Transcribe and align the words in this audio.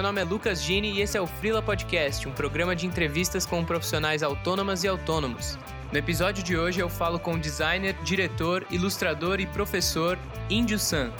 meu 0.00 0.06
nome 0.06 0.22
é 0.22 0.24
Lucas 0.24 0.62
Gini 0.62 0.92
e 0.92 1.02
esse 1.02 1.18
é 1.18 1.20
o 1.20 1.26
Freela 1.26 1.60
Podcast, 1.60 2.26
um 2.26 2.32
programa 2.32 2.74
de 2.74 2.86
entrevistas 2.86 3.44
com 3.44 3.62
profissionais 3.62 4.22
autônomas 4.22 4.82
e 4.82 4.88
autônomos. 4.88 5.58
No 5.92 5.98
episódio 5.98 6.42
de 6.42 6.56
hoje 6.56 6.80
eu 6.80 6.88
falo 6.88 7.18
com 7.20 7.34
o 7.34 7.38
designer, 7.38 7.94
diretor, 8.02 8.66
ilustrador 8.70 9.40
e 9.40 9.46
professor 9.46 10.18
Índio 10.48 10.78
San. 10.78 11.12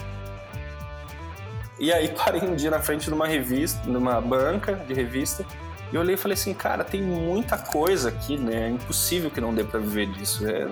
E 1.79 1.93
aí 1.93 2.09
parei 2.09 2.41
um 2.41 2.57
dia 2.57 2.71
na 2.71 2.81
frente 2.81 3.05
de 3.05 3.13
uma 3.13 3.27
revista, 3.27 3.87
numa 3.87 4.19
banca 4.19 4.77
de 4.77 4.95
revista, 4.95 5.45
e 5.93 5.99
olhei 5.99 6.15
e 6.15 6.19
falei 6.19 6.35
assim, 6.35 6.55
cara, 6.55 6.83
tem 6.83 7.03
muita 7.03 7.59
coisa 7.59 8.09
aqui, 8.09 8.39
né? 8.39 8.69
É 8.69 8.71
impossível 8.71 9.31
que 9.31 9.43
não 9.43 9.53
dê 9.53 9.63
para 9.63 9.79
viver 9.79 10.07
disso. 10.07 10.49
É, 10.49 10.67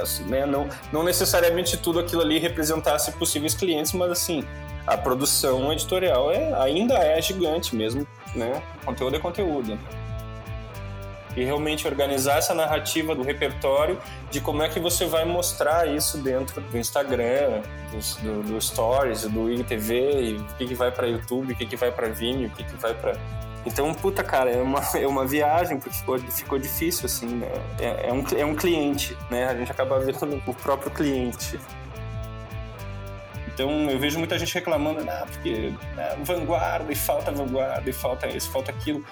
assim, 0.00 0.24
né? 0.24 0.46
não, 0.46 0.66
não 0.90 1.02
necessariamente 1.02 1.76
tudo 1.76 2.00
aquilo 2.00 2.22
ali 2.22 2.38
representasse 2.38 3.12
possíveis 3.12 3.52
clientes, 3.54 3.92
mas 3.92 4.10
assim, 4.10 4.42
a 4.86 4.96
produção 4.96 5.72
editorial 5.72 6.30
é, 6.32 6.52
ainda 6.60 6.94
é 6.94 7.20
gigante 7.20 7.74
mesmo, 7.76 8.06
né? 8.34 8.62
Conteúdo 8.84 9.16
é 9.16 9.18
conteúdo. 9.18 9.78
E 11.34 11.44
realmente 11.44 11.86
organizar 11.86 12.36
essa 12.36 12.52
narrativa 12.52 13.14
do 13.14 13.22
repertório 13.22 13.98
de 14.30 14.40
como 14.40 14.62
é 14.62 14.68
que 14.68 14.78
você 14.78 15.06
vai 15.06 15.24
mostrar 15.24 15.88
isso 15.88 16.18
dentro 16.18 16.60
do 16.60 16.76
Instagram, 16.76 17.62
do, 18.22 18.42
do 18.42 18.60
Stories, 18.60 19.22
do 19.22 19.50
IGTV, 19.50 20.36
o 20.38 20.54
que, 20.56 20.66
que 20.66 20.74
vai 20.74 20.90
para 20.90 21.06
YouTube, 21.06 21.52
o 21.52 21.56
que, 21.56 21.64
que 21.64 21.76
vai 21.76 21.90
para 21.90 22.08
Vimeo, 22.08 22.48
o 22.48 22.50
que, 22.50 22.64
que 22.64 22.76
vai 22.76 22.92
para 22.92 23.16
então, 23.64 23.94
puta, 23.94 24.24
cara, 24.24 24.50
é 24.50 24.60
uma, 24.60 24.80
é 24.94 25.06
uma 25.06 25.26
viagem, 25.26 25.78
porque 25.78 25.94
ficou, 25.96 26.18
ficou 26.18 26.58
difícil, 26.58 27.06
assim, 27.06 27.26
né? 27.26 27.48
É, 27.78 28.08
é, 28.08 28.12
um, 28.12 28.24
é 28.36 28.44
um 28.44 28.54
cliente, 28.54 29.16
né? 29.30 29.46
A 29.46 29.54
gente 29.54 29.70
acaba 29.70 29.98
vendo 30.00 30.42
o 30.46 30.54
próprio 30.54 30.90
cliente. 30.90 31.58
Então 33.54 33.90
eu 33.90 33.98
vejo 33.98 34.18
muita 34.18 34.38
gente 34.38 34.54
reclamando, 34.54 35.00
ah, 35.08 35.26
porque 35.30 35.72
né, 35.94 36.16
vanguarda 36.22 36.92
e 36.92 36.96
falta 36.96 37.30
vanguarda 37.30 37.88
e 37.88 37.92
falta 37.92 38.26
isso, 38.28 38.50
falta 38.50 38.70
aquilo. 38.70 39.04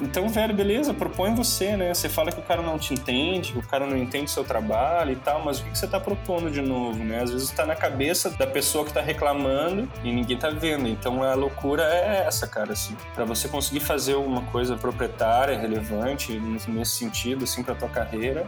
Então, 0.00 0.28
velho, 0.28 0.54
beleza, 0.54 0.94
propõe 0.94 1.34
você, 1.34 1.76
né? 1.76 1.92
Você 1.92 2.08
fala 2.08 2.30
que 2.30 2.38
o 2.38 2.42
cara 2.42 2.62
não 2.62 2.78
te 2.78 2.94
entende, 2.94 3.52
que 3.52 3.58
o 3.58 3.66
cara 3.66 3.84
não 3.84 3.96
entende 3.96 4.30
seu 4.30 4.44
trabalho 4.44 5.12
e 5.12 5.16
tal, 5.16 5.44
mas 5.44 5.58
o 5.58 5.64
que 5.64 5.76
você 5.76 5.86
está 5.86 5.98
propondo 5.98 6.50
de 6.50 6.60
novo, 6.60 7.02
né? 7.02 7.22
Às 7.22 7.32
vezes 7.32 7.48
está 7.48 7.66
na 7.66 7.74
cabeça 7.74 8.30
da 8.30 8.46
pessoa 8.46 8.84
que 8.84 8.90
está 8.90 9.00
reclamando 9.00 9.88
e 10.04 10.12
ninguém 10.12 10.36
está 10.36 10.50
vendo. 10.50 10.86
Então 10.86 11.22
a 11.22 11.34
loucura 11.34 11.82
é 11.82 12.24
essa, 12.26 12.46
cara, 12.46 12.72
assim. 12.72 12.96
Para 13.14 13.24
você 13.24 13.48
conseguir 13.48 13.80
fazer 13.80 14.14
uma 14.14 14.42
coisa 14.42 14.76
proprietária, 14.76 15.58
relevante, 15.58 16.38
nesse 16.68 16.92
sentido, 16.92 17.42
assim, 17.42 17.64
para 17.64 17.74
tua 17.74 17.88
carreira, 17.88 18.46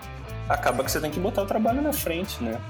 acaba 0.48 0.84
que 0.84 0.90
você 0.90 1.00
tem 1.00 1.10
que 1.10 1.18
botar 1.18 1.42
o 1.42 1.46
trabalho 1.46 1.82
na 1.82 1.92
frente, 1.92 2.42
né? 2.42 2.60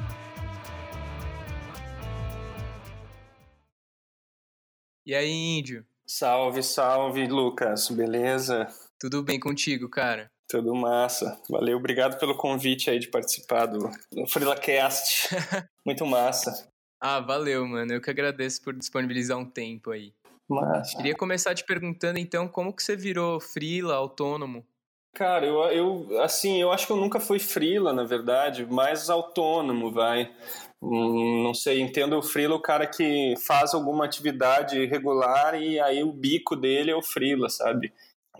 E 5.11 5.15
aí, 5.17 5.29
Índio? 5.29 5.85
Salve, 6.07 6.63
salve, 6.63 7.27
Lucas. 7.27 7.89
Beleza? 7.89 8.69
Tudo 8.97 9.25
bem 9.25 9.41
contigo, 9.41 9.89
cara? 9.89 10.31
Tudo 10.49 10.73
massa. 10.73 11.37
Valeu, 11.51 11.79
obrigado 11.79 12.17
pelo 12.17 12.37
convite 12.37 12.89
aí 12.89 13.01
de 13.01 13.09
participar 13.09 13.67
do, 13.67 13.91
do 14.13 14.25
FreelaCast. 14.29 15.31
Muito 15.85 16.07
massa. 16.07 16.69
Ah, 17.01 17.19
valeu, 17.19 17.67
mano. 17.67 17.93
Eu 17.93 18.01
que 18.01 18.09
agradeço 18.09 18.63
por 18.63 18.73
disponibilizar 18.73 19.37
um 19.37 19.51
tempo 19.51 19.91
aí. 19.91 20.13
Massa. 20.49 20.97
Queria 20.97 21.17
começar 21.17 21.57
te 21.57 21.65
perguntando, 21.65 22.21
então, 22.21 22.47
como 22.47 22.73
que 22.73 22.81
você 22.81 22.95
virou 22.95 23.41
freela, 23.41 23.97
autônomo? 23.97 24.65
Cara, 25.13 25.45
eu, 25.45 25.59
eu 25.73 26.21
assim, 26.23 26.63
eu 26.63 26.71
acho 26.71 26.87
que 26.87 26.93
eu 26.93 26.97
nunca 26.97 27.19
fui 27.19 27.41
freela, 27.41 27.93
na 27.93 28.05
verdade, 28.05 28.65
mais 28.65 29.11
autônomo, 29.11 29.91
vai. 29.91 30.33
Não 30.83 31.53
sei, 31.53 31.81
entendo 31.81 32.17
o 32.17 32.23
freela 32.23 32.55
o 32.55 32.63
cara 32.63 32.87
que 32.87 33.35
faz 33.47 33.75
alguma 33.75 34.07
atividade 34.07 34.87
regular 34.87 35.61
e 35.61 35.79
aí 35.79 36.03
o 36.03 36.13
bico 36.13 36.57
dele 36.57 36.91
é 36.91 36.97
o 36.97 37.03
freela, 37.03 37.51
sabe? 37.51 37.93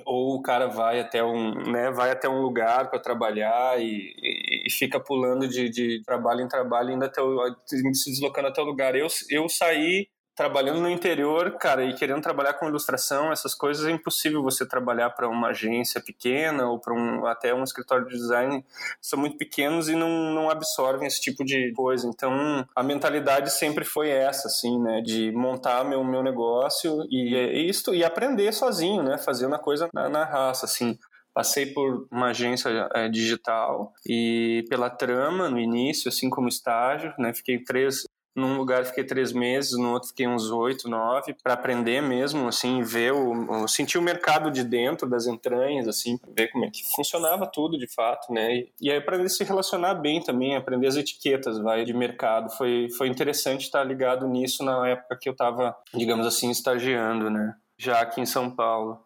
Ou 0.07 0.37
o 0.37 0.43
cara 0.43 0.67
vai 0.67 1.01
até 1.01 1.23
um, 1.23 1.53
né, 1.71 1.91
vai 1.91 2.11
até 2.11 2.27
um 2.29 2.41
lugar 2.41 2.89
para 2.89 2.99
trabalhar 2.99 3.79
e, 3.79 4.15
e, 4.17 4.67
e, 4.67 4.71
fica 4.71 4.99
pulando 4.99 5.47
de, 5.47 5.69
de 5.69 6.03
trabalho 6.03 6.41
em 6.41 6.49
trabalho, 6.49 6.91
ainda 6.91 7.07
até 7.07 7.21
o, 7.21 7.55
se 7.67 8.11
deslocando 8.11 8.49
até 8.49 8.63
o 8.63 8.65
lugar. 8.65 8.95
Eu, 8.97 9.09
eu 9.29 9.47
saí 9.49 10.09
trabalhando 10.41 10.81
no 10.81 10.89
interior, 10.89 11.59
cara, 11.59 11.85
e 11.85 11.93
querendo 11.93 12.23
trabalhar 12.23 12.55
com 12.55 12.67
ilustração, 12.67 13.31
essas 13.31 13.55
coisas, 13.55 13.85
é 13.85 13.91
impossível 13.91 14.43
você 14.43 14.65
trabalhar 14.65 15.11
para 15.11 15.29
uma 15.29 15.49
agência 15.49 16.01
pequena 16.01 16.67
ou 16.67 16.79
para 16.79 16.95
um, 16.95 17.27
até 17.27 17.53
um 17.53 17.63
escritório 17.63 18.07
de 18.07 18.17
design. 18.17 18.65
São 19.03 19.19
muito 19.19 19.37
pequenos 19.37 19.91
e 19.91 19.95
não, 19.95 20.33
não 20.33 20.49
absorvem 20.49 21.07
esse 21.07 21.21
tipo 21.21 21.45
de 21.45 21.71
coisa. 21.75 22.09
Então, 22.09 22.67
a 22.75 22.83
mentalidade 22.83 23.53
sempre 23.53 23.85
foi 23.85 24.09
essa, 24.09 24.49
assim, 24.49 24.81
né, 24.81 25.03
de 25.03 25.31
montar 25.31 25.85
meu, 25.85 26.03
meu 26.03 26.23
negócio 26.23 27.05
e, 27.11 27.35
e 27.35 27.69
isto, 27.69 27.95
e 27.95 28.03
aprender 28.03 28.51
sozinho, 28.55 29.03
né, 29.03 29.19
fazendo 29.19 29.55
a 29.55 29.59
coisa 29.59 29.91
na, 29.93 30.09
na 30.09 30.25
raça, 30.25 30.65
assim. 30.65 30.99
Passei 31.35 31.67
por 31.67 32.09
uma 32.11 32.29
agência 32.29 32.89
é, 32.95 33.11
digital 33.11 33.93
e 34.09 34.65
pela 34.71 34.89
trama 34.89 35.51
no 35.51 35.61
início, 35.61 36.09
assim 36.09 36.31
como 36.31 36.49
estágio, 36.49 37.15
né? 37.19 37.33
Fiquei 37.33 37.63
três, 37.63 38.05
num 38.35 38.57
lugar 38.57 38.85
fiquei 38.85 39.05
três 39.05 39.33
meses, 39.33 39.77
no 39.79 39.93
outro 39.93 40.09
fiquei 40.09 40.27
uns 40.27 40.51
oito, 40.51 40.89
nove, 40.89 41.35
para 41.43 41.55
aprender 41.55 42.01
mesmo, 42.01 42.49
assim, 42.49 42.83
ver 42.83 43.13
o, 43.13 43.67
sentir 43.67 43.99
o 43.99 44.03
mercado 44.03 44.51
de 44.51 44.63
dentro 44.63 45.09
das 45.09 45.27
entranhas, 45.27 45.89
assim, 45.89 46.19
ver 46.35 46.49
como 46.49 46.65
é 46.65 46.71
que 46.71 46.83
funcionava 46.95 47.47
tudo 47.47 47.79
de 47.79 47.93
fato, 47.93 48.33
né? 48.33 48.55
E, 48.55 48.73
e 48.81 48.91
aí 48.91 48.99
aprender 48.99 49.27
a 49.27 49.29
se 49.29 49.45
relacionar 49.45 49.95
bem 49.95 50.23
também, 50.23 50.57
aprender 50.57 50.87
as 50.87 50.97
etiquetas, 50.97 51.59
vai, 51.59 51.85
de 51.85 51.93
mercado. 51.93 52.51
Foi, 52.57 52.89
foi 52.97 53.09
interessante 53.09 53.63
estar 53.63 53.83
ligado 53.85 54.27
nisso 54.27 54.65
na 54.65 54.89
época 54.89 55.19
que 55.21 55.29
eu 55.29 55.33
estava, 55.33 55.77
digamos 55.95 56.27
assim, 56.27 56.51
estagiando, 56.51 57.31
né? 57.31 57.55
Já 57.77 58.01
aqui 58.01 58.21
em 58.21 58.27
São 58.27 58.51
Paulo 58.51 59.01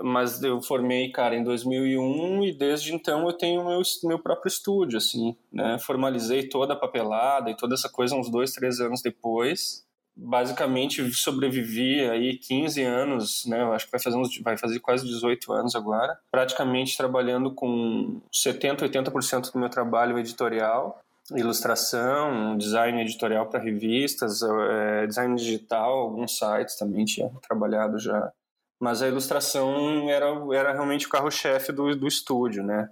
mas 0.00 0.42
eu 0.42 0.60
formei, 0.62 1.10
cara, 1.10 1.34
em 1.34 1.42
2001 1.42 2.44
e 2.44 2.52
desde 2.52 2.94
então 2.94 3.26
eu 3.26 3.32
tenho 3.32 3.64
meu, 3.64 3.82
meu 4.04 4.18
próprio 4.18 4.48
estúdio, 4.48 4.98
assim, 4.98 5.36
né? 5.52 5.78
Formalizei 5.78 6.48
toda 6.48 6.74
a 6.74 6.76
papelada 6.76 7.50
e 7.50 7.56
toda 7.56 7.74
essa 7.74 7.88
coisa 7.88 8.14
uns 8.14 8.30
dois, 8.30 8.52
três 8.52 8.80
anos 8.80 9.02
depois. 9.02 9.86
Basicamente 10.16 11.12
sobrevivi 11.12 12.00
aí 12.00 12.36
15 12.36 12.82
anos, 12.82 13.46
né? 13.46 13.62
Eu 13.62 13.72
acho 13.72 13.86
que 13.86 13.92
vai 13.92 14.00
fazer, 14.00 14.16
uns, 14.16 14.38
vai 14.38 14.56
fazer 14.56 14.80
quase 14.80 15.06
18 15.06 15.52
anos 15.52 15.74
agora. 15.74 16.18
Praticamente 16.30 16.96
trabalhando 16.96 17.52
com 17.52 18.20
70, 18.32 18.88
80% 18.88 19.52
do 19.52 19.58
meu 19.58 19.68
trabalho 19.68 20.18
editorial 20.18 21.00
ilustração, 21.36 22.56
design 22.56 23.02
editorial 23.02 23.46
para 23.46 23.60
revistas, 23.60 24.40
é, 24.42 25.06
design 25.06 25.36
digital, 25.36 25.98
alguns 25.98 26.38
sites 26.38 26.76
também 26.76 27.04
tinha 27.04 27.30
trabalhado 27.46 27.98
já 27.98 28.32
mas 28.78 29.02
a 29.02 29.08
ilustração 29.08 30.08
era, 30.08 30.26
era 30.54 30.72
realmente 30.72 31.06
o 31.06 31.10
carro-chefe 31.10 31.72
do, 31.72 31.94
do 31.96 32.06
estúdio, 32.06 32.62
né? 32.62 32.88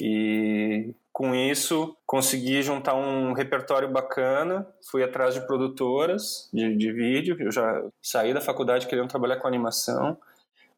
E 0.00 0.94
com 1.12 1.34
isso 1.34 1.96
consegui 2.06 2.62
juntar 2.62 2.94
um 2.94 3.32
repertório 3.32 3.88
bacana, 3.88 4.66
fui 4.90 5.04
atrás 5.04 5.34
de 5.34 5.46
produtoras 5.46 6.48
de, 6.52 6.74
de 6.76 6.92
vídeo, 6.92 7.36
eu 7.38 7.52
já 7.52 7.84
saí 8.02 8.32
da 8.32 8.40
faculdade 8.40 8.86
querendo 8.86 9.08
trabalhar 9.08 9.36
com 9.36 9.46
animação, 9.46 10.16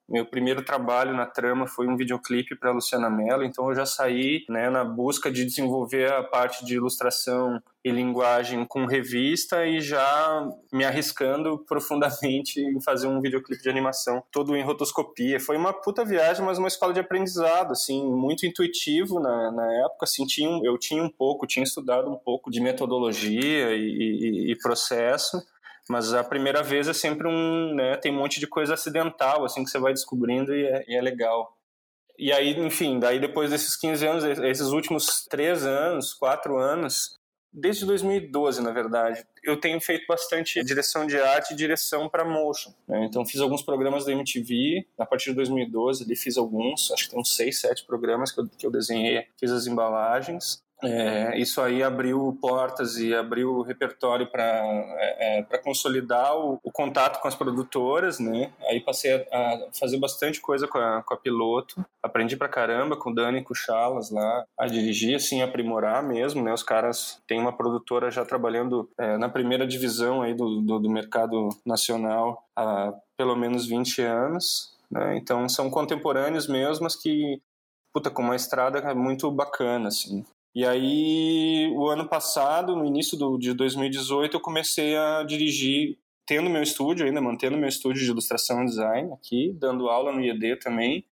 meu 0.09 0.27
primeiro 0.27 0.63
trabalho 0.63 1.15
na 1.15 1.25
trama 1.25 1.67
foi 1.67 1.89
um 1.89 1.97
videoclipe 1.97 2.55
para 2.55 2.73
Luciana 2.73 3.09
Mello, 3.09 3.43
então 3.43 3.69
eu 3.69 3.75
já 3.75 3.87
saí 3.87 4.45
né, 4.49 4.69
na 4.69 4.85
busca 4.85 5.31
de 5.31 5.45
desenvolver 5.45 6.13
a 6.13 6.23
parte 6.23 6.65
de 6.65 6.75
ilustração 6.75 7.63
e 7.83 7.91
linguagem 7.91 8.65
com 8.65 8.87
revista 8.87 9.67
e 9.67 9.81
já 9.81 10.47
me 10.73 10.85
arriscando 10.85 11.59
profundamente 11.69 12.61
em 12.61 12.81
fazer 12.81 13.07
um 13.07 13.21
videoclipe 13.21 13.63
de 13.63 13.69
animação 13.69 14.23
todo 14.31 14.57
em 14.57 14.63
rotoscopia. 14.63 15.41
Foi 15.41 15.57
uma 15.57 15.73
puta 15.73 16.05
viagem, 16.05 16.45
mas 16.45 16.59
uma 16.59 16.69
escola 16.69 16.93
de 16.93 17.01
aprendizado, 17.01 17.73
assim, 17.73 18.03
muito 18.05 18.47
intuitivo 18.47 19.21
na, 19.21 19.51
na 19.53 19.73
época. 19.85 20.05
Assim, 20.05 20.25
tinha, 20.27 20.61
eu 20.65 20.79
tinha 20.79 21.03
um 21.03 21.11
pouco, 21.11 21.47
tinha 21.47 21.63
estudado 21.65 22.11
um 22.11 22.17
pouco 22.17 22.51
de 22.51 22.61
metodologia 22.61 23.75
e, 23.75 24.49
e, 24.49 24.53
e 24.53 24.59
processo 24.59 25.43
mas 25.89 26.15
a 26.15 26.25
primeira 26.25 26.63
vez 26.63 26.89
é 26.89 26.93
sempre 26.93 27.29
um, 27.29 27.75
né, 27.75 27.97
tem 27.97 28.13
um 28.13 28.17
monte 28.17 28.41
de 28.41 28.47
coisa 28.47 28.75
acidental, 28.75 29.45
assim, 29.45 29.65
que 29.65 29.71
você 29.71 29.79
vai 29.79 29.93
descobrindo 29.93 30.55
e 30.55 30.67
é, 30.67 30.85
e 30.89 30.97
é 30.97 31.01
legal. 31.01 31.57
E 32.19 32.33
aí, 32.33 32.59
enfim, 32.59 32.99
daí 32.99 33.19
depois 33.19 33.51
desses 33.51 33.77
15 33.77 34.07
anos, 34.07 34.25
esses 34.25 34.69
últimos 34.69 35.27
três 35.29 35.67
anos, 35.67 36.15
quatro 36.15 36.57
anos, 36.57 37.19
desde 37.55 37.87
2012, 37.87 38.61
na 38.61 38.73
verdade, 38.73 39.25
eu 39.43 39.57
tenho 39.61 39.81
feito 39.81 40.05
bastante 40.09 40.63
direção 40.65 41.07
de 41.07 41.17
arte 41.17 41.53
e 41.53 41.57
direção 41.57 42.09
para 42.09 42.25
motion. 42.25 42.73
Né? 42.87 43.05
Então, 43.05 43.25
fiz 43.25 43.41
alguns 43.41 43.63
programas 43.63 44.05
da 44.05 44.13
MTV, 44.13 44.87
a 44.99 45.07
partir 45.07 45.31
de 45.31 45.37
2012, 45.37 46.05
ali 46.05 46.17
fiz 46.17 46.37
alguns, 46.37 46.91
acho 46.91 47.05
que 47.05 47.11
tem 47.11 47.21
uns 47.21 47.37
seis, 47.37 47.61
sete 47.61 47.85
programas 47.85 48.33
que 48.33 48.41
eu, 48.41 48.49
que 48.49 48.67
eu 48.67 48.71
desenhei, 48.71 49.27
fiz 49.39 49.53
as 49.53 49.67
embalagens. 49.67 50.63
É, 50.85 51.39
isso 51.39 51.61
aí 51.61 51.83
abriu 51.83 52.37
portas 52.41 52.97
e 52.97 53.15
abriu 53.15 53.63
repertório 53.63 54.27
para 54.27 54.45
é, 54.45 55.39
é 55.51 55.59
consolidar 55.59 56.37
o, 56.37 56.59
o, 56.63 56.71
contato 56.71 57.21
com 57.21 57.29
as 57.29 57.35
produtoras, 57.35 58.19
né? 58.19 58.53
Aí 58.69 58.81
passei 58.81 59.15
a, 59.15 59.39
a 59.39 59.69
fazer 59.79 59.99
bastante 59.99 60.41
coisa 60.41 60.69
com 60.69 60.79
a, 60.79 61.03
com 61.03 61.15
a, 61.15 61.17
piloto. 61.17 61.85
Aprendi 62.03 62.37
pra 62.37 62.49
caramba 62.49 62.97
com 62.97 63.11
o 63.11 63.15
Dani 63.15 63.39
e 63.39 63.43
com 63.43 63.53
o 63.53 63.57
Chalas 63.57 64.11
lá, 64.11 64.45
a 64.59 64.67
dirigir, 64.67 65.17
assim, 65.17 65.43
aprimorar 65.43 66.03
mesmo, 66.03 66.43
né? 66.43 66.53
Os 66.53 66.63
caras 66.63 67.21
têm 67.27 67.41
uma 67.41 67.57
produtora 67.57 68.11
já 68.11 68.25
trabalhando 68.25 68.89
é, 68.99 69.17
na 69.17 69.29
primeira 69.29 69.67
divisão 69.67 70.23
aí 70.23 70.35
do, 70.35 70.61
do, 70.61 70.79
do 70.79 70.91
mercado 70.91 71.49
nacional 71.65 72.45
há 72.57 72.93
pelo 73.17 73.37
menos 73.37 73.67
20 73.67 74.03
anos. 74.03 74.75
Né? 74.91 75.17
Então 75.17 75.49
são 75.49 75.71
contemporâneos 75.71 76.47
mesmo, 76.47 76.85
mas 76.85 76.95
que 76.95 77.41
puta, 77.95 78.11
com 78.11 78.23
uma 78.23 78.35
estrada 78.35 78.93
muito 78.93 79.31
bacana, 79.31 79.89
assim. 79.89 80.25
E 80.55 80.65
aí, 80.65 81.69
o 81.75 81.89
ano 81.89 82.09
passado, 82.09 82.77
no 82.77 82.85
início 82.85 83.19
do, 83.19 83.37
de 83.37 83.53
2018, 83.53 84.37
eu 84.37 84.41
comecei 84.41 84.97
a 84.97 85.25
dirigir, 85.25 85.99
tendo 86.25 86.49
meu 86.49 86.63
estúdio 86.63 87.05
ainda, 87.05 87.21
mantendo 87.21 87.57
meu 87.57 87.69
estúdio 87.69 88.05
de 88.05 88.11
ilustração 88.11 88.63
e 88.63 88.67
design 88.67 89.13
aqui, 89.13 89.53
dando 89.59 89.89
aula 89.89 90.13
no 90.13 90.21
IED 90.21 90.57
também. 90.61 91.05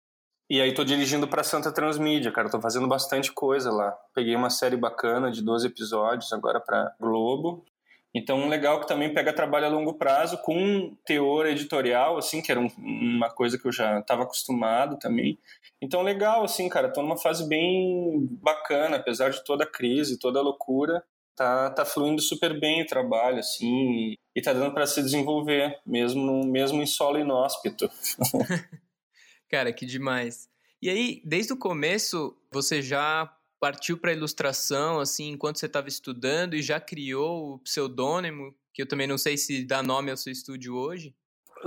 E 0.47 0.61
aí 0.61 0.73
tô 0.73 0.83
dirigindo 0.83 1.27
para 1.27 1.43
Santa 1.43 1.71
Transmídia, 1.71 2.31
cara, 2.31 2.49
tô 2.49 2.61
fazendo 2.61 2.87
bastante 2.87 3.31
coisa 3.31 3.71
lá. 3.71 3.97
Peguei 4.13 4.35
uma 4.35 4.49
série 4.49 4.77
bacana 4.77 5.31
de 5.31 5.41
12 5.41 5.65
episódios 5.65 6.31
agora 6.33 6.59
para 6.59 6.93
Globo, 6.99 7.65
então, 8.13 8.49
legal 8.49 8.81
que 8.81 8.87
também 8.87 9.13
pega 9.13 9.31
trabalho 9.31 9.67
a 9.67 9.69
longo 9.69 9.93
prazo 9.93 10.37
com 10.39 10.53
um 10.53 10.95
teor 11.05 11.45
editorial, 11.45 12.17
assim, 12.17 12.41
que 12.41 12.51
era 12.51 12.59
um, 12.59 12.67
uma 12.77 13.29
coisa 13.29 13.57
que 13.57 13.65
eu 13.65 13.71
já 13.71 13.99
estava 13.99 14.23
acostumado 14.23 14.99
também. 14.99 15.39
Então, 15.81 16.01
legal, 16.01 16.43
assim, 16.43 16.67
cara, 16.67 16.91
tô 16.91 17.01
numa 17.01 17.17
fase 17.17 17.47
bem 17.47 18.27
bacana, 18.41 18.97
apesar 18.97 19.29
de 19.29 19.43
toda 19.45 19.63
a 19.63 19.71
crise, 19.71 20.19
toda 20.19 20.39
a 20.39 20.41
loucura, 20.41 21.01
tá, 21.37 21.69
tá 21.69 21.85
fluindo 21.85 22.21
super 22.21 22.59
bem 22.59 22.81
o 22.81 22.87
trabalho, 22.87 23.39
assim, 23.39 24.15
e 24.35 24.41
tá 24.41 24.51
dando 24.51 24.73
para 24.73 24.85
se 24.85 25.01
desenvolver, 25.01 25.79
mesmo, 25.85 26.45
mesmo 26.45 26.81
em 26.81 26.87
solo 26.87 27.17
inóspito. 27.17 27.89
cara, 29.49 29.71
que 29.71 29.85
demais. 29.85 30.49
E 30.81 30.89
aí, 30.89 31.21
desde 31.23 31.53
o 31.53 31.57
começo, 31.57 32.35
você 32.51 32.81
já 32.81 33.31
partiu 33.61 33.95
para 33.95 34.11
ilustração 34.11 34.99
assim 34.99 35.29
enquanto 35.29 35.59
você 35.59 35.67
estava 35.67 35.87
estudando 35.87 36.55
e 36.55 36.63
já 36.63 36.79
criou 36.79 37.53
o 37.53 37.59
pseudônimo, 37.59 38.55
que 38.73 38.81
eu 38.81 38.87
também 38.87 39.05
não 39.05 39.19
sei 39.19 39.37
se 39.37 39.63
dá 39.63 39.83
nome 39.83 40.09
ao 40.09 40.17
seu 40.17 40.33
estúdio 40.33 40.75
hoje? 40.75 41.13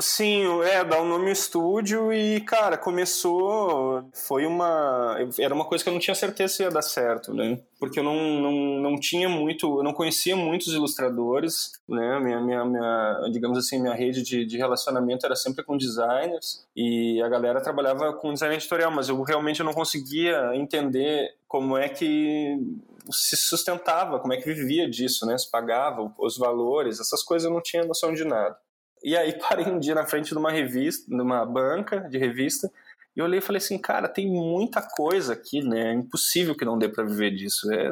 Sim, 0.00 0.61
é, 0.62 0.85
dá 0.85 1.00
o 1.00 1.05
um 1.05 1.08
nome 1.08 1.26
ao 1.26 1.32
estúdio 1.32 2.12
e, 2.12 2.41
cara, 2.41 2.76
começou. 2.76 4.11
Foi 4.12 4.44
uma. 4.44 5.17
Era 5.38 5.55
uma 5.55 5.64
coisa 5.64 5.85
que 5.85 5.88
eu 5.88 5.93
não 5.93 6.00
tinha 6.00 6.17
certeza 6.17 6.52
se 6.52 6.62
ia 6.64 6.70
dar 6.70 6.82
certo, 6.82 7.32
né? 7.32 7.61
Porque 7.79 8.00
eu 8.00 8.05
não, 8.05 8.17
não, 8.40 8.52
não 8.81 8.99
tinha 8.99 9.29
muito. 9.29 9.79
Eu 9.79 9.85
não 9.85 9.93
conhecia 9.93 10.35
muitos 10.35 10.73
ilustradores, 10.75 11.73
né? 11.88 12.19
Minha, 12.19 12.40
minha, 12.40 12.64
minha 12.64 13.29
digamos 13.31 13.56
assim, 13.56 13.81
minha 13.81 13.94
rede 13.94 14.23
de, 14.23 14.44
de 14.44 14.56
relacionamento 14.56 15.26
era 15.26 15.37
sempre 15.37 15.64
com 15.64 15.76
designers 15.76 16.67
e 16.75 17.23
a 17.23 17.29
galera 17.29 17.61
trabalhava 17.61 18.12
com 18.14 18.32
design 18.32 18.56
editorial, 18.56 18.90
mas 18.90 19.08
eu 19.08 19.23
realmente 19.23 19.62
não 19.62 19.73
conseguia 19.73 20.56
entender 20.56 21.35
como 21.55 21.79
é 21.79 21.89
que 21.89 22.59
se 23.12 23.37
sustentava, 23.37 24.19
como 24.19 24.33
é 24.33 24.37
que 24.37 24.53
vivia 24.53 24.91
disso, 24.91 25.25
né? 25.25 25.39
Se 25.39 25.49
pagava 25.49 26.12
os 26.19 26.37
valores, 26.37 26.99
essas 26.99 27.23
coisas 27.23 27.47
eu 27.47 27.55
não 27.55 27.62
tinha 27.62 27.85
noção 27.85 28.12
de 28.12 28.25
nada. 28.25 28.56
E 29.05 29.17
aí 29.17 29.33
parei 29.39 29.65
um 29.65 29.79
dia 29.79 29.95
na 29.95 30.05
frente 30.05 30.31
de 30.31 30.37
uma 30.37 30.51
revista, 30.51 31.05
numa 31.09 31.47
banca 31.47 32.09
de 32.11 32.19
revista, 32.19 32.69
e 33.15 33.23
olhei 33.23 33.39
e 33.39 33.41
falei 33.41 33.59
assim, 33.59 33.79
cara, 33.79 34.09
tem 34.09 34.27
muita 34.27 34.83
coisa 34.83 35.35
aqui, 35.35 35.62
né? 35.62 35.93
É 35.93 35.95
impossível 35.95 36.56
que 36.56 36.65
não 36.65 36.77
dê 36.77 36.89
para 36.89 37.05
viver 37.05 37.31
disso. 37.31 37.73
É, 37.73 37.89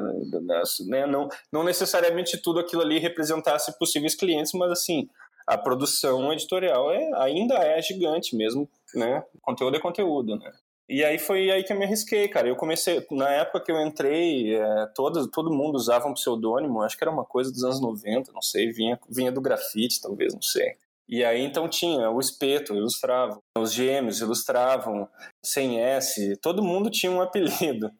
né? 0.89 1.07
não, 1.07 1.29
não 1.53 1.63
necessariamente 1.63 2.43
tudo 2.43 2.59
aquilo 2.59 2.83
ali 2.83 2.99
representasse 2.99 3.79
possíveis 3.79 4.17
clientes, 4.17 4.51
mas 4.55 4.73
assim, 4.73 5.09
a 5.47 5.57
produção 5.57 6.33
editorial 6.33 6.91
é, 6.91 7.11
ainda 7.23 7.55
é 7.55 7.81
gigante 7.81 8.35
mesmo, 8.35 8.69
né? 8.93 9.23
Conteúdo 9.41 9.77
é 9.77 9.81
conteúdo, 9.81 10.37
né? 10.37 10.51
E 10.89 11.05
aí 11.05 11.19
foi 11.19 11.51
aí 11.51 11.65
que 11.65 11.73
eu 11.73 11.79
me 11.79 11.85
arrisquei, 11.85 12.29
cara. 12.29 12.49
Eu 12.49 12.57
comecei, 12.57 13.07
na 13.11 13.29
época 13.31 13.61
que 13.61 13.73
eu 13.73 13.81
entrei, 13.81 14.57
é, 14.57 14.87
todo, 14.95 15.29
todo 15.31 15.53
mundo 15.53 15.77
usava 15.77 16.07
um 16.07 16.15
pseudônimo, 16.15 16.83
acho 16.83 16.97
que 16.97 17.05
era 17.05 17.11
uma 17.11 17.25
coisa 17.25 17.51
dos 17.51 17.65
anos 17.65 17.81
90, 17.81 18.33
não 18.33 18.43
sei, 18.43 18.71
vinha, 18.71 18.99
vinha 19.09 19.33
do 19.33 19.41
grafite, 19.41 20.01
talvez, 20.01 20.35
não 20.35 20.43
sei. 20.43 20.77
E 21.09 21.25
aí 21.25 21.43
então 21.43 21.69
tinha 21.69 22.11
o 22.11 22.21
espeto, 22.21 22.75
ilustrava, 22.75 23.39
os 23.59 23.73
gêmeos 23.73 24.21
ilustravam, 24.21 25.09
sem 25.45 25.81
S, 25.81 26.37
todo 26.41 26.63
mundo 26.63 26.91
tinha 26.91 27.13
um 27.13 27.21
apelido. 27.21 27.91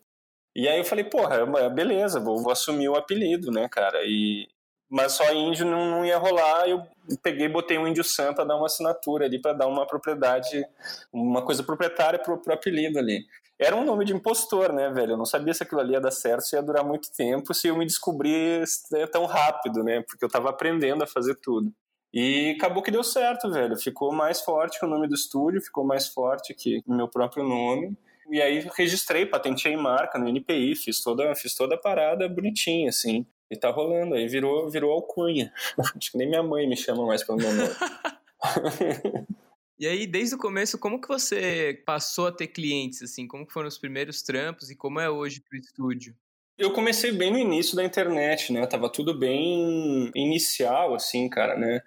E 0.55 0.69
aí 0.69 0.79
eu 0.79 0.85
falei, 0.85 1.05
porra, 1.05 1.37
é, 1.61 1.71
beleza, 1.71 2.21
vou, 2.21 2.43
vou 2.43 2.53
assumir 2.53 2.89
o 2.89 2.97
apelido, 2.97 3.51
né, 3.51 3.69
cara? 3.71 4.01
E, 4.05 4.49
mas 4.93 5.13
só 5.13 5.33
índio 5.33 5.65
não, 5.65 5.91
não 5.91 6.05
ia 6.05 6.19
rolar, 6.19 6.69
eu 6.69 6.83
peguei 7.23 7.49
botei 7.49 7.79
um 7.79 7.89
índio 7.89 8.05
santo 8.05 8.37
para 8.37 8.45
dar 8.45 8.57
uma 8.57 8.67
assinatura 8.67 9.25
ali, 9.25 9.41
para 9.41 9.55
dar 9.55 9.67
uma 9.67 9.87
propriedade, 9.87 10.63
uma 11.11 11.41
coisa 11.41 11.63
proprietária 11.63 12.19
pro, 12.19 12.37
pro 12.37 12.53
apelido 12.53 12.99
ali. 12.99 13.25
Era 13.59 13.75
um 13.75 13.87
nome 13.87 14.05
de 14.05 14.13
impostor, 14.13 14.71
né, 14.71 14.91
velho? 14.91 15.13
Eu 15.13 15.17
não 15.17 15.25
sabia 15.25 15.55
se 15.55 15.63
aquilo 15.63 15.81
ali 15.81 15.93
ia 15.93 16.01
dar 16.01 16.11
certo, 16.11 16.43
se 16.43 16.57
ia 16.57 16.63
durar 16.63 16.85
muito 16.85 17.11
tempo, 17.11 17.55
se 17.55 17.69
eu 17.69 17.77
me 17.77 17.87
descobrir 17.87 18.65
tão 19.11 19.25
rápido, 19.25 19.83
né? 19.83 20.03
Porque 20.03 20.23
eu 20.23 20.29
tava 20.29 20.51
aprendendo 20.51 21.03
a 21.03 21.07
fazer 21.07 21.37
tudo. 21.37 21.73
E 22.13 22.51
acabou 22.59 22.83
que 22.83 22.91
deu 22.91 23.03
certo, 23.03 23.51
velho. 23.51 23.79
Ficou 23.79 24.13
mais 24.13 24.43
forte 24.43 24.79
que 24.79 24.85
o 24.85 24.89
nome 24.89 25.09
do 25.09 25.15
estúdio, 25.15 25.63
ficou 25.63 25.87
mais 25.87 26.09
forte 26.09 26.53
que 26.53 26.83
o 26.87 26.93
meu 26.93 27.09
próprio 27.09 27.45
nome. 27.45 27.97
E 28.31 28.43
aí 28.43 28.69
registrei, 28.77 29.25
patentei 29.25 29.75
marca 29.75 30.19
no 30.19 30.29
NPI, 30.29 30.77
fiz 30.77 31.03
toda, 31.03 31.35
fiz 31.35 31.55
toda 31.55 31.77
a 31.77 31.79
parada 31.79 32.29
bonitinha, 32.29 32.91
assim. 32.91 33.25
E 33.53 33.57
tá 33.57 33.71
rolando, 33.71 34.15
aí 34.15 34.27
virou, 34.27 34.71
virou 34.71 34.91
alcunha. 34.91 35.53
Acho 35.95 36.11
que 36.11 36.17
nem 36.17 36.27
minha 36.27 36.43
mãe 36.43 36.67
me 36.67 36.75
chama 36.75 37.05
mais 37.05 37.23
pelo 37.23 37.37
meu 37.37 37.53
nome. 37.53 37.69
E 39.79 39.87
aí, 39.89 40.07
desde 40.07 40.37
o 40.37 40.39
começo, 40.39 40.79
como 40.79 41.01
que 41.01 41.09
você 41.09 41.83
passou 41.85 42.29
a 42.29 42.33
ter 42.33 42.47
clientes, 42.47 43.03
assim? 43.03 43.27
Como 43.27 43.51
foram 43.51 43.67
os 43.67 43.79
primeiros 43.79 44.23
trampos 44.23 44.71
e 44.71 44.77
como 44.77 45.01
é 45.01 45.11
hoje 45.11 45.41
pro 45.41 45.59
estúdio? 45.59 46.15
Eu 46.57 46.73
comecei 46.73 47.11
bem 47.11 47.33
no 47.33 47.39
início 47.39 47.75
da 47.75 47.83
internet, 47.83 48.53
né? 48.53 48.65
Tava 48.65 48.89
tudo 48.89 49.19
bem 49.19 50.09
inicial, 50.15 50.95
assim, 50.95 51.29
cara, 51.29 51.57
né? 51.57 51.81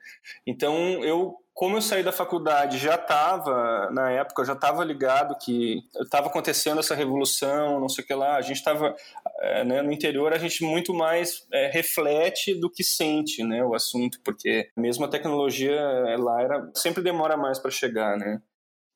Então, 0.45 0.75
eu, 1.05 1.37
como 1.55 1.77
eu 1.77 1.81
saí 1.81 2.03
da 2.03 2.11
faculdade, 2.11 2.77
já 2.77 2.97
tava, 2.97 3.89
na 3.89 4.11
época, 4.11 4.41
eu 4.41 4.45
já 4.45 4.55
tava 4.55 4.83
ligado 4.83 5.37
que 5.37 5.81
estava 6.01 6.27
acontecendo 6.27 6.81
essa 6.81 6.93
revolução, 6.93 7.79
não 7.79 7.87
sei 7.87 8.03
o 8.03 8.07
que 8.07 8.13
lá. 8.13 8.35
A 8.35 8.41
gente 8.41 8.61
tava, 8.61 8.93
é, 9.39 9.63
né, 9.63 9.81
no 9.81 9.89
interior, 9.89 10.33
a 10.33 10.37
gente 10.37 10.65
muito 10.65 10.93
mais 10.93 11.47
é, 11.53 11.67
reflete 11.67 12.53
do 12.53 12.69
que 12.69 12.83
sente, 12.83 13.41
né, 13.41 13.63
o 13.63 13.73
assunto, 13.73 14.19
porque 14.21 14.69
mesmo 14.75 15.05
a 15.05 15.07
tecnologia 15.07 15.79
lá 16.19 16.41
era, 16.41 16.71
sempre 16.75 17.01
demora 17.01 17.37
mais 17.37 17.57
para 17.57 17.71
chegar, 17.71 18.17
né? 18.17 18.41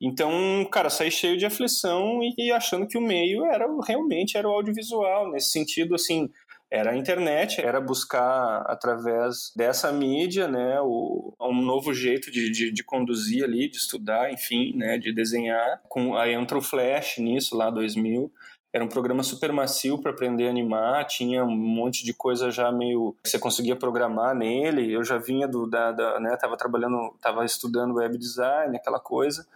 Então, 0.01 0.67
cara, 0.69 0.89
saí 0.89 1.09
cheio 1.09 1.37
de 1.37 1.45
aflição 1.45 2.19
e, 2.37 2.51
achando 2.51 2.87
que 2.87 2.97
o 2.97 3.01
meio 3.01 3.45
era 3.45 3.67
realmente 3.87 4.37
era 4.37 4.47
o 4.47 4.51
audiovisual, 4.51 5.31
nesse 5.31 5.51
sentido, 5.51 5.95
assim, 5.95 6.29
era 6.71 6.91
a 6.91 6.95
internet, 6.95 7.59
era 7.59 7.81
buscar 7.81 8.61
através 8.67 9.51
dessa 9.55 9.91
mídia, 9.91 10.47
né, 10.47 10.79
o, 10.81 11.33
um 11.41 11.61
novo 11.61 11.93
jeito 11.93 12.29
de, 12.29 12.51
de, 12.51 12.71
de, 12.71 12.83
conduzir 12.83 13.43
ali, 13.43 13.67
de 13.67 13.77
estudar, 13.77 14.31
enfim, 14.31 14.73
né, 14.75 14.97
de 14.97 15.11
desenhar. 15.11 15.81
Com, 15.89 16.15
aí 16.15 16.33
entrou 16.33 16.61
o 16.61 16.63
Flash 16.63 17.17
nisso, 17.17 17.57
lá 17.57 17.69
2000. 17.71 18.31
Era 18.71 18.85
um 18.85 18.87
programa 18.87 19.23
super 19.23 19.51
macio 19.51 19.97
para 19.97 20.11
aprender 20.11 20.45
a 20.45 20.51
animar, 20.51 21.03
tinha 21.05 21.43
um 21.43 21.57
monte 21.57 22.05
de 22.05 22.13
coisa 22.13 22.51
já 22.51 22.71
meio 22.71 23.15
que 23.23 23.29
você 23.29 23.39
conseguia 23.39 23.75
programar 23.75 24.35
nele. 24.35 24.93
Eu 24.93 25.03
já 25.03 25.17
vinha 25.17 25.47
do 25.47 25.67
da, 25.67 25.91
da 25.91 26.19
né, 26.19 26.37
tava 26.37 26.55
trabalhando, 26.55 27.15
tava 27.19 27.43
estudando 27.43 27.95
web 27.95 28.15
design, 28.15 28.77
aquela 28.77 28.99
coisa. 28.99 29.47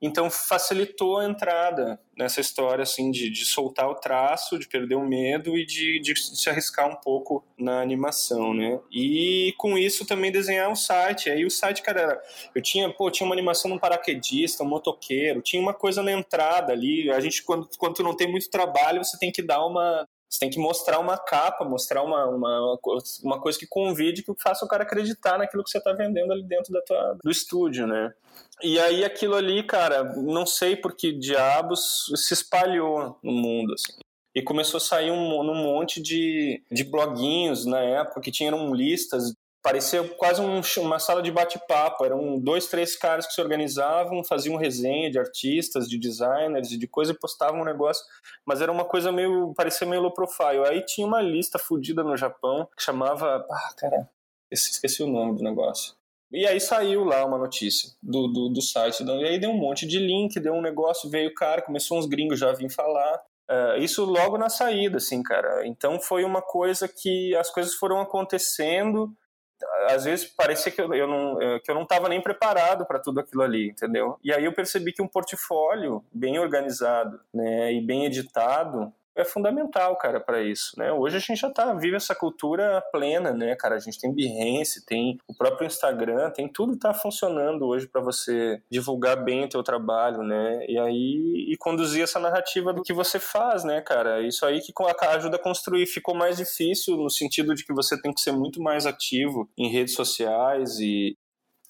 Então 0.00 0.30
facilitou 0.30 1.18
a 1.18 1.24
entrada 1.24 2.00
nessa 2.16 2.40
história 2.40 2.82
assim 2.82 3.10
de, 3.10 3.30
de 3.30 3.44
soltar 3.44 3.88
o 3.88 3.94
traço, 3.94 4.58
de 4.58 4.68
perder 4.68 4.94
o 4.94 5.06
medo 5.06 5.56
e 5.56 5.66
de, 5.66 6.00
de, 6.00 6.18
se 6.18 6.48
arriscar 6.48 6.88
um 6.88 6.96
pouco 6.96 7.44
na 7.58 7.80
animação, 7.80 8.54
né? 8.54 8.80
E 8.90 9.54
com 9.58 9.76
isso 9.76 10.06
também 10.06 10.32
desenhar 10.32 10.70
um 10.70 10.76
site. 10.76 11.30
Aí 11.30 11.44
o 11.44 11.50
site, 11.50 11.82
cara, 11.82 12.20
eu 12.54 12.62
tinha, 12.62 12.88
pô, 12.90 13.10
tinha 13.10 13.26
uma 13.26 13.34
animação 13.34 13.70
de 13.70 13.76
um 13.76 13.80
paraquedista, 13.80 14.64
um 14.64 14.68
motoqueiro, 14.68 15.42
tinha 15.42 15.60
uma 15.60 15.74
coisa 15.74 16.02
na 16.02 16.12
entrada 16.12 16.72
ali. 16.72 17.10
A 17.10 17.20
gente 17.20 17.42
quando 17.42 17.68
quando 17.78 17.94
tu 17.94 18.02
não 18.02 18.16
tem 18.16 18.30
muito 18.30 18.50
trabalho, 18.50 19.04
você 19.04 19.18
tem 19.18 19.30
que 19.30 19.42
dar 19.42 19.64
uma 19.64 20.06
você 20.28 20.40
tem 20.40 20.50
que 20.50 20.58
mostrar 20.58 20.98
uma 20.98 21.16
capa, 21.16 21.64
mostrar 21.64 22.02
uma, 22.02 22.26
uma, 22.26 22.78
uma 23.22 23.40
coisa 23.40 23.58
que 23.58 23.66
convide, 23.66 24.22
que 24.22 24.32
faça 24.38 24.64
o 24.64 24.68
cara 24.68 24.82
acreditar 24.82 25.38
naquilo 25.38 25.62
que 25.62 25.70
você 25.70 25.78
está 25.78 25.92
vendendo 25.92 26.32
ali 26.32 26.42
dentro 26.42 26.72
da 26.72 26.82
tua, 26.82 27.18
do 27.22 27.30
estúdio, 27.30 27.86
né? 27.86 28.12
E 28.62 28.78
aí 28.78 29.04
aquilo 29.04 29.34
ali, 29.34 29.62
cara, 29.62 30.02
não 30.14 30.44
sei 30.44 30.76
por 30.76 30.96
que 30.96 31.12
diabos 31.12 32.06
se 32.16 32.34
espalhou 32.34 33.18
no 33.22 33.32
mundo, 33.32 33.74
assim. 33.74 33.92
E 34.34 34.42
começou 34.42 34.78
a 34.78 34.80
sair 34.80 35.10
um, 35.10 35.40
um 35.40 35.54
monte 35.54 36.02
de, 36.02 36.62
de 36.70 36.84
bloguinhos 36.84 37.64
na 37.64 37.80
época 37.80 38.20
que 38.20 38.30
tinham 38.30 38.74
listas 38.74 39.32
parecia 39.66 40.08
quase 40.10 40.40
um, 40.40 40.60
uma 40.78 41.00
sala 41.00 41.20
de 41.20 41.32
bate-papo. 41.32 42.04
Eram 42.04 42.38
dois, 42.38 42.68
três 42.68 42.94
caras 42.94 43.26
que 43.26 43.32
se 43.32 43.40
organizavam, 43.40 44.22
faziam 44.22 44.54
resenha 44.54 45.10
de 45.10 45.18
artistas, 45.18 45.88
de 45.88 45.98
designers 45.98 46.70
e 46.70 46.78
de 46.78 46.86
coisa 46.86 47.10
e 47.10 47.18
postavam 47.18 47.62
um 47.62 47.64
negócio. 47.64 48.04
Mas 48.46 48.60
era 48.60 48.70
uma 48.70 48.84
coisa 48.84 49.10
meio. 49.10 49.52
parecia 49.56 49.84
meio 49.84 50.02
low 50.02 50.14
profile. 50.14 50.64
Aí 50.68 50.86
tinha 50.86 51.04
uma 51.04 51.20
lista 51.20 51.58
fodida 51.58 52.04
no 52.04 52.16
Japão 52.16 52.68
que 52.76 52.82
chamava. 52.84 53.44
Ah, 53.50 53.74
cara, 53.76 54.08
esqueci 54.52 55.02
o 55.02 55.08
nome 55.08 55.36
do 55.36 55.42
negócio. 55.42 55.94
E 56.30 56.46
aí 56.46 56.60
saiu 56.60 57.02
lá 57.02 57.24
uma 57.24 57.38
notícia 57.38 57.90
do, 58.00 58.28
do, 58.28 58.48
do 58.48 58.62
site. 58.62 59.02
E 59.02 59.24
aí 59.24 59.36
deu 59.36 59.50
um 59.50 59.58
monte 59.58 59.84
de 59.84 59.98
link, 59.98 60.38
deu 60.38 60.52
um 60.52 60.62
negócio, 60.62 61.10
veio 61.10 61.30
o 61.30 61.34
cara, 61.34 61.60
começou 61.60 61.98
uns 61.98 62.06
gringos 62.06 62.38
já 62.38 62.50
a 62.50 62.54
vir 62.54 62.70
falar. 62.70 63.20
Uh, 63.50 63.78
isso 63.78 64.04
logo 64.04 64.38
na 64.38 64.48
saída, 64.48 64.98
assim, 64.98 65.24
cara. 65.24 65.66
Então 65.66 65.98
foi 65.98 66.22
uma 66.22 66.40
coisa 66.40 66.86
que 66.86 67.34
as 67.34 67.50
coisas 67.50 67.74
foram 67.74 68.00
acontecendo 68.00 69.12
às 69.88 70.04
vezes 70.04 70.24
parecia 70.24 70.70
que 70.70 70.80
eu, 70.80 70.92
eu 70.94 71.06
não 71.06 71.40
eh, 71.40 71.60
que 71.60 71.70
eu 71.70 71.74
não 71.74 71.82
estava 71.82 72.08
nem 72.08 72.20
preparado 72.20 72.86
para 72.86 72.98
tudo 72.98 73.20
aquilo 73.20 73.42
ali, 73.42 73.70
entendeu? 73.70 74.18
E 74.22 74.32
aí 74.32 74.44
eu 74.44 74.52
percebi 74.52 74.92
que 74.92 75.02
um 75.02 75.08
portfólio 75.08 76.04
bem 76.12 76.38
organizado, 76.38 77.20
né, 77.32 77.72
e 77.72 77.80
bem 77.80 78.04
editado 78.04 78.92
é 79.16 79.24
fundamental, 79.24 79.96
cara, 79.96 80.20
para 80.20 80.42
isso, 80.42 80.72
né? 80.78 80.92
Hoje 80.92 81.16
a 81.16 81.20
gente 81.20 81.40
já 81.40 81.50
tá 81.50 81.72
vive 81.72 81.96
essa 81.96 82.14
cultura 82.14 82.82
plena, 82.92 83.32
né, 83.32 83.56
cara? 83.56 83.76
A 83.76 83.78
gente 83.78 83.98
tem 83.98 84.14
Behance, 84.14 84.84
tem 84.84 85.18
o 85.26 85.34
próprio 85.34 85.66
Instagram, 85.66 86.30
tem 86.30 86.48
tudo 86.48 86.78
tá 86.78 86.92
funcionando 86.92 87.66
hoje 87.66 87.88
para 87.88 88.00
você 88.00 88.60
divulgar 88.70 89.24
bem 89.24 89.44
o 89.44 89.48
teu 89.48 89.62
trabalho, 89.62 90.22
né? 90.22 90.64
E 90.68 90.78
aí 90.78 91.46
e 91.48 91.56
conduzir 91.58 92.02
essa 92.02 92.20
narrativa 92.20 92.72
do 92.72 92.82
que 92.82 92.92
você 92.92 93.18
faz, 93.18 93.64
né, 93.64 93.80
cara? 93.80 94.20
Isso 94.20 94.44
aí 94.44 94.60
que 94.60 94.72
ajuda 95.10 95.36
a 95.36 95.42
construir. 95.42 95.86
Ficou 95.86 96.14
mais 96.14 96.36
difícil 96.36 96.96
no 96.96 97.10
sentido 97.10 97.54
de 97.54 97.64
que 97.64 97.72
você 97.72 98.00
tem 98.00 98.12
que 98.12 98.20
ser 98.20 98.32
muito 98.32 98.62
mais 98.62 98.86
ativo 98.86 99.48
em 99.56 99.70
redes 99.70 99.94
sociais 99.94 100.78
e 100.78 101.16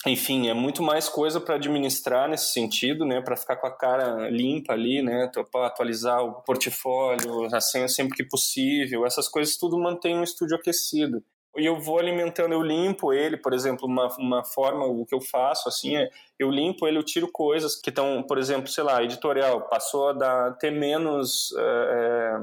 enfim, 0.05 0.49
é 0.49 0.55
muito 0.55 0.83
mais 0.83 1.09
coisa 1.09 1.41
para 1.41 1.55
administrar 1.55 2.29
nesse 2.29 2.53
sentido, 2.53 3.05
né, 3.05 3.21
para 3.21 3.37
ficar 3.37 3.57
com 3.57 3.67
a 3.67 3.71
cara 3.71 4.29
limpa 4.29 4.73
ali, 4.73 5.03
né, 5.03 5.31
para 5.50 5.67
atualizar 5.67 6.23
o 6.23 6.43
portfólio, 6.43 7.47
assim, 7.55 7.87
sempre 7.88 8.17
que 8.17 8.25
possível, 8.25 9.07
essas 9.07 9.29
coisas 9.29 9.57
tudo 9.57 9.79
mantém 9.79 10.19
o 10.19 10.25
estúdio 10.25 10.57
aquecido. 10.57 11.23
E 11.57 11.65
eu 11.65 11.81
vou 11.81 11.99
alimentando, 11.99 12.53
eu 12.53 12.62
limpo 12.62 13.15
ele, 13.15 13.38
por 13.38 13.55
exemplo, 13.55 13.87
uma, 13.87 14.15
uma 14.19 14.45
forma, 14.45 14.85
o 14.85 15.07
que 15.07 15.15
eu 15.15 15.21
faço, 15.23 15.69
assim, 15.69 15.97
é, 15.97 16.11
eu 16.38 16.50
limpo 16.50 16.87
ele, 16.87 16.99
eu 16.99 17.03
tiro 17.03 17.29
coisas 17.33 17.75
que 17.75 17.88
estão, 17.88 18.23
por 18.23 18.37
exemplo, 18.37 18.69
sei 18.69 18.85
lá, 18.85 19.03
editorial, 19.03 19.62
passou 19.62 20.11
a 20.11 20.12
dar, 20.12 20.59
ter 20.59 20.71
menos, 20.71 21.55
é, 21.59 22.41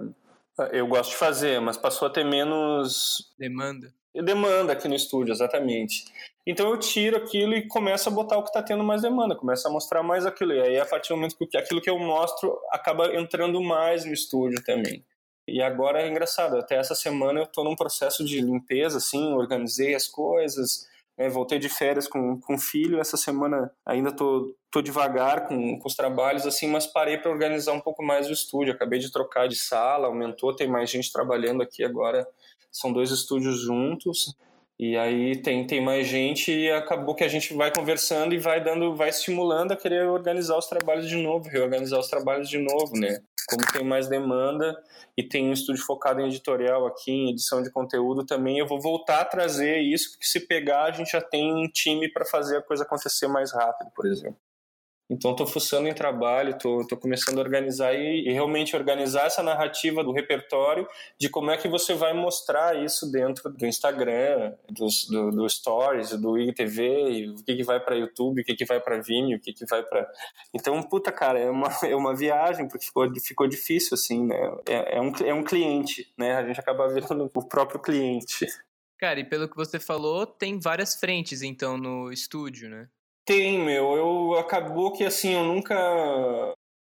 eu 0.72 0.88
gosto 0.88 1.12
de 1.12 1.18
fazer, 1.18 1.62
mas 1.62 1.78
passou 1.78 2.08
a 2.08 2.12
ter 2.12 2.26
menos... 2.26 3.34
Demanda. 3.38 3.94
Demanda 4.16 4.74
aqui 4.74 4.88
no 4.88 4.96
estúdio, 4.96 5.32
exatamente. 5.32 6.06
Então 6.46 6.70
eu 6.70 6.78
tiro 6.78 7.18
aquilo 7.18 7.54
e 7.54 7.68
começo 7.68 8.10
a 8.10 8.12
botar 8.12 8.38
o 8.38 8.44
que 8.44 8.50
está 8.50 8.62
tendo 8.62 8.84
mais 8.84 9.02
demanda, 9.02 9.36
começo 9.36 9.68
a 9.68 9.72
mostrar 9.72 10.04
mais 10.04 10.26
aquilo. 10.26 10.54
E 10.54 10.62
aí, 10.62 10.80
a 10.80 10.86
partir 10.86 11.10
do 11.10 11.16
momento 11.16 11.38
que 11.38 11.58
aquilo 11.58 11.82
que 11.82 11.90
eu 11.90 11.98
mostro 11.98 12.60
acaba 12.70 13.16
entrando 13.16 13.62
mais 13.62 14.04
no 14.04 14.14
estúdio 14.14 14.62
também. 14.64 15.06
E 15.48 15.62
agora 15.62 16.02
é 16.02 16.08
engraçado, 16.08 16.58
até 16.58 16.76
essa 16.76 16.96
semana 16.96 17.40
eu 17.40 17.44
estou 17.44 17.64
num 17.64 17.76
processo 17.76 18.24
de 18.24 18.40
limpeza, 18.40 18.98
assim, 18.98 19.34
organizei 19.34 19.94
as 19.94 20.08
coisas, 20.08 20.88
né, 21.18 21.28
voltei 21.28 21.60
de 21.60 21.68
férias 21.68 22.08
com, 22.08 22.40
com 22.40 22.56
o 22.56 22.60
filho, 22.60 23.00
essa 23.00 23.18
semana 23.18 23.70
ainda 23.86 24.10
tô, 24.12 24.56
tô 24.72 24.82
devagar 24.82 25.46
com, 25.46 25.78
com 25.78 25.88
os 25.88 25.96
trabalhos, 25.96 26.48
assim, 26.48 26.68
mas 26.68 26.88
parei 26.88 27.18
para 27.18 27.30
organizar 27.30 27.74
um 27.74 27.82
pouco 27.82 28.02
mais 28.02 28.30
o 28.30 28.32
estúdio, 28.32 28.74
acabei 28.74 29.00
de 29.00 29.12
trocar 29.12 29.50
de 29.50 29.58
sala, 29.58 30.08
aumentou, 30.08 30.56
tem 30.56 30.68
mais 30.68 30.90
gente 30.90 31.12
trabalhando 31.12 31.62
aqui 31.62 31.84
agora, 31.84 32.26
são 32.72 32.94
dois 32.94 33.12
estúdios 33.12 33.60
juntos, 33.60 34.34
e 34.80 34.98
aí 34.98 35.42
tem, 35.42 35.66
tem 35.68 35.80
mais 35.80 36.08
gente 36.08 36.52
e 36.52 36.72
acabou 36.72 37.14
que 37.14 37.24
a 37.24 37.28
gente 37.28 37.54
vai 37.54 37.72
conversando 37.72 38.34
e 38.34 38.40
vai 38.40 38.62
dando, 38.62 38.96
vai 38.96 39.10
estimulando 39.10 39.72
a 39.72 39.78
querer 39.78 40.08
organizar 40.08 40.58
os 40.58 40.66
trabalhos 40.66 41.08
de 41.08 41.16
novo, 41.16 41.48
reorganizar 41.48 42.00
os 42.00 42.08
trabalhos 42.08 42.50
de 42.50 42.58
novo, 42.58 42.94
né? 42.98 43.20
Como 43.48 43.64
tem 43.72 43.84
mais 43.84 44.08
demanda 44.08 44.76
e 45.16 45.22
tem 45.22 45.48
um 45.48 45.54
estúdio 45.54 45.86
focado 45.86 46.22
em 46.22 46.28
editorial 46.28 46.88
aqui, 46.88 47.12
em 47.12 47.30
edição 47.30 47.62
de 47.62 47.72
conteúdo 47.72 48.26
também, 48.26 48.58
eu 48.58 48.68
vou 48.68 48.82
voltar 48.82 49.22
a 49.22 49.26
trazer 49.26 49.80
isso, 49.80 50.12
porque 50.12 50.26
se 50.26 50.40
pegar 50.48 50.86
a 50.86 50.92
gente 50.92 51.12
já 51.12 51.22
tem 51.22 51.54
um 51.54 51.68
time 51.68 52.12
para 52.12 52.26
fazer 52.26 52.58
a 52.58 52.62
coisa 52.62 52.84
acontecer 52.84 53.28
mais 53.28 53.54
rápido, 53.54 53.92
por 53.96 54.08
exemplo. 54.08 54.40
Então, 55.14 55.32
estou 55.32 55.46
fuçando 55.46 55.88
em 55.88 55.94
trabalho, 55.94 56.50
estou 56.50 56.98
começando 57.00 57.38
a 57.38 57.42
organizar 57.42 57.94
e, 57.94 58.28
e, 58.28 58.32
realmente 58.32 58.76
organizar 58.76 59.28
essa 59.28 59.44
narrativa 59.44 60.04
do 60.04 60.12
repertório 60.12 60.88
de 61.20 61.30
como 61.30 61.52
é 61.52 61.58
que 61.58 61.68
você 61.68 61.94
vai 61.94 62.14
mostrar 62.14 62.84
isso 62.84 63.12
dentro 63.12 63.52
do 63.52 63.66
Instagram, 63.68 64.54
dos, 64.72 65.08
do, 65.08 65.30
do 65.30 65.48
Stories, 65.48 66.10
do 66.20 66.36
IGTV, 66.40 67.30
o 67.30 67.44
que, 67.44 67.56
que 67.58 67.64
vai 67.64 67.80
para 67.80 67.96
YouTube, 67.96 68.42
o 68.42 68.44
que, 68.44 68.56
que 68.56 68.66
vai 68.66 68.80
para 68.80 69.00
Vimeo, 69.02 69.38
o 69.38 69.40
que, 69.40 69.54
que 69.54 69.66
vai 69.68 69.84
para. 69.84 70.10
Então, 70.52 70.82
puta, 70.82 71.12
cara, 71.12 71.40
é 71.40 71.50
uma, 71.50 71.70
é 71.86 71.96
uma 71.96 72.16
viagem, 72.16 72.68
porque 72.68 72.86
ficou, 72.88 73.08
ficou 73.22 73.48
difícil, 73.48 73.94
assim, 73.94 74.26
né? 74.26 74.58
É, 74.68 74.98
é, 74.98 75.02
um, 75.02 75.14
é 75.24 75.34
um 75.34 75.44
cliente, 75.44 76.12
né? 76.18 76.34
A 76.34 76.44
gente 76.44 76.60
acaba 76.60 76.88
virando 76.92 77.30
o 77.32 77.48
próprio 77.48 77.80
cliente. 77.80 78.48
Cara, 78.98 79.20
e 79.20 79.24
pelo 79.24 79.48
que 79.48 79.56
você 79.56 79.80
falou, 79.80 80.26
tem 80.26 80.60
várias 80.60 80.96
frentes, 80.96 81.44
então, 81.44 81.78
no 81.78 82.12
estúdio, 82.12 82.68
né? 82.68 82.88
Tem, 83.26 83.58
meu. 83.60 83.96
Eu 83.96 84.40
acabou 84.40 84.92
que 84.92 85.04
assim, 85.04 85.34
eu 85.34 85.44
nunca. 85.44 85.76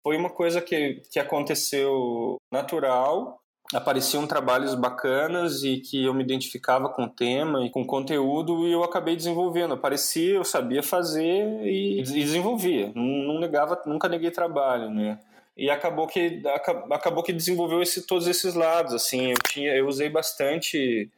Foi 0.02 0.16
uma 0.16 0.30
coisa 0.30 0.60
que, 0.60 1.02
que 1.10 1.18
aconteceu 1.18 2.36
natural. 2.52 3.40
Apareciam 3.74 4.28
trabalhos 4.28 4.76
bacanas 4.76 5.64
e 5.64 5.78
que 5.78 6.04
eu 6.04 6.14
me 6.14 6.22
identificava 6.22 6.88
com 6.88 7.04
o 7.04 7.10
tema 7.10 7.66
e 7.66 7.70
com 7.70 7.82
o 7.82 7.86
conteúdo 7.86 8.68
e 8.68 8.72
eu 8.72 8.84
acabei 8.84 9.16
desenvolvendo. 9.16 9.74
Aparecia, 9.74 10.34
eu 10.34 10.44
sabia 10.44 10.84
fazer 10.84 11.64
e, 11.64 11.98
e 11.98 12.02
desenvolvia. 12.02 12.92
Não, 12.94 13.02
não 13.02 13.40
negava, 13.40 13.82
nunca 13.84 14.08
neguei 14.08 14.30
trabalho, 14.30 14.88
né? 14.90 15.18
E 15.56 15.70
acabou 15.70 16.06
que 16.06 16.42
acabou 16.90 17.22
que 17.22 17.32
desenvolveu 17.32 17.80
esse, 17.80 18.06
todos 18.06 18.26
esses 18.26 18.54
lados 18.54 18.92
assim. 18.92 19.30
Eu 19.30 19.38
tinha 19.48 19.74
eu 19.74 19.86
usei 19.86 20.10
bastante 20.10 21.10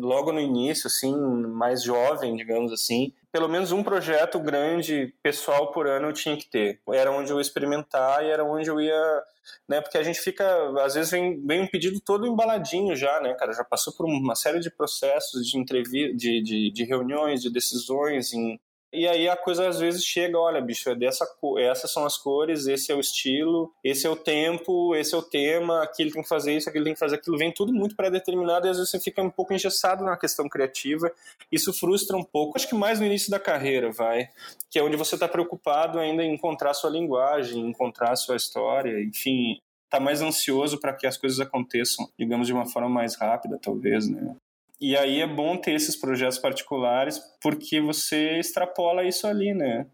logo 0.00 0.32
no 0.32 0.40
início 0.40 0.86
assim 0.86 1.14
mais 1.14 1.82
jovem 1.82 2.36
digamos 2.36 2.72
assim. 2.72 3.12
Pelo 3.30 3.48
menos 3.48 3.70
um 3.70 3.82
projeto 3.82 4.40
grande 4.40 5.14
pessoal 5.22 5.70
por 5.70 5.86
ano 5.86 6.08
eu 6.08 6.12
tinha 6.12 6.36
que 6.36 6.48
ter. 6.48 6.80
Era 6.88 7.12
onde 7.12 7.30
eu 7.30 7.36
ia 7.36 7.42
experimentar 7.42 8.24
e 8.24 8.30
era 8.30 8.42
onde 8.44 8.70
eu 8.70 8.80
ia 8.80 9.22
né 9.68 9.80
porque 9.80 9.98
a 9.98 10.02
gente 10.02 10.20
fica 10.20 10.46
às 10.82 10.94
vezes 10.94 11.10
vem, 11.10 11.44
vem 11.46 11.60
um 11.60 11.66
pedido 11.66 12.00
todo 12.00 12.26
embaladinho 12.26 12.96
já 12.96 13.20
né 13.20 13.34
cara? 13.34 13.52
Já 13.52 13.64
passou 13.64 13.92
por 13.92 14.06
uma 14.06 14.34
série 14.34 14.60
de 14.60 14.70
processos 14.70 15.46
de 15.46 15.58
entrevista 15.58 16.16
de, 16.16 16.42
de, 16.42 16.70
de 16.70 16.84
reuniões 16.84 17.42
de 17.42 17.50
decisões 17.50 18.32
em 18.32 18.58
e 18.92 19.06
aí 19.06 19.28
a 19.28 19.36
coisa 19.36 19.68
às 19.68 19.78
vezes 19.78 20.04
chega, 20.04 20.38
olha, 20.38 20.60
bicho, 20.60 20.90
é 20.90 20.94
dessa 20.94 21.26
essas 21.58 21.92
são 21.92 22.04
as 22.04 22.16
cores, 22.16 22.66
esse 22.66 22.90
é 22.90 22.94
o 22.94 23.00
estilo, 23.00 23.72
esse 23.84 24.06
é 24.06 24.10
o 24.10 24.16
tempo, 24.16 24.94
esse 24.96 25.14
é 25.14 25.18
o 25.18 25.22
tema, 25.22 25.82
aqui 25.82 26.02
ele 26.02 26.10
tem 26.10 26.22
que 26.22 26.28
fazer 26.28 26.56
isso, 26.56 26.68
aqui 26.68 26.78
ele 26.78 26.86
tem 26.86 26.94
que 26.94 26.98
fazer 26.98 27.16
aquilo, 27.16 27.38
vem 27.38 27.52
tudo 27.52 27.72
muito 27.72 27.94
pré-determinado 27.94 28.66
e 28.66 28.70
às 28.70 28.76
vezes 28.78 28.90
você 28.90 28.98
fica 28.98 29.22
um 29.22 29.30
pouco 29.30 29.54
engessado 29.54 30.04
na 30.04 30.16
questão 30.16 30.48
criativa. 30.48 31.12
Isso 31.52 31.72
frustra 31.72 32.16
um 32.16 32.24
pouco. 32.24 32.56
Acho 32.56 32.68
que 32.68 32.74
mais 32.74 32.98
no 32.98 33.06
início 33.06 33.30
da 33.30 33.38
carreira, 33.38 33.92
vai, 33.92 34.28
que 34.68 34.78
é 34.78 34.82
onde 34.82 34.96
você 34.96 35.14
está 35.14 35.28
preocupado 35.28 35.98
ainda 35.98 36.24
em 36.24 36.34
encontrar 36.34 36.74
sua 36.74 36.90
linguagem, 36.90 37.68
encontrar 37.68 38.16
sua 38.16 38.36
história, 38.36 39.00
enfim, 39.02 39.60
tá 39.88 40.00
mais 40.00 40.20
ansioso 40.20 40.78
para 40.78 40.92
que 40.92 41.06
as 41.06 41.16
coisas 41.16 41.38
aconteçam, 41.38 42.08
digamos, 42.18 42.46
de 42.46 42.52
uma 42.52 42.66
forma 42.66 42.88
mais 42.88 43.16
rápida, 43.16 43.58
talvez, 43.60 44.08
né? 44.08 44.34
E 44.80 44.96
aí 44.96 45.20
é 45.20 45.26
bom 45.26 45.56
ter 45.56 45.72
esses 45.72 45.94
projetos 45.94 46.38
particulares 46.38 47.20
porque 47.42 47.80
você 47.80 48.38
extrapola 48.38 49.04
isso 49.04 49.26
ali, 49.26 49.52
né? 49.52 49.86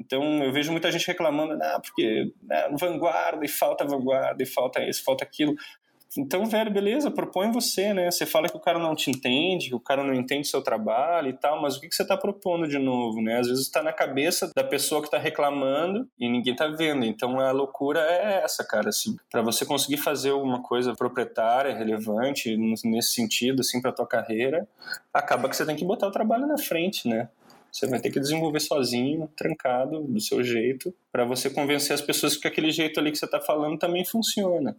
Então 0.00 0.44
eu 0.44 0.52
vejo 0.52 0.70
muita 0.70 0.92
gente 0.92 1.06
reclamando, 1.08 1.60
ah, 1.60 1.80
porque 1.80 2.32
né, 2.42 2.68
vanguarda 2.78 3.44
e 3.44 3.48
falta 3.48 3.84
vanguarda 3.84 4.40
e 4.40 4.46
falta 4.46 4.80
isso, 4.82 5.02
falta 5.02 5.24
aquilo. 5.24 5.54
Então, 6.18 6.44
velho, 6.46 6.68
beleza, 6.68 7.12
propõe 7.12 7.52
você, 7.52 7.94
né? 7.94 8.10
Você 8.10 8.26
fala 8.26 8.48
que 8.48 8.56
o 8.56 8.60
cara 8.60 8.76
não 8.76 8.96
te 8.96 9.08
entende, 9.08 9.68
que 9.68 9.74
o 9.76 9.78
cara 9.78 10.02
não 10.02 10.12
entende 10.12 10.48
seu 10.48 10.60
trabalho 10.60 11.28
e 11.28 11.32
tal, 11.32 11.62
mas 11.62 11.76
o 11.76 11.80
que, 11.80 11.88
que 11.88 11.94
você 11.94 12.02
está 12.02 12.16
propondo 12.16 12.66
de 12.66 12.76
novo, 12.76 13.22
né? 13.22 13.38
Às 13.38 13.46
vezes 13.46 13.66
está 13.66 13.84
na 13.84 13.92
cabeça 13.92 14.50
da 14.52 14.64
pessoa 14.64 15.00
que 15.00 15.06
está 15.06 15.16
reclamando 15.16 16.08
e 16.18 16.28
ninguém 16.28 16.54
está 16.54 16.66
vendo. 16.66 17.04
Então, 17.04 17.38
a 17.38 17.52
loucura 17.52 18.00
é 18.00 18.42
essa, 18.42 18.64
cara. 18.64 18.88
Assim, 18.88 19.16
para 19.30 19.42
você 19.42 19.64
conseguir 19.64 19.98
fazer 19.98 20.30
alguma 20.30 20.60
coisa 20.60 20.92
proprietária, 20.92 21.72
relevante, 21.72 22.56
nesse 22.56 23.12
sentido, 23.12 23.60
assim, 23.60 23.80
para 23.80 23.92
tua 23.92 24.06
carreira, 24.06 24.66
acaba 25.14 25.48
que 25.48 25.54
você 25.54 25.64
tem 25.64 25.76
que 25.76 25.84
botar 25.84 26.08
o 26.08 26.12
trabalho 26.12 26.48
na 26.48 26.58
frente, 26.58 27.06
né? 27.06 27.28
Você 27.70 27.86
vai 27.86 28.00
ter 28.00 28.10
que 28.10 28.18
desenvolver 28.18 28.58
sozinho, 28.58 29.30
trancado, 29.36 30.00
do 30.02 30.20
seu 30.20 30.42
jeito, 30.42 30.92
para 31.12 31.24
você 31.24 31.48
convencer 31.48 31.94
as 31.94 32.00
pessoas 32.00 32.36
que 32.36 32.48
aquele 32.48 32.72
jeito 32.72 32.98
ali 32.98 33.12
que 33.12 33.18
você 33.18 33.26
está 33.26 33.40
falando 33.40 33.78
também 33.78 34.04
funciona. 34.04 34.74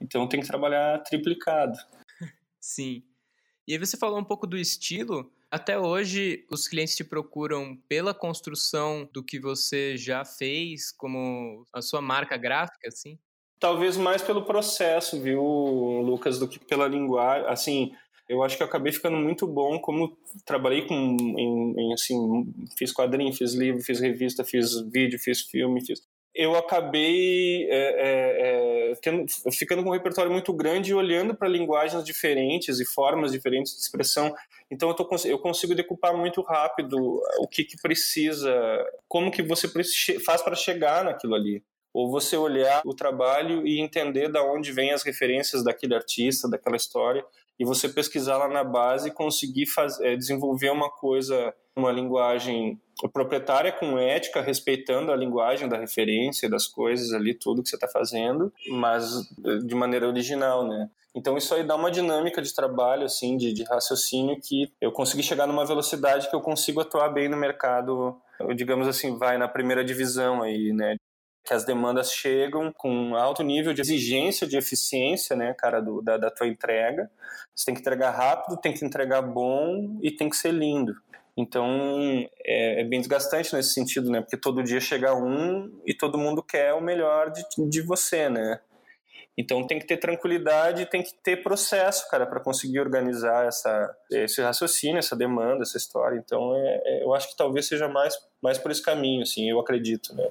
Então 0.00 0.28
tem 0.28 0.40
que 0.40 0.46
trabalhar 0.46 0.98
triplicado. 1.00 1.78
Sim. 2.60 3.02
E 3.66 3.72
aí 3.72 3.78
você 3.78 3.96
falou 3.96 4.18
um 4.18 4.24
pouco 4.24 4.46
do 4.46 4.56
estilo. 4.56 5.30
Até 5.50 5.78
hoje, 5.78 6.46
os 6.50 6.68
clientes 6.68 6.96
te 6.96 7.04
procuram 7.04 7.76
pela 7.88 8.12
construção 8.12 9.08
do 9.12 9.22
que 9.22 9.38
você 9.38 9.96
já 9.96 10.24
fez, 10.24 10.92
como 10.92 11.66
a 11.72 11.80
sua 11.80 12.02
marca 12.02 12.36
gráfica, 12.36 12.88
assim? 12.88 13.18
Talvez 13.58 13.96
mais 13.96 14.22
pelo 14.22 14.44
processo, 14.44 15.20
viu, 15.20 15.42
Lucas, 15.42 16.38
do 16.38 16.46
que 16.46 16.58
pela 16.58 16.86
linguagem. 16.86 17.48
Assim, 17.48 17.92
eu 18.28 18.42
acho 18.42 18.56
que 18.56 18.62
eu 18.62 18.66
acabei 18.66 18.92
ficando 18.92 19.16
muito 19.16 19.46
bom 19.46 19.78
como 19.80 20.16
trabalhei 20.44 20.86
com 20.86 20.94
em, 20.94 21.74
em, 21.78 21.92
assim 21.94 22.52
fiz 22.76 22.92
quadrinho 22.92 23.32
fiz 23.32 23.54
livro 23.54 23.82
fiz 23.82 24.00
revista 24.00 24.44
fiz 24.44 24.78
vídeo 24.82 25.18
fiz 25.18 25.40
filme 25.42 25.84
fiz 25.84 26.02
eu 26.34 26.54
acabei 26.54 27.64
é, 27.70 27.76
é, 27.76 28.48
é, 28.48 28.57
tendo, 28.96 29.26
ficando 29.52 29.82
com 29.82 29.90
um 29.90 29.92
repertório 29.92 30.30
muito 30.30 30.52
grande 30.52 30.90
e 30.90 30.94
olhando 30.94 31.34
para 31.34 31.48
linguagens 31.48 32.04
diferentes 32.04 32.80
e 32.80 32.84
formas 32.84 33.32
diferentes 33.32 33.74
de 33.74 33.80
expressão. 33.80 34.34
Então 34.70 34.88
eu, 34.88 34.94
tô, 34.94 35.08
eu 35.24 35.38
consigo 35.38 35.74
decupar 35.74 36.16
muito 36.16 36.42
rápido 36.42 36.96
o 37.38 37.48
que, 37.48 37.64
que 37.64 37.76
precisa, 37.80 38.52
como 39.08 39.30
que 39.30 39.42
você 39.42 39.68
faz 40.24 40.42
para 40.42 40.54
chegar 40.54 41.04
naquilo 41.04 41.34
ali. 41.34 41.62
Ou 41.92 42.10
você 42.10 42.36
olhar 42.36 42.82
o 42.84 42.94
trabalho 42.94 43.66
e 43.66 43.80
entender 43.80 44.30
da 44.30 44.42
onde 44.42 44.72
vêm 44.72 44.92
as 44.92 45.02
referências 45.02 45.64
daquele 45.64 45.94
artista, 45.94 46.48
daquela 46.48 46.76
história, 46.76 47.24
e 47.58 47.64
você 47.64 47.88
pesquisar 47.88 48.36
lá 48.36 48.48
na 48.48 48.62
base 48.62 49.08
e 49.08 49.12
conseguir 49.12 49.66
fazer, 49.66 50.06
é, 50.06 50.16
desenvolver 50.16 50.70
uma 50.70 50.90
coisa, 50.90 51.52
uma 51.74 51.90
linguagem 51.90 52.80
proprietária 53.12 53.72
com 53.72 53.98
ética, 53.98 54.40
respeitando 54.40 55.12
a 55.12 55.16
linguagem 55.16 55.68
da 55.68 55.76
referência, 55.76 56.48
das 56.48 56.66
coisas 56.66 57.12
ali, 57.12 57.34
tudo 57.34 57.62
que 57.62 57.68
você 57.68 57.76
está 57.76 57.88
fazendo, 57.88 58.52
mas 58.70 59.28
é, 59.44 59.58
de 59.58 59.74
maneira 59.74 60.06
original, 60.06 60.66
né? 60.66 60.88
Então 61.14 61.36
isso 61.36 61.52
aí 61.54 61.64
dá 61.64 61.74
uma 61.74 61.90
dinâmica 61.90 62.40
de 62.40 62.54
trabalho, 62.54 63.04
assim, 63.04 63.36
de, 63.36 63.52
de 63.52 63.64
raciocínio 63.64 64.38
que 64.40 64.70
eu 64.80 64.92
consegui 64.92 65.22
chegar 65.22 65.46
numa 65.46 65.64
velocidade 65.64 66.28
que 66.28 66.36
eu 66.36 66.40
consigo 66.40 66.80
atuar 66.80 67.08
bem 67.08 67.28
no 67.28 67.36
mercado, 67.36 68.16
digamos 68.54 68.86
assim, 68.86 69.16
vai 69.16 69.36
na 69.36 69.48
primeira 69.48 69.84
divisão 69.84 70.42
aí, 70.42 70.72
né? 70.72 70.96
Que 71.48 71.54
as 71.54 71.64
demandas 71.64 72.12
chegam 72.12 72.70
com 72.70 73.16
alto 73.16 73.42
nível 73.42 73.72
de 73.72 73.80
exigência 73.80 74.46
de 74.46 74.58
eficiência, 74.58 75.34
né, 75.34 75.54
cara, 75.54 75.80
do, 75.80 76.02
da, 76.02 76.18
da 76.18 76.30
tua 76.30 76.46
entrega. 76.46 77.10
Você 77.56 77.64
tem 77.64 77.74
que 77.74 77.80
entregar 77.80 78.10
rápido, 78.10 78.60
tem 78.60 78.74
que 78.74 78.84
entregar 78.84 79.22
bom 79.22 79.98
e 80.02 80.10
tem 80.10 80.28
que 80.28 80.36
ser 80.36 80.52
lindo. 80.52 80.94
Então 81.34 81.66
é, 82.44 82.82
é, 82.82 82.84
bem 82.84 83.00
desgastante 83.00 83.54
nesse 83.54 83.72
sentido, 83.72 84.10
né? 84.10 84.20
Porque 84.20 84.36
todo 84.36 84.62
dia 84.62 84.78
chega 84.78 85.14
um 85.14 85.80
e 85.86 85.94
todo 85.94 86.18
mundo 86.18 86.42
quer 86.42 86.74
o 86.74 86.82
melhor 86.82 87.30
de, 87.30 87.42
de 87.66 87.80
você, 87.80 88.28
né? 88.28 88.60
Então 89.34 89.66
tem 89.66 89.78
que 89.78 89.86
ter 89.86 89.96
tranquilidade, 89.96 90.84
tem 90.84 91.02
que 91.02 91.14
ter 91.14 91.42
processo, 91.42 92.10
cara, 92.10 92.26
para 92.26 92.40
conseguir 92.40 92.80
organizar 92.80 93.46
essa, 93.46 93.96
esse 94.10 94.42
raciocínio, 94.42 94.98
essa 94.98 95.16
demanda, 95.16 95.62
essa 95.62 95.78
história. 95.78 96.18
Então 96.18 96.54
é, 96.54 96.82
é, 96.84 97.04
eu 97.04 97.14
acho 97.14 97.30
que 97.30 97.36
talvez 97.36 97.66
seja 97.66 97.88
mais, 97.88 98.14
mais 98.42 98.58
por 98.58 98.70
esse 98.70 98.82
caminho, 98.82 99.22
assim, 99.22 99.48
eu 99.48 99.58
acredito, 99.58 100.14
né? 100.14 100.28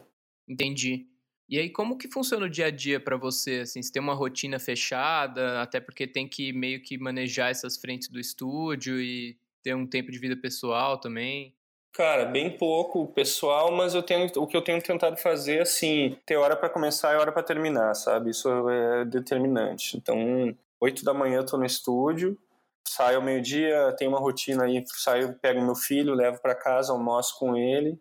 Entendi. 0.47 1.07
E 1.49 1.57
aí, 1.57 1.69
como 1.69 1.97
que 1.97 2.09
funciona 2.09 2.45
o 2.45 2.49
dia 2.49 2.65
a 2.65 2.71
dia 2.71 2.99
para 2.99 3.15
você? 3.15 3.61
Assim, 3.61 3.81
você 3.81 3.91
tem 3.91 4.01
uma 4.01 4.13
rotina 4.13 4.59
fechada, 4.59 5.61
até 5.61 5.79
porque 5.79 6.05
tem 6.05 6.27
que 6.27 6.51
meio 6.51 6.81
que 6.81 6.97
manejar 6.97 7.49
essas 7.49 7.77
frentes 7.77 8.09
do 8.09 8.19
estúdio 8.19 8.99
e 8.99 9.37
ter 9.63 9.73
um 9.73 9.87
tempo 9.87 10.11
de 10.11 10.19
vida 10.19 10.35
pessoal 10.35 10.99
também? 10.99 11.55
Cara, 11.93 12.25
bem 12.25 12.55
pouco 12.55 13.07
pessoal, 13.07 13.71
mas 13.71 13.95
eu 13.95 14.03
tenho 14.03 14.29
o 14.35 14.45
que 14.45 14.55
eu 14.55 14.61
tenho 14.61 14.81
tentado 14.81 15.17
fazer 15.17 15.61
assim, 15.61 16.17
ter 16.25 16.35
hora 16.35 16.55
para 16.55 16.69
começar 16.69 17.13
e 17.13 17.17
hora 17.17 17.31
para 17.31 17.41
terminar, 17.41 17.95
sabe? 17.95 18.29
Isso 18.29 18.49
é 18.69 19.05
determinante. 19.05 19.97
Então, 19.97 20.55
oito 20.79 21.03
da 21.03 21.13
manhã 21.13 21.37
eu 21.37 21.45
tô 21.45 21.57
no 21.57 21.65
estúdio, 21.65 22.37
saio 22.87 23.17
ao 23.17 23.23
meio-dia, 23.23 23.95
tenho 23.97 24.11
uma 24.11 24.19
rotina 24.19 24.65
aí, 24.65 24.83
saio, 24.85 25.33
pego 25.41 25.61
meu 25.61 25.75
filho, 25.75 26.13
levo 26.13 26.39
para 26.39 26.53
casa, 26.53 26.91
almoço 26.91 27.37
com 27.39 27.55
ele, 27.55 27.97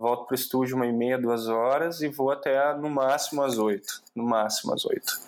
volto 0.00 0.26
pro 0.26 0.34
estúdio 0.34 0.76
uma 0.76 0.86
e 0.86 0.92
meia, 0.92 1.18
duas 1.18 1.46
horas 1.46 2.00
e 2.00 2.08
vou 2.08 2.30
até 2.30 2.74
no 2.78 2.88
máximo 2.88 3.42
às 3.42 3.58
oito, 3.58 4.02
no 4.16 4.24
máximo 4.24 4.72
às 4.72 4.86
oito. 4.86 5.20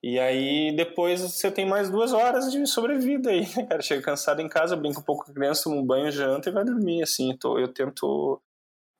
E 0.00 0.20
aí 0.20 0.72
depois 0.76 1.20
você 1.20 1.50
tem 1.50 1.66
mais 1.66 1.90
duas 1.90 2.12
horas 2.12 2.52
de 2.52 2.64
sobrevida 2.64 3.30
aí, 3.30 3.40
né, 3.56 3.66
cara? 3.66 3.82
Chega 3.82 4.00
cansado 4.00 4.40
em 4.40 4.48
casa, 4.48 4.76
brinca 4.76 5.00
um 5.00 5.02
pouco 5.02 5.24
com 5.24 5.32
a 5.32 5.34
criança, 5.34 5.64
toma 5.64 5.76
um 5.76 5.84
banho, 5.84 6.12
janta 6.12 6.48
e 6.48 6.52
vai 6.52 6.64
dormir, 6.64 7.02
assim. 7.02 7.36
Tô, 7.36 7.58
eu 7.58 7.66
tento 7.66 8.40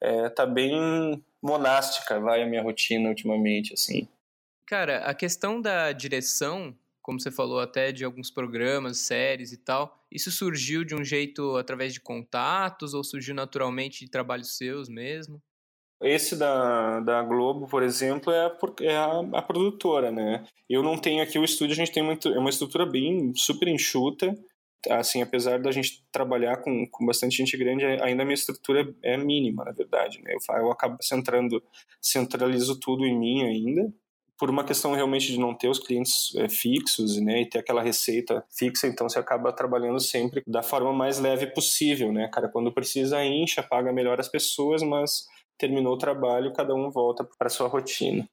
é, 0.02 0.28
tá 0.30 0.44
bem 0.44 1.24
monástica, 1.40 2.18
vai 2.18 2.42
a 2.42 2.46
minha 2.46 2.62
rotina 2.62 3.08
ultimamente, 3.08 3.74
assim. 3.74 4.08
Cara, 4.66 4.98
a 5.04 5.14
questão 5.14 5.60
da 5.60 5.92
direção, 5.92 6.74
como 7.08 7.18
você 7.18 7.30
falou 7.30 7.58
até 7.58 7.90
de 7.90 8.04
alguns 8.04 8.30
programas, 8.30 8.98
séries 8.98 9.50
e 9.50 9.56
tal, 9.56 9.98
isso 10.12 10.30
surgiu 10.30 10.84
de 10.84 10.94
um 10.94 11.02
jeito 11.02 11.56
através 11.56 11.94
de 11.94 12.02
contatos 12.02 12.92
ou 12.92 13.02
surgiu 13.02 13.34
naturalmente 13.34 14.04
de 14.04 14.10
trabalhos 14.10 14.58
seus 14.58 14.90
mesmo? 14.90 15.40
Esse 16.02 16.36
da, 16.36 17.00
da 17.00 17.22
Globo, 17.22 17.66
por 17.66 17.82
exemplo, 17.82 18.30
é, 18.30 18.44
a, 18.44 18.58
é 18.82 18.96
a, 18.96 19.20
a, 19.38 19.40
produtora, 19.40 20.12
né? 20.12 20.44
Eu 20.68 20.82
não 20.82 20.98
tenho 20.98 21.22
aqui 21.22 21.38
o 21.38 21.44
estúdio, 21.44 21.72
a 21.72 21.76
gente 21.76 21.92
tem 21.92 22.02
muito, 22.02 22.28
é 22.28 22.38
uma 22.38 22.50
estrutura 22.50 22.84
bem 22.84 23.32
super 23.34 23.68
enxuta. 23.68 24.34
Assim, 24.90 25.22
apesar 25.22 25.58
da 25.58 25.72
gente 25.72 26.04
trabalhar 26.12 26.58
com, 26.58 26.86
com 26.90 27.06
bastante 27.06 27.38
gente 27.38 27.56
grande, 27.56 27.86
ainda 27.86 28.22
a 28.22 28.26
minha 28.26 28.34
estrutura 28.34 28.94
é 29.02 29.16
mínima, 29.16 29.64
na 29.64 29.72
verdade. 29.72 30.20
Né? 30.22 30.34
Eu, 30.34 30.56
eu 30.56 30.70
acabo 30.70 30.98
centrando, 31.00 31.62
centralizo 32.02 32.78
tudo 32.78 33.06
em 33.06 33.18
mim 33.18 33.44
ainda 33.44 33.90
por 34.38 34.48
uma 34.48 34.64
questão 34.64 34.94
realmente 34.94 35.32
de 35.32 35.38
não 35.38 35.52
ter 35.52 35.68
os 35.68 35.78
clientes 35.78 36.34
é, 36.36 36.48
fixos 36.48 37.16
né, 37.16 37.42
e 37.42 37.46
ter 37.46 37.58
aquela 37.58 37.82
receita 37.82 38.44
fixa, 38.50 38.86
então 38.86 39.08
você 39.08 39.18
acaba 39.18 39.52
trabalhando 39.52 39.98
sempre 39.98 40.42
da 40.46 40.62
forma 40.62 40.92
mais 40.92 41.18
leve 41.18 41.48
possível, 41.48 42.12
né, 42.12 42.28
cara? 42.28 42.48
Quando 42.48 42.72
precisa, 42.72 43.24
incha, 43.24 43.62
paga 43.62 43.92
melhor 43.92 44.20
as 44.20 44.28
pessoas, 44.28 44.82
mas 44.82 45.26
terminou 45.58 45.94
o 45.94 45.98
trabalho, 45.98 46.52
cada 46.52 46.74
um 46.74 46.90
volta 46.90 47.28
para 47.36 47.48
sua 47.48 47.66
rotina. 47.66 48.28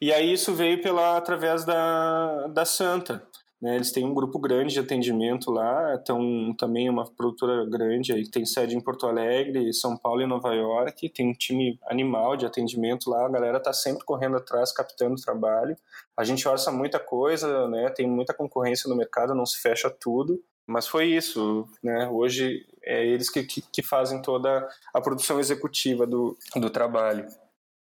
E 0.00 0.12
aí 0.12 0.32
isso 0.32 0.52
veio 0.52 0.82
pela 0.82 1.16
através 1.16 1.64
da, 1.64 2.48
da 2.48 2.64
Santa. 2.64 3.26
Né? 3.64 3.76
Eles 3.76 3.90
têm 3.90 4.04
um 4.04 4.12
grupo 4.12 4.38
grande 4.38 4.74
de 4.74 4.80
atendimento 4.80 5.50
lá, 5.50 5.94
então 5.94 6.54
também 6.58 6.90
uma 6.90 7.10
produtora 7.10 7.64
grande, 7.64 8.12
aí 8.12 8.28
tem 8.28 8.44
sede 8.44 8.76
em 8.76 8.80
Porto 8.80 9.06
Alegre, 9.06 9.72
São 9.72 9.96
Paulo 9.96 10.20
e 10.20 10.26
Nova 10.26 10.54
York, 10.54 11.08
tem 11.08 11.30
um 11.30 11.32
time 11.32 11.80
animal 11.86 12.36
de 12.36 12.44
atendimento 12.44 13.08
lá, 13.08 13.24
a 13.24 13.30
galera 13.30 13.56
está 13.56 13.72
sempre 13.72 14.04
correndo 14.04 14.36
atrás, 14.36 14.70
captando 14.70 15.18
trabalho. 15.18 15.74
A 16.14 16.24
gente 16.24 16.46
orça 16.46 16.70
muita 16.70 17.00
coisa, 17.00 17.66
né? 17.66 17.88
tem 17.88 18.06
muita 18.06 18.34
concorrência 18.34 18.86
no 18.86 18.96
mercado, 18.96 19.34
não 19.34 19.46
se 19.46 19.58
fecha 19.58 19.88
tudo, 19.88 20.44
mas 20.66 20.86
foi 20.86 21.06
isso, 21.06 21.66
né? 21.82 22.06
Hoje 22.10 22.66
é 22.82 23.06
eles 23.06 23.30
que, 23.30 23.44
que, 23.44 23.62
que 23.62 23.82
fazem 23.82 24.20
toda 24.20 24.68
a 24.92 25.00
produção 25.00 25.40
executiva 25.40 26.06
do, 26.06 26.36
do 26.56 26.68
trabalho. 26.68 27.26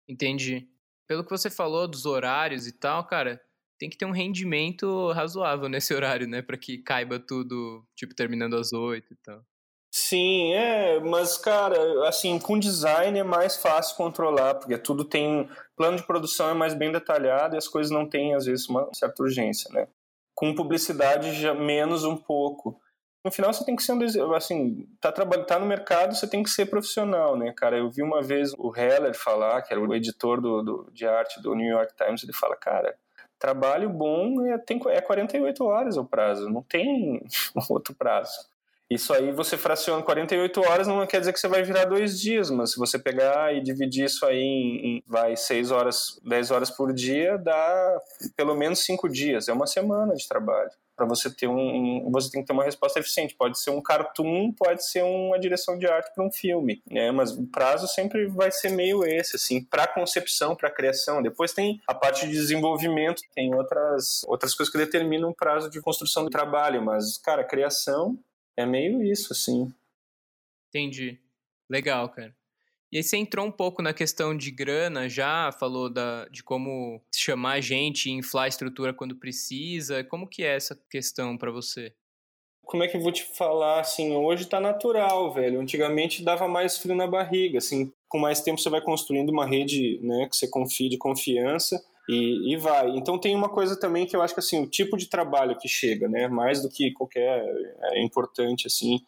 Entendi. 0.09 0.67
Pelo 1.07 1.23
que 1.23 1.31
você 1.31 1.51
falou 1.51 1.87
dos 1.87 2.07
horários 2.07 2.67
e 2.67 2.73
tal, 2.73 3.05
cara, 3.05 3.41
tem 3.79 3.91
que 3.91 3.97
ter 3.97 4.05
um 4.05 4.13
rendimento 4.13 5.13
razoável 5.13 5.69
nesse 5.69 5.93
horário, 5.95 6.27
né? 6.27 6.43
Para 6.43 6.57
que 6.57 6.79
caiba 6.79 7.19
tudo, 7.19 7.85
tipo, 7.95 8.15
terminando 8.15 8.57
às 8.57 8.73
oito 8.73 9.13
e 9.13 9.17
tal. 9.17 9.43
Sim, 9.91 10.53
é, 10.53 11.01
mas 11.01 11.39
cara, 11.39 12.07
assim, 12.07 12.39
com 12.39 12.59
design 12.59 13.19
é 13.19 13.25
mais 13.25 13.57
fácil 13.57 13.97
controlar, 13.97 14.57
porque 14.57 14.77
tudo 14.77 15.05
tem. 15.05 15.49
Plano 15.75 15.97
de 15.97 16.07
produção 16.07 16.51
é 16.51 16.55
mais 16.55 16.75
bem 16.75 16.93
detalhado 16.93 17.55
e 17.55 17.59
as 17.59 17.69
coisas 17.69 17.91
não 17.91 18.09
têm, 18.09 18.35
às 18.35 18.45
vezes, 18.47 18.69
uma 18.69 18.89
certa 18.93 19.23
urgência, 19.23 19.71
né? 19.73 19.89
Com 20.35 20.55
publicidade 20.55 21.33
já 21.41 21.55
menos 21.55 22.05
um 22.05 22.17
pouco. 22.17 22.79
No 23.25 23.33
final 23.33 23.53
você 23.53 23.65
tem 23.65 23.75
que 23.75 23.83
ser 23.83 23.93
um, 23.93 24.35
assim, 24.35 24.87
tá 25.01 25.11
trabalhando, 25.11 25.47
tá 25.47 25.59
no 25.59 25.67
mercado, 25.67 26.15
você 26.15 26.29
tem 26.29 26.43
que 26.43 26.51
ser 26.51 26.67
profissional, 26.67 27.37
né, 27.37 27.53
cara? 27.53 27.79
Eu 27.79 27.91
vi 27.91 28.03
uma 28.03 28.23
vez 28.23 28.53
o 28.57 28.73
Heller 28.77 29.15
falar, 29.15 29.63
que 29.63 29.73
era 29.73 29.81
o 29.83 29.95
editor 29.95 30.41
do, 30.41 30.63
do 30.63 30.91
de 30.93 31.07
arte 31.07 31.43
do 31.43 31.55
New 31.55 31.67
York 31.67 31.95
Times, 31.97 32.23
ele 32.23 32.33
fala, 32.33 32.55
cara, 32.55 32.97
trabalho 33.39 33.89
bom 33.91 34.47
é, 34.47 34.59
tem, 34.59 34.81
é 34.89 35.01
48 35.01 35.65
horas 35.65 35.97
o 35.97 36.05
prazo, 36.05 36.49
não 36.49 36.63
tem 36.63 37.23
outro 37.69 37.95
prazo. 37.95 38.49
Isso 38.91 39.13
aí 39.13 39.33
você 39.33 39.57
fraciona 39.57 40.03
48 40.03 40.61
horas, 40.61 40.87
não 40.87 41.05
quer 41.07 41.19
dizer 41.19 41.33
que 41.33 41.41
você 41.41 41.49
vai 41.49 41.63
virar 41.63 41.87
dois 41.87 42.21
dias, 42.21 42.51
mas 42.51 42.73
se 42.73 42.79
você 42.79 42.99
pegar 42.99 43.55
e 43.55 43.61
dividir 43.61 44.05
isso 44.05 44.25
aí 44.25 44.39
em, 44.39 44.87
em 44.87 45.03
vai 45.07 45.37
6 45.37 45.71
horas, 45.73 46.21
10 46.25 46.51
horas 46.53 46.71
por 46.71 46.93
dia, 46.93 47.37
dá 47.37 48.01
pelo 48.37 48.55
menos 48.55 48.85
5 48.85 49.09
dias, 49.09 49.49
é 49.49 49.53
uma 49.53 49.67
semana 49.67 50.15
de 50.15 50.27
trabalho 50.29 50.71
para 50.97 51.07
você 51.07 51.31
ter 51.31 51.47
um, 51.47 52.11
você 52.11 52.31
tem 52.31 52.41
que 52.41 52.47
ter 52.47 52.55
uma 52.55 52.65
resposta 52.65 52.99
eficiente. 52.99 53.37
Pode 53.37 53.61
ser 53.61 53.71
um 53.71 53.83
cartoon, 53.83 54.51
pode 54.53 54.85
ser 54.85 55.03
uma 55.03 55.39
direção 55.39 55.79
de 55.79 55.87
arte 55.87 56.13
para 56.15 56.25
um 56.25 56.33
filme, 56.33 56.83
né? 56.91 57.13
Mas 57.13 57.33
o 57.33 57.47
prazo 57.47 57.87
sempre 57.87 58.27
vai 58.27 58.51
ser 58.51 58.71
meio 58.71 59.05
esse, 59.05 59.37
assim, 59.37 59.63
para 59.63 59.87
concepção, 59.87 60.57
para 60.57 60.71
criação. 60.71 61.23
Depois 61.23 61.53
tem 61.53 61.81
a 61.87 61.95
parte 61.95 62.27
de 62.27 62.33
desenvolvimento, 62.33 63.21
tem 63.35 63.55
outras 63.55 64.23
outras 64.27 64.55
coisas 64.55 64.73
que 64.73 64.79
determinam 64.79 65.29
o 65.29 65.35
prazo 65.35 65.69
de 65.69 65.81
construção 65.83 66.25
do 66.25 66.31
trabalho, 66.31 66.83
mas 66.83 67.19
cara, 67.19 67.45
criação 67.45 68.19
é 68.57 68.67
meio 68.67 69.03
isso, 69.03 69.33
assim. 69.33 69.73
Entendi. 70.69 71.19
Legal, 71.69 72.09
cara. 72.09 72.35
E 72.93 72.99
aí 72.99 73.03
você 73.03 73.17
entrou 73.17 73.45
um 73.45 73.51
pouco 73.51 73.83
na 73.83 73.93
questão 73.93 74.37
de 74.37 74.51
grana 74.51 75.09
já, 75.09 75.51
falou 75.53 75.93
da, 75.93 76.27
de 76.29 76.43
como 76.43 77.03
chamar 77.13 77.61
gente 77.61 78.09
e 78.09 78.13
inflar 78.13 78.45
a 78.45 78.49
estrutura 78.49 78.95
quando 78.95 79.17
precisa. 79.17 80.05
Como 80.05 80.29
que 80.29 80.45
é 80.45 80.55
essa 80.55 80.79
questão 80.89 81.37
para 81.37 81.51
você? 81.51 81.93
Como 82.65 82.83
é 82.83 82.89
que 82.89 82.97
eu 82.97 83.01
vou 83.01 83.13
te 83.13 83.25
falar, 83.37 83.81
assim, 83.81 84.13
hoje 84.15 84.47
tá 84.47 84.61
natural, 84.61 85.33
velho. 85.33 85.61
Antigamente 85.61 86.25
dava 86.25 86.49
mais 86.49 86.79
frio 86.79 86.97
na 86.97 87.07
barriga, 87.07 87.59
assim, 87.59 87.93
com 88.09 88.19
mais 88.19 88.41
tempo 88.41 88.61
você 88.61 88.71
vai 88.71 88.81
construindo 88.81 89.31
uma 89.31 89.47
rede, 89.47 90.01
né, 90.03 90.29
que 90.29 90.37
você 90.37 90.49
confie 90.49 90.89
de 90.89 90.99
confiança. 90.99 91.81
E, 92.09 92.53
e 92.53 92.57
vai. 92.57 92.91
Então 92.97 93.19
tem 93.19 93.35
uma 93.35 93.49
coisa 93.49 93.79
também 93.79 94.07
que 94.07 94.15
eu 94.15 94.23
acho 94.23 94.35
que 94.35 94.41
assim, 94.41 94.63
o 94.63 94.69
tipo 94.69 94.97
de 94.97 95.09
trabalho 95.09 95.59
que 95.59 95.69
chega, 95.69 96.09
né? 96.09 96.29
Mais 96.29 96.63
do 96.63 96.69
que 96.69 96.93
qualquer 96.93 97.45
é 97.93 98.03
importante 98.03 98.67
assim. 98.67 99.01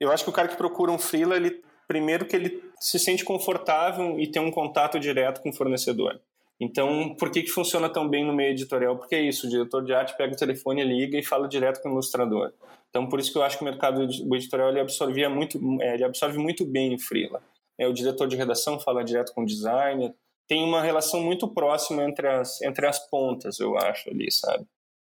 Eu 0.00 0.10
acho 0.10 0.24
que 0.24 0.30
o 0.30 0.32
cara 0.32 0.48
que 0.48 0.56
procura 0.56 0.90
um 0.90 0.98
freela, 0.98 1.36
ele 1.36 1.62
primeiro 1.86 2.24
que 2.26 2.34
ele 2.34 2.62
se 2.80 2.98
sente 2.98 3.24
confortável 3.24 4.18
e 4.18 4.26
tem 4.26 4.40
um 4.42 4.50
contato 4.50 4.98
direto 4.98 5.40
com 5.40 5.50
o 5.50 5.52
fornecedor. 5.52 6.20
Então, 6.58 7.14
por 7.16 7.30
que, 7.30 7.42
que 7.42 7.50
funciona 7.50 7.88
tão 7.88 8.08
bem 8.08 8.24
no 8.24 8.32
meio 8.32 8.52
editorial? 8.52 8.96
Porque 8.96 9.16
é 9.16 9.20
isso, 9.20 9.46
o 9.46 9.50
diretor 9.50 9.84
de 9.84 9.92
arte 9.92 10.16
pega 10.16 10.32
o 10.32 10.36
telefone, 10.36 10.84
liga 10.84 11.18
e 11.18 11.22
fala 11.22 11.48
direto 11.48 11.82
com 11.82 11.88
o 11.88 11.92
ilustrador. 11.92 12.52
Então, 12.88 13.08
por 13.08 13.18
isso 13.18 13.32
que 13.32 13.38
eu 13.38 13.42
acho 13.42 13.58
que 13.58 13.64
o 13.64 13.66
mercado 13.66 14.02
editorial 14.02 14.68
ele 14.68 14.80
absorvia 14.80 15.28
muito, 15.28 15.58
é, 15.80 15.94
ele 15.94 16.04
absorve 16.04 16.38
muito 16.38 16.64
bem 16.64 16.94
o 16.94 16.98
freela. 16.98 17.42
É, 17.76 17.88
o 17.88 17.92
diretor 17.92 18.28
de 18.28 18.36
redação 18.36 18.78
fala 18.78 19.02
direto 19.02 19.32
com 19.34 19.42
o 19.42 19.46
designer, 19.46 20.14
tem 20.48 20.64
uma 20.64 20.82
relação 20.82 21.22
muito 21.22 21.48
próxima 21.48 22.04
entre 22.04 22.28
as, 22.28 22.60
entre 22.62 22.86
as 22.86 22.98
pontas, 23.08 23.58
eu 23.58 23.76
acho, 23.76 24.10
ali, 24.10 24.30
sabe? 24.30 24.66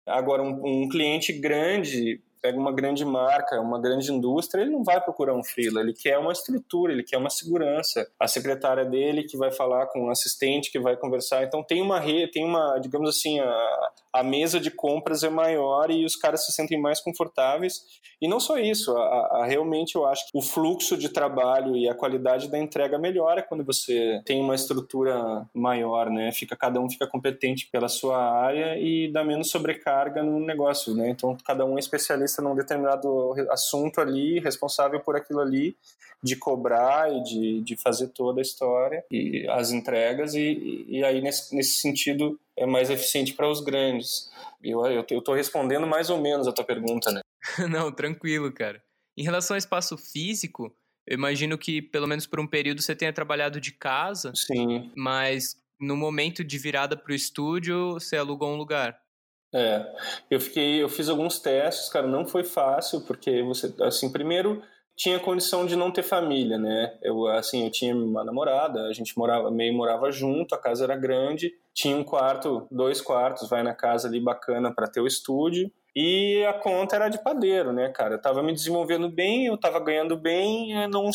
Agora, 0.06 0.42
um, 0.42 0.84
um 0.84 0.90
cliente 0.90 1.32
grande 1.34 2.22
pega 2.42 2.58
uma 2.58 2.72
grande 2.72 3.06
marca, 3.06 3.62
uma 3.62 3.80
grande 3.80 4.12
indústria, 4.12 4.62
ele 4.62 4.72
não 4.72 4.84
vai 4.84 5.00
procurar 5.00 5.34
um 5.34 5.44
freela, 5.44 5.82
ele 5.82 5.94
quer 5.94 6.18
uma 6.18 6.32
estrutura, 6.32 6.92
ele 6.92 7.04
quer 7.04 7.18
uma 7.18 7.30
segurança. 7.30 8.10
A 8.20 8.28
secretária 8.28 8.84
dele 8.84 9.24
que 9.24 9.38
vai 9.38 9.52
falar 9.52 9.88
com 9.88 10.06
o 10.06 10.10
assistente 10.10 10.72
que 10.72 10.80
vai 10.80 10.98
conversar, 10.98 11.44
então 11.44 11.64
tem 11.64 11.82
uma 11.82 12.00
rede, 12.00 12.32
tem 12.32 12.44
uma, 12.44 12.80
digamos 12.80 13.10
assim, 13.10 13.40
a, 13.40 13.92
a 14.14 14.24
mesa 14.24 14.60
de 14.60 14.72
compras 14.72 15.24
é 15.24 15.30
maior 15.30 15.92
e 15.92 16.04
os 16.04 16.16
caras 16.16 16.46
se 16.46 16.52
sentem 16.52 16.80
mais 16.80 17.00
confortáveis. 17.00 17.82
E 18.20 18.28
não 18.28 18.40
só 18.40 18.58
isso, 18.58 18.96
a, 18.98 19.42
a, 19.42 19.46
realmente 19.46 19.96
eu 19.96 20.06
acho 20.06 20.26
que 20.26 20.32
o 20.34 20.42
fluxo 20.42 20.98
de 20.98 21.10
trabalho 21.10 21.76
e 21.76 21.88
a 21.88 21.96
qualidade 21.96 22.50
da 22.50 22.58
entrega 22.58 22.98
melhora 22.98 23.42
quando 23.44 23.64
você 23.64 24.22
tem 24.26 24.42
uma 24.42 24.56
estrutura 24.56 25.48
maior, 25.54 26.10
né? 26.10 26.32
Fica 26.32 26.56
cada 26.56 26.80
um 26.80 26.90
fica 26.90 27.08
competente 27.08 27.68
pela 27.72 27.88
sua 27.88 28.18
área 28.18 28.78
e 28.78 29.12
dá 29.12 29.24
menos 29.24 29.50
sobrecarga 29.50 30.24
no 30.24 30.40
negócio, 30.40 30.94
né? 30.96 31.10
Então 31.10 31.36
cada 31.46 31.66
um 31.66 31.78
é 31.78 31.80
especialista 31.80 32.31
especialista 32.32 32.42
num 32.42 32.56
determinado 32.56 33.34
assunto 33.52 34.00
ali, 34.00 34.40
responsável 34.40 35.00
por 35.00 35.16
aquilo 35.16 35.42
ali, 35.42 35.76
de 36.24 36.36
cobrar 36.36 37.12
e 37.12 37.24
de, 37.24 37.62
de 37.62 37.76
fazer 37.76 38.10
toda 38.10 38.40
a 38.40 38.44
história 38.44 39.04
e 39.12 39.48
as 39.50 39.72
entregas, 39.72 40.34
e, 40.36 40.86
e 40.88 41.04
aí 41.04 41.22
nesse, 41.22 41.56
nesse 41.56 41.80
sentido 41.80 42.40
é 42.56 42.66
mais 42.66 42.90
eficiente 42.90 43.34
para 43.34 43.50
os 43.50 43.60
grandes. 43.62 44.30
Eu 44.64 45.02
estou 45.02 45.34
respondendo 45.34 45.88
mais 45.88 46.10
ou 46.10 46.22
menos 46.22 46.48
a 46.48 46.54
tua 46.54 46.64
pergunta, 46.64 47.12
né? 47.12 47.22
Não, 47.70 47.92
tranquilo, 47.92 48.52
cara. 48.52 48.82
Em 49.18 49.24
relação 49.24 49.56
ao 49.56 49.60
espaço 49.60 49.98
físico, 49.98 50.74
eu 51.08 51.16
imagino 51.16 51.58
que 51.58 51.82
pelo 51.82 52.08
menos 52.08 52.28
por 52.28 52.40
um 52.40 52.48
período 52.48 52.82
você 52.82 52.96
tenha 52.96 53.12
trabalhado 53.12 53.60
de 53.60 53.72
casa. 53.72 54.32
Sim. 54.36 54.92
Mas 54.96 55.58
no 55.80 55.98
momento 55.98 56.44
de 56.44 56.58
virada 56.60 56.96
para 56.96 57.12
o 57.12 57.16
estúdio, 57.16 57.94
você 57.94 58.16
alugou 58.16 58.54
um 58.54 58.58
lugar. 58.58 58.96
É, 59.54 59.86
eu 60.30 60.40
fiquei, 60.40 60.82
eu 60.82 60.88
fiz 60.88 61.10
alguns 61.10 61.40
testes, 61.40 61.90
cara, 61.90 62.08
não 62.08 62.26
foi 62.26 62.44
fácil, 62.44 63.02
porque 63.02 63.44
você, 63.44 63.74
assim, 63.82 64.12
primeiro 64.12 64.62
tinha 64.96 65.20
condição 65.20 65.66
de 65.66 65.76
não 65.76 65.92
ter 65.92 66.04
família, 66.04 66.58
né? 66.58 66.98
Eu, 67.02 67.28
assim, 67.28 67.66
eu 67.66 67.72
tinha 67.72 67.96
uma 67.96 68.24
namorada, 68.24 68.84
a 68.84 68.94
gente 68.94 69.18
morava, 69.18 69.50
meio 69.50 69.74
morava 69.74 70.12
junto, 70.12 70.54
a 70.54 70.58
casa 70.58 70.84
era 70.84 70.96
grande, 70.96 71.52
tinha 71.74 71.98
um 71.98 72.04
quarto, 72.04 72.68
dois 72.70 73.02
quartos, 73.02 73.50
vai 73.50 73.64
na 73.64 73.74
casa 73.74 74.08
ali 74.08 74.20
bacana 74.20 74.74
para 74.74 74.88
ter 74.88 75.02
o 75.02 75.08
estúdio, 75.08 75.72
e 75.96 76.46
a 76.46 76.54
conta 76.54 76.96
era 76.96 77.10
de 77.10 77.22
padeiro, 77.22 77.74
né, 77.74 77.90
cara? 77.90 78.16
Eu 78.16 78.22
tava 78.22 78.42
me 78.42 78.54
desenvolvendo 78.54 79.10
bem, 79.10 79.48
eu 79.48 79.58
tava 79.58 79.80
ganhando 79.80 80.16
bem, 80.16 80.88
não, 80.88 81.10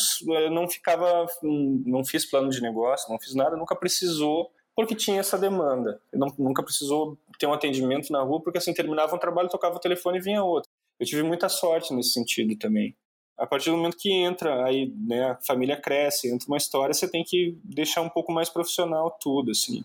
não 0.51 0.67
ficava, 0.67 1.25
não 1.41 2.03
fiz 2.03 2.29
plano 2.29 2.49
de 2.49 2.61
negócio, 2.61 3.09
não 3.09 3.19
fiz 3.19 3.33
nada, 3.33 3.57
nunca 3.57 3.75
precisou 3.75 4.51
porque 4.77 4.93
tinha 4.93 5.19
essa 5.19 5.39
demanda. 5.39 5.99
Não, 6.13 6.27
nunca 6.37 6.61
precisou 6.61 7.17
ter 7.39 7.47
um 7.47 7.53
atendimento 7.53 8.11
na 8.13 8.21
rua, 8.21 8.39
porque 8.39 8.59
assim, 8.59 8.75
terminava 8.75 9.15
um 9.15 9.17
trabalho, 9.17 9.49
tocava 9.49 9.75
o 9.75 9.79
telefone 9.79 10.19
e 10.19 10.21
vinha 10.21 10.43
outro. 10.43 10.69
Eu 10.99 11.05
tive 11.07 11.23
muita 11.23 11.49
sorte 11.49 11.91
nesse 11.95 12.11
sentido 12.11 12.55
também. 12.55 12.95
A 13.35 13.47
partir 13.47 13.71
do 13.71 13.77
momento 13.77 13.97
que 13.97 14.11
entra, 14.11 14.63
aí 14.63 14.93
né, 14.95 15.31
a 15.31 15.35
família 15.35 15.75
cresce, 15.75 16.31
entra 16.31 16.47
uma 16.47 16.57
história, 16.57 16.93
você 16.93 17.07
tem 17.07 17.23
que 17.23 17.57
deixar 17.63 18.01
um 18.01 18.09
pouco 18.09 18.31
mais 18.31 18.49
profissional 18.49 19.17
tudo, 19.19 19.49
assim. 19.49 19.83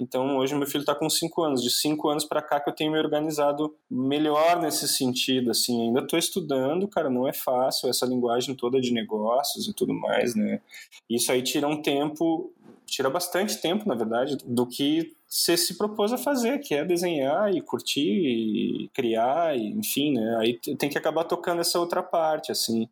Então, 0.00 0.38
hoje 0.38 0.56
meu 0.56 0.66
filho 0.66 0.80
está 0.80 0.94
com 0.94 1.08
5 1.08 1.42
anos. 1.42 1.62
De 1.62 1.70
5 1.70 2.08
anos 2.08 2.24
para 2.24 2.42
cá 2.42 2.58
que 2.58 2.68
eu 2.68 2.74
tenho 2.74 2.90
me 2.90 2.98
organizado 2.98 3.76
melhor 3.88 4.60
nesse 4.60 4.88
sentido, 4.88 5.52
assim. 5.52 5.86
Ainda 5.86 6.00
estou 6.00 6.18
estudando, 6.18 6.88
cara, 6.88 7.08
não 7.08 7.28
é 7.28 7.32
fácil 7.32 7.88
essa 7.88 8.04
linguagem 8.06 8.56
toda 8.56 8.80
de 8.80 8.92
negócios 8.92 9.68
e 9.68 9.72
tudo 9.72 9.94
mais, 9.94 10.34
né? 10.34 10.60
Isso 11.08 11.30
aí 11.30 11.42
tira 11.42 11.68
um 11.68 11.80
tempo 11.80 12.52
tira 12.92 13.08
bastante 13.08 13.58
tempo, 13.58 13.88
na 13.88 13.94
verdade, 13.94 14.36
do 14.44 14.66
que 14.66 15.16
você 15.26 15.56
se 15.56 15.78
propôs 15.78 16.12
a 16.12 16.18
fazer, 16.18 16.58
que 16.58 16.74
é 16.74 16.84
desenhar 16.84 17.50
e 17.50 17.62
curtir 17.62 18.02
e 18.02 18.90
criar, 18.92 19.56
e, 19.56 19.68
enfim, 19.70 20.12
né? 20.12 20.36
Aí 20.38 20.60
tem 20.76 20.90
que 20.90 20.98
acabar 20.98 21.24
tocando 21.24 21.62
essa 21.62 21.80
outra 21.80 22.02
parte, 22.02 22.52
assim. 22.52 22.86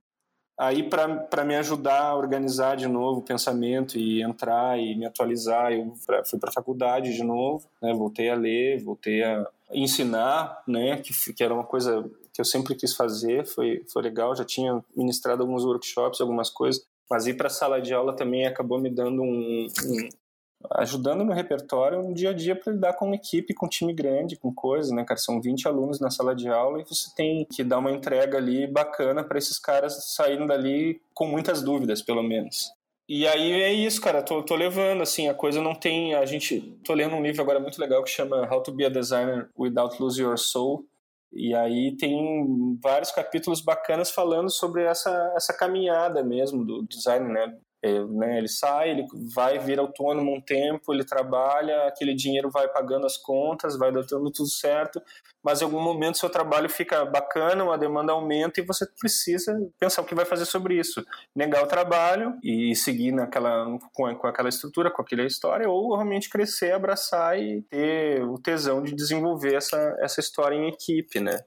Aí, 0.59 0.83
para 0.83 1.45
me 1.45 1.55
ajudar 1.57 2.01
a 2.01 2.17
organizar 2.17 2.77
de 2.77 2.89
novo 2.89 3.21
o 3.21 3.25
pensamento 3.25 3.99
e 3.99 4.23
entrar 4.23 4.79
e 4.79 4.95
me 4.95 5.05
atualizar, 5.05 5.73
eu 5.73 5.95
fui 6.25 6.39
para 6.39 6.49
a 6.49 6.53
faculdade 6.53 7.15
de 7.15 7.23
novo, 7.23 7.67
né? 7.83 7.93
voltei 7.93 8.31
a 8.31 8.35
ler, 8.35 8.83
voltei 8.83 9.23
a 9.23 9.47
ensinar, 9.73 10.63
né? 10.67 10.97
que, 10.97 11.13
que 11.35 11.45
era 11.45 11.55
uma 11.55 11.65
coisa 11.65 12.11
que 12.33 12.41
eu 12.41 12.45
sempre 12.45 12.75
quis 12.75 12.95
fazer, 12.95 13.47
foi, 13.47 13.85
foi 13.93 14.03
legal, 14.03 14.35
já 14.35 14.45
tinha 14.45 14.83
ministrado 14.97 15.43
alguns 15.43 15.65
workshops, 15.65 16.21
algumas 16.21 16.49
coisas, 16.49 16.87
mas 17.11 17.27
ir 17.27 17.35
para 17.35 17.49
a 17.49 17.51
sala 17.51 17.81
de 17.81 17.93
aula 17.93 18.15
também 18.15 18.47
acabou 18.47 18.79
me 18.79 18.89
dando 18.89 19.23
um, 19.23 19.67
um 19.67 20.09
ajudando 20.73 21.25
no 21.25 21.33
repertório 21.33 22.03
no 22.03 22.15
dia 22.15 22.31
a 22.31 22.33
dia 22.33 22.55
para 22.55 22.73
lidar 22.73 22.93
com 22.95 23.07
uma 23.07 23.15
equipe, 23.15 23.55
com 23.55 23.67
um 23.67 23.69
time 23.69 23.93
grande, 23.93 24.37
com 24.37 24.55
coisas, 24.55 24.93
né, 24.93 25.05
cara? 25.05 25.19
São 25.19 25.41
20 25.41 25.67
alunos 25.67 26.01
na 26.01 26.11
sala 26.11 26.35
de 26.35 26.49
aula 26.49 26.81
e 26.81 26.85
você 26.85 27.11
tem 27.17 27.47
que 27.47 27.65
dar 27.65 27.79
uma 27.79 27.91
entrega 27.91 28.37
ali 28.37 28.67
bacana 28.67 29.25
para 29.25 29.39
esses 29.39 29.59
caras 29.59 30.15
saírem 30.15 30.47
dali 30.47 31.01
com 31.15 31.27
muitas 31.27 31.63
dúvidas, 31.63 32.03
pelo 32.03 32.23
menos. 32.23 32.73
E 33.09 33.27
aí 33.27 33.63
é 33.63 33.73
isso, 33.73 34.01
cara, 34.01 34.23
tô, 34.23 34.41
tô 34.41 34.55
levando, 34.55 35.03
assim, 35.03 35.29
a 35.29 35.35
coisa 35.35 35.61
não 35.61 35.75
tem, 35.75 36.15
a 36.15 36.25
gente, 36.25 36.61
tô 36.85 36.95
lendo 36.95 37.17
um 37.17 37.23
livro 37.23 37.43
agora 37.43 37.59
muito 37.59 37.81
legal 37.81 38.05
que 38.05 38.11
chama 38.11 38.49
How 38.49 38.63
to 38.63 38.71
be 38.71 38.85
a 38.85 38.89
Designer 38.89 39.49
Without 39.59 40.01
Losing 40.01 40.23
Your 40.23 40.39
Soul, 40.39 40.85
e 41.33 41.55
aí 41.55 41.97
tem 41.97 42.79
vários 42.83 43.11
capítulos 43.13 43.61
bacanas 43.61 44.11
falando 44.11 44.51
sobre 44.51 44.85
essa, 44.85 45.33
essa 45.37 45.57
caminhada 45.57 46.25
mesmo 46.25 46.65
do 46.65 46.85
design, 46.87 47.33
né? 47.33 47.57
É, 47.83 48.05
né, 48.05 48.37
ele 48.37 48.49
sai, 48.49 48.91
ele 48.91 49.07
vai 49.35 49.59
vir 49.59 49.79
autônomo 49.79 50.35
um 50.35 50.41
tempo, 50.41 50.93
ele 50.93 51.03
trabalha, 51.03 51.87
aquele 51.87 52.15
dinheiro 52.15 52.51
vai 52.51 52.69
pagando 52.69 53.07
as 53.07 53.17
contas, 53.17 53.79
vai 53.79 53.91
dando 53.91 54.31
tudo 54.31 54.51
certo, 54.51 55.01
mas 55.43 55.61
em 55.61 55.65
algum 55.65 55.81
momento 55.81 56.19
seu 56.19 56.29
trabalho 56.29 56.69
fica 56.69 57.05
bacana, 57.07 57.65
uma 57.65 57.79
demanda 57.79 58.13
aumenta 58.13 58.61
e 58.61 58.65
você 58.65 58.87
precisa 58.87 59.59
pensar 59.79 60.03
o 60.03 60.05
que 60.05 60.15
vai 60.15 60.27
fazer 60.27 60.45
sobre 60.45 60.79
isso. 60.79 61.03
Negar 61.35 61.65
o 61.65 61.67
trabalho 61.67 62.37
e 62.43 62.75
seguir 62.77 63.13
naquela, 63.13 63.65
com, 63.95 64.15
com 64.15 64.27
aquela 64.27 64.51
estrutura, 64.51 64.91
com 64.91 65.01
aquela 65.01 65.25
história, 65.25 65.69
ou 65.69 65.95
realmente 65.95 66.29
crescer, 66.29 66.73
abraçar 66.73 67.39
e 67.39 67.63
ter 67.63 68.23
o 68.23 68.39
tesão 68.39 68.83
de 68.83 68.95
desenvolver 68.95 69.55
essa, 69.55 69.97
essa 70.01 70.21
história 70.21 70.55
em 70.55 70.69
equipe, 70.69 71.19
né? 71.19 71.41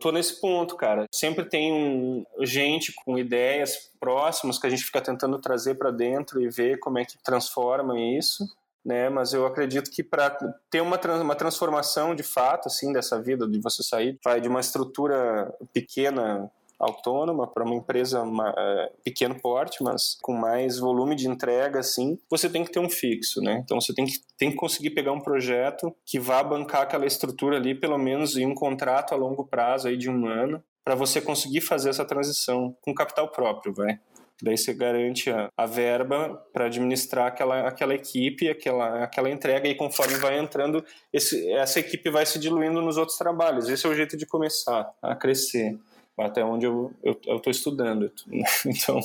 Tô 0.00 0.10
nesse 0.10 0.40
ponto, 0.40 0.74
cara. 0.76 1.06
Sempre 1.12 1.44
tem 1.44 2.26
gente 2.40 2.92
com 3.04 3.18
ideias 3.18 3.90
próximas 4.00 4.58
que 4.58 4.66
a 4.66 4.70
gente 4.70 4.82
fica 4.82 5.00
tentando 5.00 5.38
trazer 5.38 5.74
para 5.76 5.90
dentro 5.90 6.40
e 6.40 6.48
ver 6.48 6.78
como 6.80 6.98
é 6.98 7.04
que 7.04 7.22
transforma 7.22 8.00
isso, 8.00 8.44
né? 8.84 9.10
Mas 9.10 9.32
eu 9.32 9.46
acredito 9.46 9.90
que 9.90 10.02
para 10.02 10.30
ter 10.70 10.80
uma, 10.80 10.98
uma 11.20 11.36
transformação 11.36 12.14
de 12.14 12.22
fato, 12.22 12.66
assim, 12.66 12.92
dessa 12.92 13.20
vida, 13.20 13.46
de 13.46 13.60
você 13.60 13.82
sair 13.82 14.18
vai 14.24 14.40
de 14.40 14.48
uma 14.48 14.60
estrutura 14.60 15.54
pequena 15.72 16.50
autônoma 16.80 17.46
para 17.46 17.64
uma 17.64 17.74
empresa 17.74 18.22
uma, 18.22 18.52
é, 18.56 18.92
pequeno 19.04 19.38
porte, 19.38 19.82
mas 19.82 20.16
com 20.22 20.32
mais 20.32 20.78
volume 20.78 21.14
de 21.14 21.28
entrega, 21.28 21.78
assim, 21.78 22.18
você 22.28 22.48
tem 22.48 22.64
que 22.64 22.72
ter 22.72 22.80
um 22.80 22.88
fixo, 22.88 23.40
né? 23.40 23.60
Então 23.62 23.80
você 23.80 23.94
tem 23.94 24.06
que, 24.06 24.14
tem 24.38 24.50
que 24.50 24.56
conseguir 24.56 24.90
pegar 24.90 25.12
um 25.12 25.20
projeto 25.20 25.94
que 26.06 26.18
vá 26.18 26.42
bancar 26.42 26.82
aquela 26.82 27.06
estrutura 27.06 27.56
ali, 27.56 27.74
pelo 27.74 27.98
menos 27.98 28.36
em 28.36 28.46
um 28.46 28.54
contrato 28.54 29.12
a 29.12 29.16
longo 29.16 29.44
prazo 29.46 29.88
aí 29.88 29.96
de 29.96 30.08
um 30.08 30.26
ano, 30.26 30.62
para 30.82 30.94
você 30.94 31.20
conseguir 31.20 31.60
fazer 31.60 31.90
essa 31.90 32.04
transição 32.04 32.74
com 32.80 32.94
capital 32.94 33.28
próprio, 33.28 33.74
vai. 33.74 33.98
Daí 34.42 34.56
você 34.56 34.72
garante 34.72 35.30
a, 35.30 35.50
a 35.56 35.66
verba 35.66 36.42
para 36.52 36.66
administrar 36.66 37.26
aquela, 37.26 37.68
aquela 37.68 37.94
equipe, 37.94 38.48
aquela, 38.48 39.04
aquela 39.04 39.30
entrega, 39.30 39.68
e 39.68 39.74
conforme 39.74 40.14
vai 40.14 40.38
entrando, 40.38 40.84
esse, 41.12 41.50
essa 41.52 41.78
equipe 41.78 42.10
vai 42.10 42.24
se 42.24 42.38
diluindo 42.38 42.80
nos 42.80 42.96
outros 42.96 43.18
trabalhos. 43.18 43.68
Esse 43.68 43.86
é 43.86 43.88
o 43.88 43.94
jeito 43.94 44.16
de 44.16 44.26
começar 44.26 44.90
a 45.02 45.14
crescer 45.14 45.78
até 46.18 46.44
onde 46.44 46.66
eu 46.66 46.92
estou 47.02 47.50
estudando. 47.50 48.10
Então, 48.66 49.00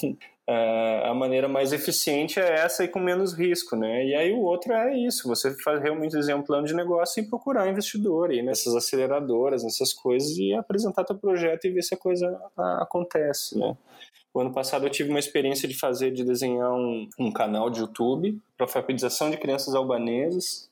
a 0.47 1.13
maneira 1.13 1.47
mais 1.47 1.73
eficiente 1.73 2.39
é 2.39 2.63
essa 2.63 2.83
e 2.83 2.87
com 2.87 2.99
menos 2.99 3.33
risco, 3.33 3.75
né? 3.75 4.05
E 4.05 4.13
aí 4.13 4.31
o 4.31 4.41
outro 4.41 4.73
é 4.73 4.95
isso, 4.95 5.27
você 5.27 5.55
faz 5.63 5.81
realmente 5.81 6.15
fazer 6.15 6.35
um 6.35 6.43
plano 6.43 6.67
de 6.67 6.75
negócio 6.75 7.21
e 7.21 7.27
procurar 7.27 7.67
investidor, 7.67 8.31
ir 8.31 8.43
nessas 8.43 8.75
aceleradoras, 8.75 9.63
nessas 9.63 9.91
coisas 9.91 10.37
e 10.37 10.53
apresentar 10.53 11.03
teu 11.03 11.17
projeto 11.17 11.65
e 11.65 11.71
ver 11.71 11.81
se 11.81 11.95
a 11.95 11.97
coisa 11.97 12.39
acontece, 12.79 13.57
né? 13.57 13.75
O 14.35 14.41
ano 14.41 14.51
passado 14.51 14.85
eu 14.85 14.89
tive 14.89 15.09
uma 15.09 15.19
experiência 15.19 15.65
de 15.65 15.79
fazer, 15.79 16.11
de 16.11 16.23
desenhar 16.23 16.73
um, 16.73 17.07
um 17.17 17.31
canal 17.31 17.69
de 17.69 17.79
YouTube 17.79 18.37
para 18.57 18.65
alfabetização 18.65 19.31
de 19.31 19.37
crianças 19.37 19.73
albanesas 19.73 20.69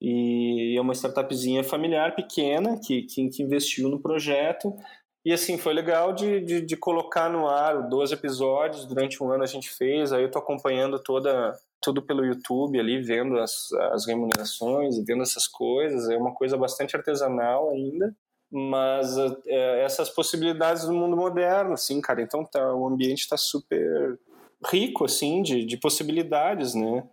E 0.00 0.74
é 0.76 0.80
uma 0.80 0.94
startupzinha 0.94 1.62
familiar 1.62 2.16
pequena 2.16 2.80
que, 2.80 3.02
que, 3.02 3.28
que 3.28 3.42
investiu 3.42 3.88
no 3.90 4.00
projeto. 4.00 4.74
E 5.24 5.32
assim, 5.32 5.56
foi 5.56 5.72
legal 5.72 6.12
de, 6.12 6.40
de, 6.40 6.60
de, 6.60 6.76
colocar 6.76 7.30
no 7.30 7.46
ar 7.46 7.88
12 7.88 8.14
episódios, 8.14 8.86
durante 8.86 9.22
um 9.22 9.30
ano 9.30 9.44
a 9.44 9.46
gente 9.46 9.70
fez, 9.70 10.12
aí 10.12 10.24
eu 10.24 10.30
tô 10.30 10.40
acompanhando 10.40 10.98
toda, 10.98 11.56
tudo 11.80 12.02
pelo 12.02 12.24
YouTube 12.24 12.78
ali, 12.78 13.00
vendo 13.00 13.38
as, 13.38 13.72
as 13.92 14.04
remunerações, 14.04 14.96
vendo 15.04 15.22
essas 15.22 15.46
coisas, 15.46 16.08
é 16.08 16.16
uma 16.16 16.34
coisa 16.34 16.56
bastante 16.56 16.96
artesanal 16.96 17.70
ainda, 17.70 18.12
mas 18.50 19.16
é, 19.46 19.84
essas 19.84 20.10
possibilidades 20.10 20.84
do 20.86 20.92
mundo 20.92 21.16
moderno, 21.16 21.74
assim, 21.74 22.00
cara, 22.00 22.20
então 22.20 22.44
tá, 22.44 22.74
o 22.74 22.86
ambiente 22.88 23.20
está 23.20 23.36
super 23.36 24.18
rico, 24.70 25.04
assim, 25.04 25.42
de, 25.42 25.64
de 25.64 25.76
possibilidades, 25.76 26.74
né? 26.74 27.04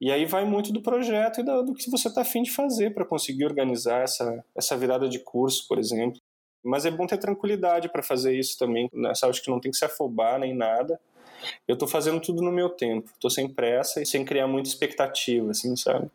E 0.00 0.10
aí 0.10 0.24
vai 0.24 0.44
muito 0.44 0.72
do 0.72 0.82
projeto 0.82 1.40
e 1.40 1.44
do, 1.44 1.62
do 1.64 1.74
que 1.74 1.90
você 1.90 2.08
está 2.08 2.22
afim 2.22 2.42
de 2.42 2.50
fazer 2.50 2.94
para 2.94 3.04
conseguir 3.04 3.44
organizar 3.44 4.02
essa, 4.02 4.44
essa 4.56 4.76
virada 4.76 5.08
de 5.08 5.18
curso, 5.18 5.66
por 5.68 5.78
exemplo. 5.78 6.20
Mas 6.66 6.84
é 6.84 6.90
bom 6.90 7.06
ter 7.06 7.18
tranquilidade 7.18 7.88
para 7.88 8.02
fazer 8.02 8.36
isso 8.36 8.58
também, 8.58 8.90
né? 8.92 9.10
Acho 9.10 9.42
que 9.42 9.50
não 9.50 9.60
tem 9.60 9.70
que 9.70 9.76
se 9.76 9.84
afobar 9.84 10.38
nem 10.38 10.54
nada. 10.54 11.00
Eu 11.66 11.74
estou 11.74 11.86
fazendo 11.86 12.20
tudo 12.20 12.42
no 12.42 12.50
meu 12.50 12.68
tempo, 12.68 13.10
estou 13.12 13.30
sem 13.30 13.48
pressa 13.48 14.02
e 14.02 14.06
sem 14.06 14.24
criar 14.24 14.48
muita 14.48 14.68
expectativa, 14.68 15.50
assim, 15.50 15.76
sabe? 15.76 16.10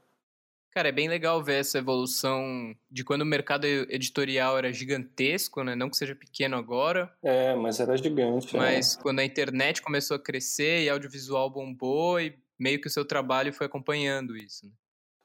Cara, 0.71 0.87
é 0.87 0.91
bem 0.91 1.09
legal 1.09 1.43
ver 1.43 1.59
essa 1.59 1.77
evolução 1.77 2.73
de 2.89 3.03
quando 3.03 3.23
o 3.23 3.25
mercado 3.25 3.65
editorial 3.65 4.57
era 4.57 4.71
gigantesco, 4.71 5.63
né? 5.63 5.75
Não 5.75 5.89
que 5.89 5.97
seja 5.97 6.15
pequeno 6.15 6.55
agora. 6.55 7.13
É, 7.21 7.53
mas 7.55 7.79
era 7.79 7.97
gigante. 7.97 8.55
É. 8.55 8.59
Mas 8.59 8.95
quando 8.95 9.19
a 9.19 9.25
internet 9.25 9.81
começou 9.81 10.15
a 10.15 10.19
crescer 10.19 10.83
e 10.83 10.89
audiovisual 10.89 11.49
bombou 11.49 12.21
e 12.21 12.37
meio 12.57 12.79
que 12.79 12.87
o 12.87 12.91
seu 12.91 13.03
trabalho 13.03 13.53
foi 13.53 13.67
acompanhando 13.67 14.37
isso. 14.37 14.65
Né? 14.65 14.71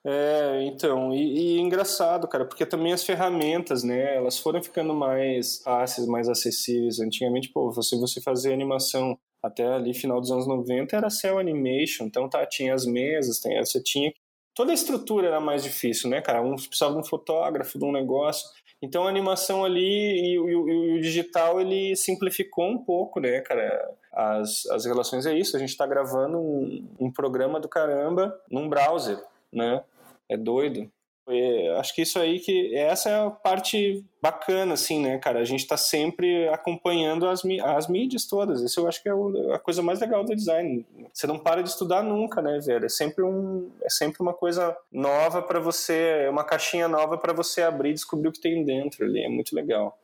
É, 0.05 0.63
então, 0.65 1.13
e, 1.13 1.57
e, 1.57 1.61
engraçado, 1.61 2.29
cara, 2.29 2.45
porque 2.45 2.65
também 2.65 2.93
as 2.93 3.05
ferramentas, 3.05 3.83
né, 3.83 4.17
elas 4.17 4.39
foram 4.39 4.63
ficando 4.63 4.95
mais 4.95 5.61
fáceis, 5.63 6.07
mais 6.07 6.29
acessíveis. 6.29 7.01
Antigamente, 7.01 7.51
pô, 7.53 7.73
você, 7.73 7.97
você 7.99 8.21
fazia 8.21 8.53
animação 8.53 9.19
até 9.43 9.67
ali 9.67 9.95
final 9.95 10.21
dos 10.21 10.31
anos 10.31 10.47
90 10.47 10.97
era 10.97 11.11
cell 11.11 11.39
animation, 11.39 12.07
então 12.07 12.29
tá, 12.29 12.45
tinha 12.47 12.75
as 12.75 12.85
mesas, 12.85 13.41
tem, 13.41 13.59
você 13.59 13.83
tinha 13.83 14.13
toda 14.57 14.73
a 14.73 14.75
estrutura 14.75 15.29
era 15.29 15.39
mais 15.39 15.63
difícil, 15.63 16.09
né, 16.09 16.21
cara? 16.23 16.41
Um 16.41 16.57
precisava 16.57 16.95
de 16.95 17.01
um 17.01 17.05
fotógrafo, 17.05 17.79
de 17.79 17.85
um 17.85 17.93
negócio. 17.93 18.49
Então 18.83 19.05
a 19.05 19.09
animação 19.09 19.65
ali 19.65 19.81
e, 19.81 20.35
e, 20.35 20.51
e, 20.51 20.99
o 20.99 21.01
digital 21.01 21.61
ele 21.61 21.95
simplificou 21.95 22.67
um 22.67 22.83
pouco, 22.83 23.21
né, 23.21 23.41
cara? 23.43 23.95
As, 24.13 24.65
as 24.71 24.87
relações 24.87 25.27
é 25.27 25.39
isso. 25.39 25.57
A 25.57 25.61
gente 25.61 25.71
está 25.71 25.87
gravando 25.87 26.39
um, 26.39 26.89
um 26.99 27.13
programa 27.13 27.61
do 27.61 27.69
caramba 27.69 28.35
num 28.51 28.69
browser, 28.69 29.23
né? 29.57 29.83
É 30.29 30.37
doido. 30.37 30.90
É, 31.29 31.77
acho 31.79 31.92
que 31.92 32.03
isso 32.03 32.21
aí 32.21 32.38
que 32.38 32.73
essa 32.77 33.11
é 33.11 33.27
a 33.27 33.29
parte 33.29 34.05
bacana 34.23 34.75
assim 34.75 35.03
né 35.03 35.19
cara 35.19 35.40
a 35.40 35.45
gente 35.45 35.62
está 35.62 35.77
sempre 35.77 36.49
acompanhando 36.51 37.27
as, 37.27 37.42
as 37.64 37.88
mídias 37.88 38.27
todas 38.27 38.62
isso 38.62 38.79
eu 38.79 38.87
acho 38.87 39.03
que 39.03 39.09
é 39.09 39.12
a 39.53 39.59
coisa 39.59 39.83
mais 39.83 39.99
legal 39.99 40.23
do 40.23 40.37
design 40.37 40.87
você 41.12 41.27
não 41.27 41.37
para 41.37 41.64
de 41.64 41.69
estudar 41.69 42.05
nunca 42.05 42.40
né 42.40 42.61
velho 42.61 42.87
é 42.87 42.88
sempre 42.88 43.25
um 43.25 43.73
é 43.83 43.90
sempre 43.90 44.23
uma 44.23 44.33
coisa 44.33 44.77
nova 44.92 45.42
para 45.42 45.59
você 45.59 46.27
é 46.27 46.31
uma 46.31 46.45
caixinha 46.45 46.87
nova 46.87 47.19
para 47.19 47.33
você 47.33 47.61
abrir 47.61 47.90
e 47.90 47.95
descobrir 47.95 48.29
o 48.29 48.33
que 48.33 48.40
tem 48.40 48.64
dentro 48.64 49.05
ali 49.05 49.25
é 49.25 49.29
muito 49.29 49.53
legal 49.53 49.99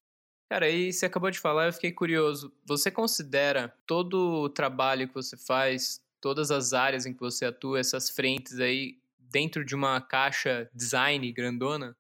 Cara, 0.50 0.66
aí 0.66 0.92
você 0.92 1.06
acabou 1.06 1.30
de 1.30 1.40
falar, 1.40 1.64
eu 1.64 1.72
fiquei 1.72 1.90
curioso. 1.90 2.52
Você 2.66 2.90
considera 2.90 3.74
todo 3.86 4.42
o 4.42 4.50
trabalho 4.50 5.08
que 5.08 5.14
você 5.14 5.34
faz, 5.34 5.98
todas 6.20 6.50
as 6.50 6.74
áreas 6.74 7.06
em 7.06 7.14
que 7.14 7.20
você 7.20 7.46
atua, 7.46 7.80
essas 7.80 8.10
frentes 8.10 8.60
aí, 8.60 8.98
dentro 9.32 9.64
de 9.64 9.74
uma 9.74 10.00
caixa 10.00 10.68
design 10.74 11.32
grandona? 11.32 11.96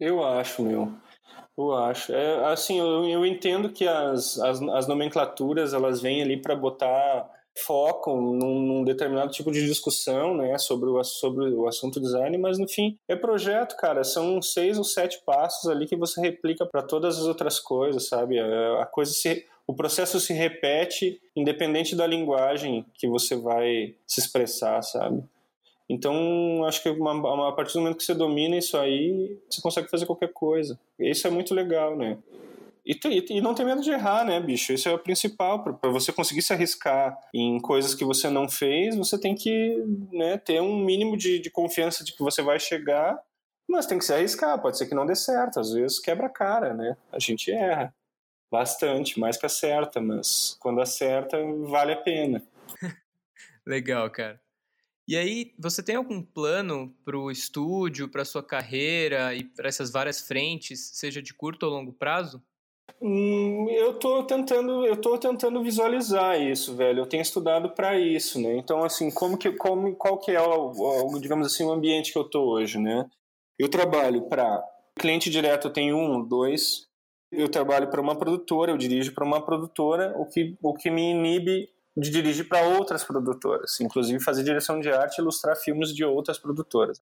Eu 0.00 0.24
acho, 0.24 0.62
meu. 0.62 0.92
Eu 1.56 1.72
acho. 1.72 2.12
É, 2.12 2.52
assim, 2.52 2.78
eu, 2.78 3.08
eu 3.08 3.24
entendo 3.24 3.70
que 3.70 3.86
as, 3.86 4.38
as, 4.40 4.60
as 4.60 4.88
nomenclaturas 4.88 5.72
elas 5.72 6.02
vêm 6.02 6.20
ali 6.20 6.36
para 6.36 6.56
botar 6.56 7.30
foco 7.56 8.16
num, 8.16 8.60
num, 8.60 8.84
determinado 8.84 9.30
tipo 9.30 9.52
de 9.52 9.64
discussão, 9.64 10.36
né, 10.36 10.58
sobre 10.58 10.90
o, 10.90 11.04
sobre 11.04 11.50
o 11.50 11.68
assunto 11.68 12.00
design, 12.00 12.36
mas 12.36 12.58
no 12.58 12.68
fim 12.68 12.98
é 13.08 13.14
projeto, 13.14 13.76
cara. 13.76 14.02
São 14.02 14.42
seis 14.42 14.76
ou 14.76 14.84
sete 14.84 15.22
passos 15.24 15.70
ali 15.70 15.86
que 15.86 15.96
você 15.96 16.20
replica 16.20 16.66
para 16.66 16.82
todas 16.82 17.16
as 17.16 17.24
outras 17.24 17.60
coisas, 17.60 18.08
sabe? 18.08 18.40
A, 18.40 18.44
é, 18.44 18.82
a 18.82 18.86
coisa 18.86 19.12
se, 19.12 19.46
o 19.66 19.74
processo 19.74 20.18
se 20.18 20.32
repete 20.32 21.20
independente 21.36 21.94
da 21.94 22.06
linguagem 22.06 22.84
que 22.94 23.06
você 23.06 23.36
vai 23.36 23.94
se 24.06 24.20
expressar, 24.20 24.82
sabe? 24.82 25.22
Então, 25.88 26.64
acho 26.64 26.82
que 26.82 26.88
uma, 26.88 27.12
uma, 27.12 27.48
a 27.48 27.52
partir 27.52 27.74
do 27.74 27.80
momento 27.80 27.98
que 27.98 28.04
você 28.04 28.14
domina 28.14 28.56
isso 28.56 28.76
aí, 28.76 29.38
você 29.50 29.60
consegue 29.60 29.90
fazer 29.90 30.06
qualquer 30.06 30.32
coisa. 30.32 30.78
Isso 30.98 31.26
é 31.26 31.30
muito 31.30 31.54
legal, 31.54 31.96
né? 31.96 32.18
E, 32.86 32.98
e, 33.30 33.40
não 33.40 33.54
ter 33.54 33.64
medo 33.64 33.80
de 33.80 33.90
errar, 33.90 34.24
né, 34.26 34.38
bicho? 34.38 34.72
Isso 34.72 34.88
é 34.88 34.92
o 34.92 34.98
principal. 34.98 35.62
Para 35.62 35.90
você 35.90 36.12
conseguir 36.12 36.42
se 36.42 36.52
arriscar 36.52 37.18
em 37.32 37.58
coisas 37.58 37.94
que 37.94 38.04
você 38.04 38.28
não 38.28 38.48
fez, 38.48 38.94
você 38.94 39.18
tem 39.18 39.34
que 39.34 39.82
né, 40.12 40.36
ter 40.36 40.60
um 40.60 40.76
mínimo 40.84 41.16
de, 41.16 41.38
de 41.38 41.50
confiança 41.50 42.04
de 42.04 42.12
que 42.12 42.22
você 42.22 42.42
vai 42.42 42.60
chegar, 42.60 43.18
mas 43.66 43.86
tem 43.86 43.98
que 43.98 44.04
se 44.04 44.12
arriscar. 44.12 44.60
Pode 44.60 44.76
ser 44.76 44.86
que 44.86 44.94
não 44.94 45.06
dê 45.06 45.14
certo, 45.14 45.60
às 45.60 45.72
vezes 45.72 45.98
quebra 45.98 46.26
a 46.26 46.30
cara, 46.30 46.74
né? 46.74 46.94
A 47.10 47.18
gente 47.18 47.50
erra 47.50 47.94
bastante, 48.50 49.18
mais 49.18 49.38
que 49.38 49.46
acerta, 49.46 50.00
mas 50.00 50.56
quando 50.60 50.80
acerta, 50.80 51.38
vale 51.66 51.92
a 51.92 51.96
pena. 51.96 52.42
Legal, 53.66 54.10
cara. 54.10 54.43
E 55.06 55.16
aí, 55.16 55.52
você 55.58 55.82
tem 55.82 55.96
algum 55.96 56.22
plano 56.22 56.94
para 57.04 57.18
o 57.18 57.30
estúdio, 57.30 58.08
para 58.08 58.24
sua 58.24 58.42
carreira 58.42 59.34
e 59.34 59.44
para 59.44 59.68
essas 59.68 59.90
várias 59.90 60.20
frentes, 60.20 60.90
seja 60.94 61.20
de 61.20 61.34
curto 61.34 61.64
ou 61.64 61.72
longo 61.72 61.92
prazo? 61.92 62.42
Hum, 63.00 63.68
eu 63.70 63.92
estou 63.92 64.24
tentando, 64.24 64.86
eu 64.86 64.96
tô 64.96 65.18
tentando 65.18 65.62
visualizar 65.62 66.40
isso, 66.40 66.74
velho. 66.74 67.00
Eu 67.00 67.06
tenho 67.06 67.20
estudado 67.20 67.70
para 67.70 67.98
isso, 67.98 68.40
né? 68.40 68.56
Então, 68.56 68.82
assim, 68.82 69.10
como 69.10 69.36
que, 69.36 69.52
como, 69.52 69.94
qual 69.94 70.18
que 70.18 70.30
é 70.30 70.40
o, 70.40 71.18
digamos 71.20 71.46
assim, 71.46 71.64
o 71.64 71.72
ambiente 71.72 72.10
que 72.10 72.18
eu 72.18 72.24
tô 72.24 72.42
hoje, 72.52 72.78
né? 72.78 73.06
Eu 73.58 73.68
trabalho 73.68 74.22
para 74.22 74.62
cliente 74.98 75.28
direto, 75.28 75.68
eu 75.68 75.72
tenho 75.72 75.96
um, 75.98 76.22
dois. 76.22 76.88
Eu 77.30 77.48
trabalho 77.48 77.90
para 77.90 78.00
uma 78.00 78.16
produtora, 78.16 78.72
eu 78.72 78.78
dirijo 78.78 79.12
para 79.12 79.24
uma 79.24 79.44
produtora, 79.44 80.14
o 80.16 80.24
que, 80.24 80.56
o 80.62 80.72
que 80.72 80.90
me 80.90 81.10
inibe 81.10 81.68
de 81.96 82.10
dirigir 82.10 82.48
para 82.48 82.66
outras 82.66 83.04
produtoras, 83.04 83.80
inclusive 83.80 84.22
fazer 84.22 84.42
direção 84.42 84.80
de 84.80 84.90
arte 84.90 85.18
e 85.18 85.20
ilustrar 85.22 85.56
filmes 85.56 85.94
de 85.94 86.04
outras 86.04 86.38
produtoras. 86.38 87.00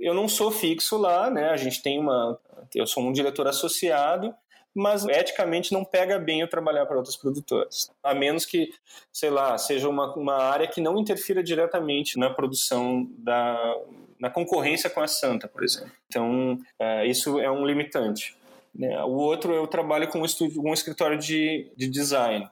Eu 0.00 0.14
não 0.14 0.28
sou 0.28 0.50
fixo 0.50 0.96
lá, 0.96 1.30
né? 1.30 1.50
A 1.50 1.56
gente 1.56 1.82
tem 1.82 1.98
uma, 1.98 2.38
eu 2.74 2.86
sou 2.86 3.02
um 3.02 3.12
diretor 3.12 3.46
associado, 3.46 4.34
mas 4.74 5.04
eticamente 5.06 5.72
não 5.72 5.84
pega 5.84 6.18
bem 6.18 6.40
eu 6.40 6.48
trabalhar 6.48 6.86
para 6.86 6.96
outras 6.96 7.16
produtoras, 7.16 7.90
a 8.02 8.14
menos 8.14 8.44
que, 8.44 8.70
sei 9.12 9.30
lá, 9.30 9.56
seja 9.58 9.88
uma, 9.88 10.14
uma 10.14 10.36
área 10.36 10.66
que 10.66 10.80
não 10.80 10.98
interfira 10.98 11.42
diretamente 11.42 12.18
na 12.18 12.30
produção 12.30 13.06
da 13.18 13.76
na 14.18 14.30
concorrência 14.30 14.88
com 14.88 15.00
a 15.00 15.08
Santa, 15.08 15.48
por 15.48 15.64
exemplo. 15.64 15.90
Então, 16.06 16.56
é, 16.78 17.04
isso 17.08 17.40
é 17.40 17.50
um 17.50 17.66
limitante. 17.66 18.36
Né? 18.72 18.96
O 19.02 19.14
outro, 19.14 19.52
eu 19.52 19.66
trabalho 19.66 20.06
com 20.06 20.20
um, 20.20 20.24
estúdio, 20.24 20.62
um 20.64 20.72
escritório 20.72 21.18
de, 21.18 21.72
de 21.76 21.88
design 21.88 22.48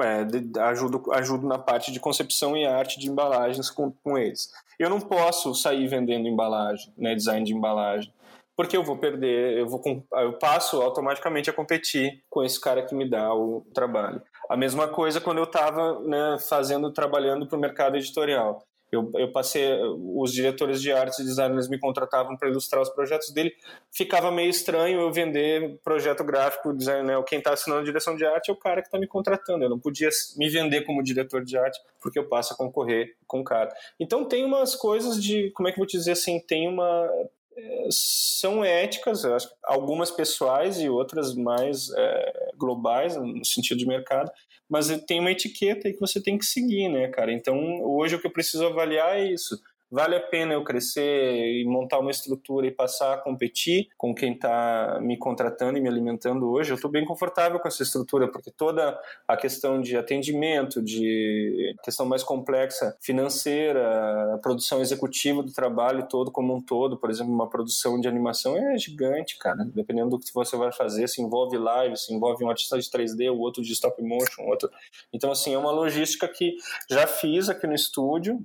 é, 0.00 0.60
ajudo, 0.62 1.02
ajudo 1.12 1.46
na 1.46 1.58
parte 1.58 1.92
de 1.92 2.00
concepção 2.00 2.56
e 2.56 2.66
arte 2.66 2.98
de 2.98 3.10
embalagens 3.10 3.70
com, 3.70 3.90
com 3.90 4.16
eles. 4.16 4.50
Eu 4.78 4.88
não 4.88 5.00
posso 5.00 5.54
sair 5.54 5.86
vendendo 5.86 6.26
embalagem, 6.26 6.92
né, 6.96 7.14
design 7.14 7.44
de 7.44 7.54
embalagem, 7.54 8.12
porque 8.56 8.76
eu 8.76 8.84
vou 8.84 8.96
perder, 8.96 9.58
eu, 9.58 9.68
vou, 9.68 9.82
eu 10.12 10.32
passo 10.34 10.80
automaticamente 10.80 11.50
a 11.50 11.52
competir 11.52 12.22
com 12.28 12.42
esse 12.42 12.60
cara 12.60 12.82
que 12.82 12.94
me 12.94 13.08
dá 13.08 13.34
o 13.34 13.66
trabalho. 13.74 14.22
A 14.48 14.56
mesma 14.56 14.88
coisa 14.88 15.20
quando 15.20 15.38
eu 15.38 15.44
estava 15.44 16.00
né, 16.00 16.36
fazendo, 16.48 16.90
trabalhando 16.92 17.46
para 17.46 17.56
o 17.56 17.60
mercado 17.60 17.96
editorial. 17.96 18.62
Eu, 18.92 19.10
eu 19.14 19.32
passei, 19.32 19.66
os 19.82 20.34
diretores 20.34 20.82
de 20.82 20.92
artes 20.92 21.18
e 21.18 21.24
designers 21.24 21.66
me 21.66 21.78
contratavam 21.78 22.36
para 22.36 22.50
ilustrar 22.50 22.82
os 22.82 22.90
projetos 22.90 23.30
dele. 23.30 23.56
Ficava 23.90 24.30
meio 24.30 24.50
estranho 24.50 25.00
eu 25.00 25.10
vender 25.10 25.80
projeto 25.82 26.22
gráfico, 26.22 26.74
design, 26.74 27.06
né? 27.06 27.14
Quem 27.26 27.38
está 27.38 27.54
assinando 27.54 27.84
direção 27.84 28.14
de 28.14 28.26
arte 28.26 28.50
é 28.50 28.52
o 28.52 28.56
cara 28.56 28.82
que 28.82 28.88
está 28.88 28.98
me 28.98 29.06
contratando. 29.06 29.64
Eu 29.64 29.70
não 29.70 29.78
podia 29.78 30.10
me 30.36 30.46
vender 30.50 30.82
como 30.82 31.02
diretor 31.02 31.42
de 31.42 31.56
arte 31.56 31.80
porque 31.98 32.18
eu 32.18 32.28
passo 32.28 32.52
a 32.52 32.56
concorrer 32.56 33.16
com 33.26 33.40
o 33.40 33.44
cara. 33.44 33.74
Então 33.98 34.26
tem 34.26 34.44
umas 34.44 34.74
coisas 34.74 35.22
de, 35.22 35.50
como 35.52 35.68
é 35.68 35.72
que 35.72 35.80
eu 35.80 35.84
vou 35.84 35.86
dizer 35.86 36.12
assim, 36.12 36.38
tem 36.38 36.68
uma 36.68 37.08
é, 37.56 37.88
são 37.90 38.64
éticas, 38.64 39.22
algumas 39.62 40.10
pessoais 40.10 40.78
e 40.80 40.88
outras 40.90 41.34
mais 41.34 41.90
é, 41.96 42.50
globais 42.58 43.16
no 43.16 43.44
sentido 43.44 43.78
de 43.78 43.86
mercado, 43.86 44.30
mas 44.72 44.88
tem 45.06 45.20
uma 45.20 45.30
etiqueta 45.30 45.86
aí 45.86 45.92
que 45.92 46.00
você 46.00 46.18
tem 46.18 46.38
que 46.38 46.46
seguir, 46.46 46.88
né, 46.88 47.06
cara? 47.08 47.30
Então, 47.30 47.84
hoje 47.84 48.16
o 48.16 48.18
que 48.18 48.26
eu 48.26 48.30
preciso 48.30 48.64
avaliar 48.64 49.18
é 49.18 49.30
isso. 49.30 49.60
Vale 49.92 50.16
a 50.16 50.20
pena 50.20 50.54
eu 50.54 50.64
crescer 50.64 51.60
e 51.60 51.64
montar 51.66 51.98
uma 51.98 52.10
estrutura 52.10 52.66
e 52.66 52.70
passar 52.70 53.12
a 53.12 53.18
competir 53.18 53.88
com 53.98 54.14
quem 54.14 54.32
está 54.32 54.98
me 55.02 55.18
contratando 55.18 55.76
e 55.76 55.82
me 55.82 55.88
alimentando 55.88 56.50
hoje, 56.50 56.70
eu 56.70 56.76
estou 56.76 56.90
bem 56.90 57.04
confortável 57.04 57.60
com 57.60 57.68
essa 57.68 57.82
estrutura, 57.82 58.26
porque 58.26 58.50
toda 58.50 58.98
a 59.28 59.36
questão 59.36 59.82
de 59.82 59.94
atendimento, 59.94 60.82
de 60.82 61.76
questão 61.84 62.06
mais 62.06 62.22
complexa 62.22 62.96
financeira, 63.02 64.38
produção 64.42 64.80
executiva 64.80 65.42
do 65.42 65.52
trabalho 65.52 66.08
todo 66.08 66.32
como 66.32 66.54
um 66.54 66.60
todo, 66.60 66.96
por 66.96 67.10
exemplo, 67.10 67.32
uma 67.32 67.50
produção 67.50 68.00
de 68.00 68.08
animação 68.08 68.56
é 68.56 68.78
gigante, 68.78 69.36
cara. 69.38 69.62
Dependendo 69.74 70.10
do 70.10 70.18
que 70.18 70.32
você 70.32 70.56
vai 70.56 70.72
fazer, 70.72 71.06
se 71.06 71.20
envolve 71.20 71.58
live, 71.58 71.96
se 71.98 72.14
envolve 72.14 72.42
um 72.42 72.48
artista 72.48 72.78
de 72.78 72.88
3D, 72.88 73.30
o 73.30 73.38
outro 73.38 73.62
de 73.62 73.72
stop 73.72 74.00
motion, 74.02 74.44
outro. 74.44 74.70
Então, 75.12 75.30
assim, 75.30 75.52
é 75.52 75.58
uma 75.58 75.70
logística 75.70 76.26
que 76.26 76.56
já 76.88 77.06
fiz 77.06 77.50
aqui 77.50 77.66
no 77.66 77.74
estúdio, 77.74 78.40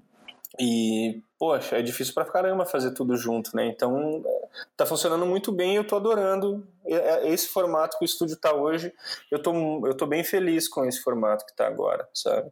e, 0.59 1.21
poxa, 1.37 1.77
é 1.77 1.81
difícil 1.81 2.13
pra 2.13 2.25
caramba 2.25 2.65
fazer 2.65 2.93
tudo 2.93 3.15
junto, 3.15 3.55
né? 3.55 3.67
Então, 3.67 4.23
tá 4.75 4.85
funcionando 4.85 5.25
muito 5.25 5.51
bem 5.51 5.75
eu 5.75 5.85
tô 5.85 5.95
adorando 5.95 6.65
é, 6.85 7.29
esse 7.29 7.47
formato 7.47 7.97
que 7.97 8.03
o 8.03 8.07
estúdio 8.07 8.37
tá 8.37 8.53
hoje. 8.53 8.93
Eu 9.29 9.41
tô, 9.41 9.85
eu 9.85 9.95
tô 9.95 10.05
bem 10.05 10.23
feliz 10.23 10.67
com 10.67 10.85
esse 10.85 11.01
formato 11.01 11.45
que 11.45 11.55
tá 11.55 11.67
agora, 11.67 12.07
sabe? 12.13 12.49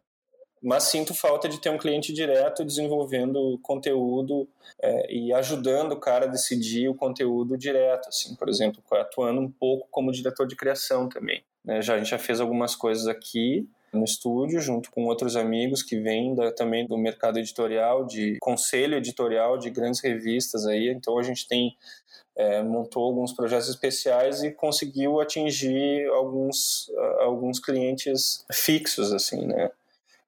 Mas 0.62 0.84
sinto 0.84 1.14
falta 1.14 1.48
de 1.48 1.60
ter 1.60 1.70
um 1.70 1.78
cliente 1.78 2.12
direto 2.12 2.64
desenvolvendo 2.64 3.58
conteúdo 3.62 4.48
é, 4.82 5.14
e 5.14 5.32
ajudando 5.32 5.92
o 5.92 6.00
cara 6.00 6.24
a 6.24 6.28
decidir 6.28 6.88
o 6.88 6.94
conteúdo 6.94 7.56
direto, 7.56 8.08
assim, 8.08 8.34
por 8.34 8.48
exemplo, 8.48 8.82
atuando 8.92 9.40
um 9.40 9.50
pouco 9.50 9.86
como 9.90 10.12
diretor 10.12 10.46
de 10.46 10.56
criação 10.56 11.08
também. 11.08 11.44
Né? 11.64 11.82
Já, 11.82 11.94
a 11.94 11.98
gente 11.98 12.10
já 12.10 12.18
fez 12.18 12.40
algumas 12.40 12.74
coisas 12.74 13.06
aqui, 13.06 13.68
no 13.96 14.04
estúdio, 14.04 14.60
junto 14.60 14.90
com 14.90 15.06
outros 15.06 15.34
amigos 15.34 15.82
que 15.82 15.98
vêm 15.98 16.34
da, 16.34 16.52
também 16.52 16.86
do 16.86 16.96
mercado 16.96 17.38
editorial, 17.38 18.04
de 18.06 18.38
conselho 18.40 18.96
editorial 18.96 19.58
de 19.58 19.70
grandes 19.70 20.00
revistas 20.00 20.66
aí. 20.66 20.88
Então 20.88 21.18
a 21.18 21.22
gente 21.22 21.48
tem 21.48 21.74
é, 22.36 22.62
montou 22.62 23.04
alguns 23.04 23.32
projetos 23.32 23.68
especiais 23.68 24.42
e 24.42 24.52
conseguiu 24.52 25.20
atingir 25.20 26.06
alguns 26.10 26.90
alguns 27.20 27.58
clientes 27.58 28.44
fixos 28.52 29.12
assim, 29.12 29.46
né? 29.46 29.70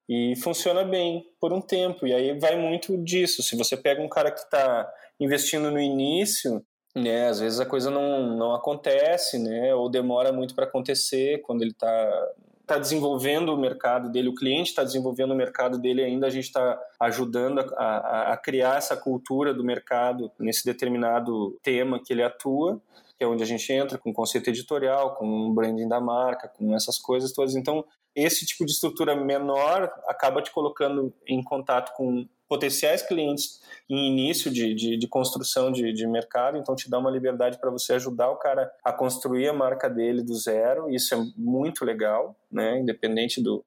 E 0.07 0.35
funciona 0.37 0.83
bem 0.83 1.27
por 1.39 1.53
um 1.53 1.61
tempo. 1.61 2.07
E 2.07 2.13
aí 2.13 2.37
vai 2.39 2.57
muito 2.57 2.97
disso. 2.97 3.43
Se 3.43 3.55
você 3.55 3.77
pega 3.77 4.01
um 4.01 4.09
cara 4.09 4.31
que 4.31 4.39
está 4.39 4.91
investindo 5.19 5.69
no 5.69 5.79
início, 5.79 6.65
né, 6.95 7.27
às 7.27 7.39
vezes 7.39 7.59
a 7.59 7.65
coisa 7.65 7.91
não, 7.91 8.35
não 8.35 8.55
acontece, 8.55 9.37
né, 9.37 9.75
ou 9.75 9.87
demora 9.89 10.31
muito 10.31 10.55
para 10.55 10.65
acontecer 10.65 11.41
quando 11.43 11.61
ele 11.61 11.71
está 11.71 12.27
está 12.69 12.77
desenvolvendo 12.77 13.49
o 13.49 13.57
mercado 13.57 14.11
dele, 14.11 14.29
o 14.29 14.35
cliente 14.35 14.69
está 14.69 14.83
desenvolvendo 14.83 15.31
o 15.31 15.35
mercado 15.35 15.79
dele 15.79 16.03
ainda, 16.03 16.27
a 16.27 16.29
gente 16.29 16.45
está 16.45 16.79
ajudando 16.99 17.59
a, 17.59 17.83
a, 17.83 18.33
a, 18.33 18.37
criar 18.37 18.77
essa 18.77 18.95
cultura 18.95 19.53
do 19.53 19.63
mercado 19.63 20.31
nesse 20.39 20.63
determinado 20.63 21.57
tema 21.63 21.99
que 21.99 22.13
ele 22.13 22.21
atua, 22.21 22.79
que 23.19 23.25
é 23.25 23.27
onde 23.27 23.43
a 23.43 23.45
gente 23.45 23.69
entra 23.73 23.97
com 23.97 24.13
conceito 24.13 24.49
editorial, 24.49 25.13
com 25.15 25.53
branding 25.53 25.89
da 25.89 25.99
marca, 25.99 26.47
com 26.47 26.73
essas 26.73 26.97
coisas 26.97 27.33
todas. 27.33 27.53
Então, 27.53 27.83
esse 28.15 28.45
tipo 28.45 28.65
de 28.65 28.71
estrutura 28.71 29.13
menor 29.13 29.91
acaba 30.07 30.41
te 30.41 30.49
colocando 30.51 31.13
em 31.27 31.43
contato 31.43 31.93
com 31.97 32.25
potenciais 32.47 33.01
clientes 33.01 33.61
em 33.89 34.09
início 34.09 34.49
de, 34.49 34.73
de, 34.73 34.97
de 34.97 35.07
construção 35.07 35.69
de, 35.69 35.91
de, 35.91 36.07
mercado, 36.07 36.57
então 36.57 36.75
te 36.75 36.89
dá 36.89 36.97
uma 36.97 37.11
liberdade 37.11 37.59
para 37.59 37.69
você 37.69 37.93
ajudar 37.93 38.31
o 38.31 38.37
cara 38.37 38.71
a 38.83 38.93
construir 38.93 39.49
a 39.49 39.53
marca 39.53 39.89
dele 39.89 40.23
do 40.23 40.33
zero, 40.33 40.89
isso 40.89 41.13
é 41.13 41.17
muito 41.35 41.83
legal, 41.83 42.35
né? 42.49 42.79
independente 42.79 43.43
do, 43.43 43.63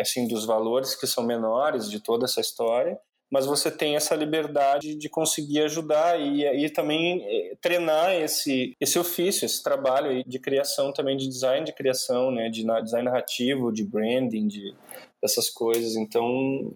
assim, 0.00 0.26
dos 0.26 0.46
valores 0.46 0.94
que 0.96 1.06
são 1.06 1.22
menores 1.22 1.88
de 1.90 2.00
toda 2.00 2.24
essa 2.24 2.40
história, 2.40 2.98
mas 3.30 3.46
você 3.46 3.70
tem 3.70 3.96
essa 3.96 4.14
liberdade 4.14 4.94
de 4.94 5.08
conseguir 5.08 5.62
ajudar 5.62 6.20
e, 6.20 6.44
e 6.64 6.70
também 6.70 7.22
eh, 7.24 7.56
treinar 7.60 8.14
esse, 8.14 8.76
esse 8.80 8.98
ofício, 8.98 9.44
esse 9.44 9.62
trabalho 9.62 10.22
de 10.24 10.38
criação 10.38 10.92
também, 10.92 11.16
de 11.16 11.28
design 11.28 11.64
de 11.64 11.72
criação, 11.72 12.30
né? 12.30 12.48
de 12.48 12.64
design 12.82 13.04
narrativo, 13.04 13.72
de 13.72 13.84
branding, 13.84 14.46
de, 14.46 14.74
dessas 15.20 15.48
coisas. 15.50 15.96
Então, 15.96 16.74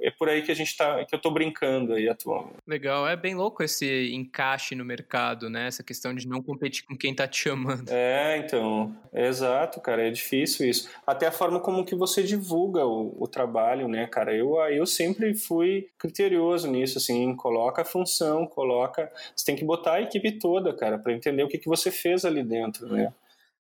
é 0.00 0.10
por 0.10 0.28
aí 0.28 0.42
que 0.42 0.50
a 0.50 0.54
gente 0.54 0.76
tá, 0.76 1.04
que 1.04 1.14
eu 1.14 1.18
tô 1.18 1.30
brincando 1.30 1.94
aí 1.94 2.08
atualmente. 2.08 2.56
Legal, 2.66 3.08
é 3.08 3.16
bem 3.16 3.34
louco 3.34 3.62
esse 3.62 4.12
encaixe 4.14 4.74
no 4.74 4.84
mercado, 4.84 5.50
né? 5.50 5.66
Essa 5.66 5.82
questão 5.82 6.14
de 6.14 6.26
não 6.28 6.42
competir 6.42 6.84
com 6.84 6.96
quem 6.96 7.14
tá 7.14 7.26
te 7.26 7.38
chamando. 7.38 7.88
É, 7.90 8.38
então, 8.38 8.94
é 9.12 9.26
exato, 9.26 9.80
cara, 9.80 10.06
é 10.06 10.10
difícil 10.10 10.68
isso. 10.68 10.88
Até 11.06 11.26
a 11.26 11.32
forma 11.32 11.60
como 11.60 11.84
que 11.84 11.94
você 11.94 12.22
divulga 12.22 12.84
o, 12.84 13.14
o 13.18 13.26
trabalho, 13.26 13.88
né, 13.88 14.06
cara? 14.06 14.34
Eu, 14.34 14.56
eu 14.70 14.86
sempre 14.86 15.34
fui 15.34 15.88
criterioso 15.98 16.70
nisso, 16.70 16.98
assim, 16.98 17.34
coloca 17.34 17.82
a 17.82 17.84
função, 17.84 18.46
coloca, 18.46 19.10
você 19.34 19.44
tem 19.44 19.56
que 19.56 19.64
botar 19.64 19.94
a 19.94 20.02
equipe 20.02 20.32
toda, 20.32 20.72
cara, 20.72 20.98
para 20.98 21.12
entender 21.12 21.42
o 21.42 21.48
que 21.48 21.58
que 21.58 21.68
você 21.68 21.90
fez 21.90 22.24
ali 22.24 22.42
dentro, 22.42 22.88
né? 22.88 23.12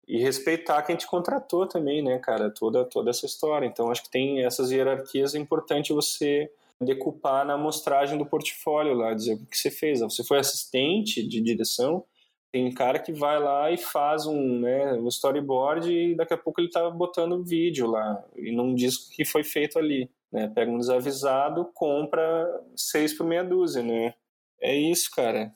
E 0.10 0.18
respeitar 0.18 0.82
quem 0.82 0.96
te 0.96 1.06
contratou 1.06 1.68
também, 1.68 2.02
né, 2.02 2.18
cara, 2.18 2.50
toda, 2.50 2.84
toda 2.84 3.12
essa 3.12 3.28
história. 3.28 3.68
Então, 3.68 3.92
acho 3.92 4.02
que 4.02 4.10
tem 4.10 4.44
essas 4.44 4.72
hierarquias, 4.72 5.36
é 5.36 5.38
importante 5.38 5.94
você 5.94 6.52
decupar 6.82 7.46
na 7.46 7.54
amostragem 7.54 8.18
do 8.18 8.26
portfólio 8.26 8.96
lá, 8.96 9.14
dizer 9.14 9.36
o 9.36 9.46
que 9.46 9.56
você 9.56 9.70
fez. 9.70 10.00
Você 10.00 10.24
foi 10.24 10.40
assistente 10.40 11.22
de 11.22 11.40
direção, 11.40 12.04
tem 12.52 12.74
cara 12.74 12.98
que 12.98 13.12
vai 13.12 13.40
lá 13.40 13.70
e 13.70 13.78
faz 13.78 14.26
um, 14.26 14.62
né, 14.62 14.94
um 14.94 15.08
storyboard 15.10 15.94
e 15.94 16.16
daqui 16.16 16.34
a 16.34 16.38
pouco 16.38 16.60
ele 16.60 16.72
tá 16.72 16.90
botando 16.90 17.44
vídeo 17.44 17.86
lá 17.86 18.24
e 18.36 18.52
não 18.52 18.74
diz 18.74 18.96
o 18.96 19.12
que 19.12 19.24
foi 19.24 19.44
feito 19.44 19.78
ali. 19.78 20.10
Né? 20.32 20.48
Pega 20.48 20.72
um 20.72 20.80
desavisado, 20.80 21.70
compra 21.72 22.48
seis 22.76 23.14
por 23.14 23.28
meia 23.28 23.44
dúzia, 23.44 23.84
né? 23.84 24.16
É 24.60 24.76
isso, 24.76 25.12
cara. 25.12 25.54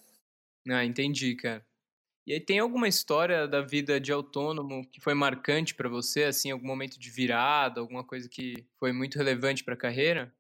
Ah, 0.70 0.86
entendi, 0.86 1.36
cara. 1.36 1.66
E 2.26 2.34
aí 2.34 2.40
tem 2.40 2.60
alguma 2.60 2.88
história 2.88 3.48
da 3.48 3.62
vida 3.62 4.00
de 4.00 4.12
autônomo 4.12 4.88
que 4.90 5.02
foi 5.02 5.14
marcante 5.14 5.76
para 5.76 5.90
você, 5.90 6.24
assim, 6.24 6.52
algum 6.52 6.68
momento 6.68 6.98
de 6.98 7.10
virada, 7.10 7.82
alguma 7.82 8.04
coisa 8.04 8.30
que 8.30 8.66
foi 8.80 8.94
muito 8.94 9.18
relevante 9.18 9.64
para 9.64 9.74
a 9.74 9.78
carreira? 9.78 10.34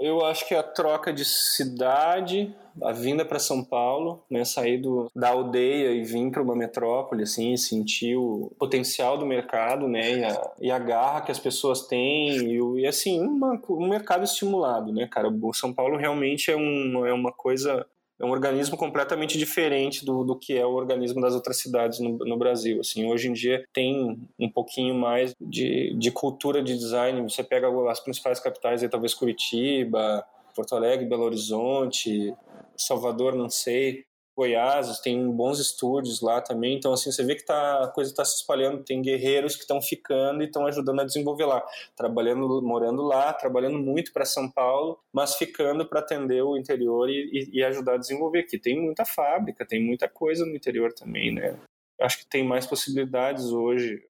eu 0.00 0.24
acho 0.24 0.46
que 0.46 0.54
a 0.54 0.62
troca 0.62 1.12
de 1.12 1.24
cidade, 1.24 2.54
a 2.82 2.92
vinda 2.92 3.24
para 3.24 3.38
São 3.38 3.64
Paulo, 3.64 4.24
né, 4.28 4.44
sair 4.44 4.78
do, 4.78 5.10
da 5.14 5.28
aldeia 5.28 5.92
e 5.92 6.02
vir 6.02 6.30
para 6.30 6.42
uma 6.42 6.56
metrópole, 6.56 7.22
assim, 7.22 7.56
sentir 7.56 8.16
o 8.16 8.50
potencial 8.58 9.16
do 9.16 9.24
mercado, 9.24 9.88
né, 9.88 10.18
e 10.18 10.24
a, 10.24 10.50
e 10.60 10.70
a 10.70 10.78
garra 10.78 11.20
que 11.20 11.30
as 11.30 11.38
pessoas 11.38 11.86
têm 11.86 12.36
e, 12.36 12.80
e 12.80 12.86
assim 12.86 13.20
uma, 13.20 13.60
um 13.70 13.88
mercado 13.88 14.24
estimulado, 14.24 14.92
né, 14.92 15.06
cara. 15.06 15.28
O 15.28 15.52
São 15.54 15.72
Paulo 15.72 15.96
realmente 15.96 16.50
é, 16.50 16.56
um, 16.56 17.06
é 17.06 17.12
uma 17.12 17.32
coisa 17.32 17.86
é 18.22 18.26
um 18.26 18.30
organismo 18.30 18.76
completamente 18.76 19.36
diferente 19.36 20.04
do, 20.04 20.22
do 20.22 20.38
que 20.38 20.56
é 20.56 20.64
o 20.64 20.74
organismo 20.74 21.20
das 21.20 21.34
outras 21.34 21.58
cidades 21.58 21.98
no, 21.98 22.16
no, 22.18 22.38
Brasil. 22.38 22.78
Assim, 22.80 23.04
hoje 23.04 23.28
em 23.28 23.32
dia 23.32 23.66
tem 23.72 24.16
um 24.38 24.48
pouquinho 24.48 24.94
mais 24.94 25.34
de, 25.40 25.92
de 25.98 26.10
cultura 26.12 26.62
de 26.62 26.78
design. 26.78 27.20
Você 27.22 27.42
pega 27.42 27.68
as 27.90 27.98
principais 27.98 28.38
capitais, 28.38 28.80
aí, 28.80 28.88
talvez 28.88 29.12
Curitiba, 29.12 30.24
Porto 30.54 30.76
Alegre, 30.76 31.04
Belo 31.04 31.24
Horizonte, 31.24 32.32
Salvador, 32.76 33.34
não 33.34 33.50
sei. 33.50 34.04
Goiás, 34.34 34.98
tem 35.00 35.30
bons 35.30 35.58
estúdios 35.58 36.22
lá 36.22 36.40
também, 36.40 36.76
então 36.76 36.92
assim, 36.94 37.12
você 37.12 37.22
vê 37.22 37.34
que 37.34 37.44
tá, 37.44 37.84
a 37.84 37.88
coisa 37.88 38.10
está 38.10 38.24
se 38.24 38.36
espalhando, 38.36 38.82
tem 38.82 39.02
guerreiros 39.02 39.54
que 39.56 39.62
estão 39.62 39.80
ficando 39.80 40.42
e 40.42 40.46
estão 40.46 40.66
ajudando 40.66 41.00
a 41.00 41.04
desenvolver 41.04 41.44
lá, 41.44 41.62
trabalhando, 41.94 42.62
morando 42.62 43.02
lá, 43.02 43.32
trabalhando 43.34 43.78
muito 43.78 44.10
para 44.10 44.24
São 44.24 44.50
Paulo, 44.50 44.98
mas 45.12 45.34
ficando 45.34 45.86
para 45.86 46.00
atender 46.00 46.42
o 46.42 46.56
interior 46.56 47.10
e, 47.10 47.50
e, 47.52 47.62
ajudar 47.62 47.94
a 47.94 47.98
desenvolver 47.98 48.40
aqui. 48.40 48.58
Tem 48.58 48.80
muita 48.80 49.04
fábrica, 49.04 49.66
tem 49.66 49.84
muita 49.84 50.08
coisa 50.08 50.46
no 50.46 50.56
interior 50.56 50.94
também, 50.94 51.32
né? 51.34 51.58
Acho 52.00 52.18
que 52.18 52.26
tem 52.26 52.42
mais 52.42 52.66
possibilidades 52.66 53.52
hoje. 53.52 54.02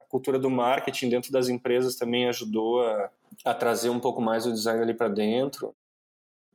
A 0.00 0.04
cultura 0.06 0.38
do 0.38 0.48
marketing 0.48 1.08
dentro 1.08 1.32
das 1.32 1.48
empresas 1.48 1.96
também 1.96 2.28
ajudou 2.28 2.80
a, 2.82 3.10
a 3.44 3.52
trazer 3.52 3.90
um 3.90 3.98
pouco 3.98 4.20
mais 4.20 4.46
o 4.46 4.52
design 4.52 4.82
ali 4.82 4.94
para 4.94 5.08
dentro. 5.08 5.74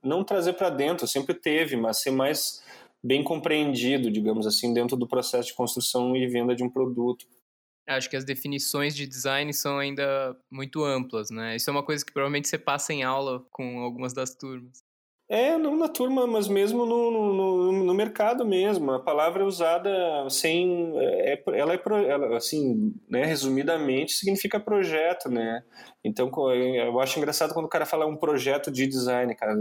Não 0.01 0.23
trazer 0.23 0.53
para 0.53 0.69
dentro, 0.69 1.05
sempre 1.05 1.34
teve, 1.34 1.75
mas 1.75 1.97
ser 1.97 2.12
mais 2.12 2.63
bem 3.03 3.23
compreendido, 3.23 4.12
digamos 4.12 4.45
assim, 4.45 4.73
dentro 4.73 4.97
do 4.97 5.07
processo 5.07 5.49
de 5.49 5.53
construção 5.53 6.15
e 6.15 6.27
venda 6.27 6.55
de 6.55 6.63
um 6.63 6.69
produto. 6.69 7.25
Acho 7.88 8.09
que 8.09 8.15
as 8.15 8.23
definições 8.23 8.95
de 8.95 9.07
design 9.07 9.51
são 9.53 9.79
ainda 9.79 10.38
muito 10.51 10.83
amplas, 10.83 11.31
né? 11.31 11.55
Isso 11.55 11.69
é 11.69 11.73
uma 11.73 11.83
coisa 11.83 12.05
que 12.05 12.13
provavelmente 12.13 12.47
você 12.47 12.57
passa 12.57 12.93
em 12.93 13.03
aula 13.03 13.43
com 13.51 13.79
algumas 13.79 14.13
das 14.13 14.35
turmas. 14.35 14.83
É, 15.31 15.55
não 15.59 15.77
na 15.77 15.87
turma, 15.87 16.25
mas 16.25 16.47
mesmo 16.47 16.87
no, 16.87 17.11
no, 17.11 17.71
no 17.83 17.93
mercado 17.93 18.43
mesmo. 18.43 18.91
A 18.91 18.99
palavra 18.99 19.43
é 19.43 19.45
usada 19.45 20.27
sem. 20.27 20.91
É, 20.97 21.43
ela 21.53 21.75
é, 21.75 21.79
ela, 22.09 22.35
assim, 22.35 22.95
né, 23.07 23.23
resumidamente, 23.25 24.13
significa 24.13 24.59
projeto, 24.59 25.29
né? 25.29 25.63
Então, 26.03 26.31
eu 26.55 26.99
acho 26.99 27.19
engraçado 27.19 27.53
quando 27.53 27.67
o 27.67 27.69
cara 27.69 27.85
fala 27.85 28.07
um 28.07 28.15
projeto 28.15 28.71
de 28.71 28.87
design, 28.87 29.35
cara. 29.35 29.55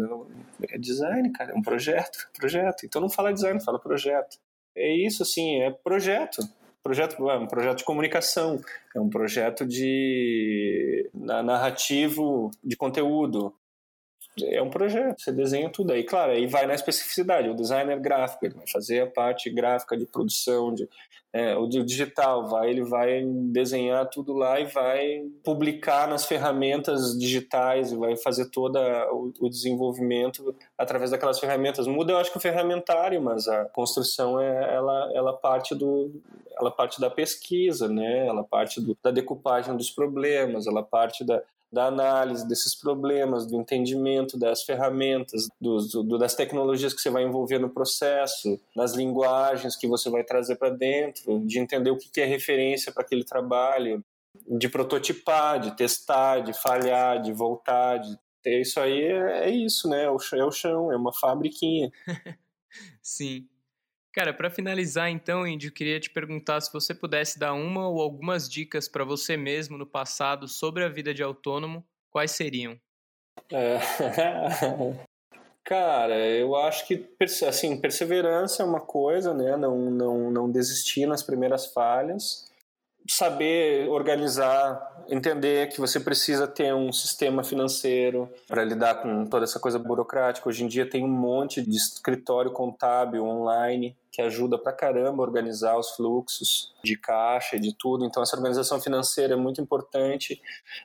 É 0.70 0.78
design, 0.78 1.30
cara, 1.32 1.52
é 1.52 1.54
um 1.54 1.62
projeto, 1.62 2.30
projeto. 2.38 2.86
Então 2.86 3.02
não 3.02 3.10
fala 3.10 3.32
design, 3.34 3.62
fala 3.62 3.78
projeto. 3.78 4.38
É 4.74 4.90
isso, 4.90 5.22
assim, 5.22 5.60
é 5.60 5.70
projeto. 5.70 6.42
Projeto, 6.82 7.28
é 7.28 7.36
um 7.36 7.46
projeto 7.46 7.78
de 7.78 7.84
comunicação, 7.84 8.58
é 8.96 9.00
um 9.00 9.10
projeto 9.10 9.66
de 9.66 11.10
narrativo 11.12 12.50
de 12.64 12.76
conteúdo, 12.76 13.52
é 14.42 14.62
um 14.62 14.70
projeto, 14.70 15.20
você 15.20 15.32
desenha 15.32 15.70
tudo 15.70 15.92
aí. 15.92 16.02
Claro, 16.04 16.32
aí 16.32 16.46
vai 16.46 16.66
na 16.66 16.74
especificidade. 16.74 17.48
O 17.48 17.54
designer 17.54 17.98
gráfico, 18.00 18.46
ele 18.46 18.54
vai 18.54 18.66
fazer 18.66 19.02
a 19.02 19.06
parte 19.06 19.50
gráfica 19.50 19.96
de 19.96 20.06
produção, 20.06 20.74
de, 20.74 20.88
é, 21.30 21.54
o 21.56 21.66
digital, 21.68 22.48
vai, 22.48 22.70
ele 22.70 22.82
vai 22.82 23.22
desenhar 23.24 24.08
tudo 24.08 24.32
lá 24.32 24.58
e 24.58 24.64
vai 24.64 25.26
publicar 25.44 26.08
nas 26.08 26.24
ferramentas 26.24 27.18
digitais, 27.18 27.92
e 27.92 27.96
vai 27.96 28.16
fazer 28.16 28.46
todo 28.46 28.78
o, 29.12 29.32
o, 29.40 29.48
desenvolvimento 29.50 30.54
através 30.76 31.10
daquelas 31.10 31.38
ferramentas. 31.38 31.86
Muda, 31.86 32.12
eu 32.12 32.18
acho 32.18 32.32
que 32.32 32.38
o 32.38 32.40
ferramentário, 32.40 33.20
mas 33.20 33.46
a 33.46 33.66
construção 33.66 34.40
é, 34.40 34.74
ela, 34.74 35.12
ela 35.14 35.32
parte 35.34 35.74
do, 35.74 36.10
ela 36.58 36.70
parte 36.70 36.98
da 36.98 37.10
pesquisa, 37.10 37.88
né? 37.88 38.26
Ela 38.26 38.42
parte 38.42 38.80
do, 38.80 38.96
da 39.02 39.10
decupagem 39.10 39.76
dos 39.76 39.90
problemas, 39.90 40.66
ela 40.66 40.82
parte 40.82 41.24
da, 41.24 41.42
da 41.70 41.86
análise 41.86 42.48
desses 42.48 42.74
problemas, 42.74 43.46
do 43.46 43.56
entendimento 43.56 44.38
das 44.38 44.62
ferramentas, 44.62 45.48
do, 45.60 45.78
do, 46.02 46.18
das 46.18 46.34
tecnologias 46.34 46.94
que 46.94 47.00
você 47.00 47.10
vai 47.10 47.24
envolver 47.24 47.58
no 47.58 47.68
processo, 47.68 48.58
das 48.74 48.94
linguagens 48.94 49.76
que 49.76 49.86
você 49.86 50.08
vai 50.08 50.24
trazer 50.24 50.56
para 50.56 50.70
dentro, 50.70 51.40
de 51.40 51.58
entender 51.58 51.90
o 51.90 51.98
que 51.98 52.20
é 52.20 52.24
referência 52.24 52.90
para 52.92 53.02
aquele 53.02 53.24
trabalho, 53.24 54.02
de 54.46 54.68
prototipar, 54.68 55.60
de 55.60 55.76
testar, 55.76 56.40
de 56.40 56.52
falhar, 56.52 57.20
de 57.20 57.32
voltar, 57.32 57.98
de 57.98 58.18
isso 58.46 58.80
aí 58.80 59.02
é, 59.02 59.48
é 59.48 59.50
isso, 59.50 59.88
né? 59.88 60.04
É 60.04 60.10
o, 60.10 60.16
é 60.34 60.44
o 60.44 60.50
chão, 60.50 60.90
é 60.90 60.96
uma 60.96 61.12
fabriquinha. 61.12 61.92
Sim. 63.02 63.46
Cara, 64.12 64.32
para 64.32 64.50
finalizar 64.50 65.10
então, 65.10 65.46
Indy, 65.46 65.66
eu 65.66 65.72
queria 65.72 66.00
te 66.00 66.10
perguntar 66.10 66.60
se 66.60 66.72
você 66.72 66.94
pudesse 66.94 67.38
dar 67.38 67.52
uma 67.52 67.88
ou 67.88 68.00
algumas 68.00 68.48
dicas 68.48 68.88
para 68.88 69.04
você 69.04 69.36
mesmo 69.36 69.76
no 69.76 69.86
passado 69.86 70.48
sobre 70.48 70.84
a 70.84 70.88
vida 70.88 71.12
de 71.12 71.22
autônomo, 71.22 71.86
quais 72.10 72.32
seriam? 72.32 72.78
É... 73.52 73.78
Cara, 75.62 76.16
eu 76.16 76.56
acho 76.56 76.86
que 76.86 77.06
assim, 77.46 77.78
perseverança 77.78 78.62
é 78.62 78.66
uma 78.66 78.80
coisa, 78.80 79.34
né? 79.34 79.54
Não, 79.54 79.90
não, 79.90 80.30
não 80.30 80.50
desistir 80.50 81.04
nas 81.04 81.22
primeiras 81.22 81.66
falhas 81.66 82.47
saber 83.08 83.88
organizar, 83.88 85.04
entender 85.08 85.68
que 85.68 85.80
você 85.80 85.98
precisa 85.98 86.46
ter 86.46 86.74
um 86.74 86.92
sistema 86.92 87.42
financeiro 87.42 88.28
para 88.46 88.62
lidar 88.62 88.96
com 88.96 89.24
toda 89.24 89.44
essa 89.44 89.58
coisa 89.58 89.78
burocrática. 89.78 90.48
Hoje 90.48 90.62
em 90.62 90.68
dia 90.68 90.88
tem 90.88 91.02
um 91.04 91.08
monte 91.08 91.62
de 91.62 91.76
escritório 91.76 92.52
contábil 92.52 93.24
online 93.24 93.96
que 94.12 94.20
ajuda 94.20 94.58
pra 94.58 94.72
caramba 94.72 95.22
a 95.22 95.26
organizar 95.26 95.78
os 95.78 95.90
fluxos 95.90 96.74
de 96.84 96.98
caixa 96.98 97.56
e 97.56 97.60
de 97.60 97.74
tudo. 97.74 98.04
Então 98.04 98.22
essa 98.22 98.36
organização 98.36 98.80
financeira 98.80 99.32
é 99.32 99.36
muito 99.36 99.60
importante, 99.60 100.40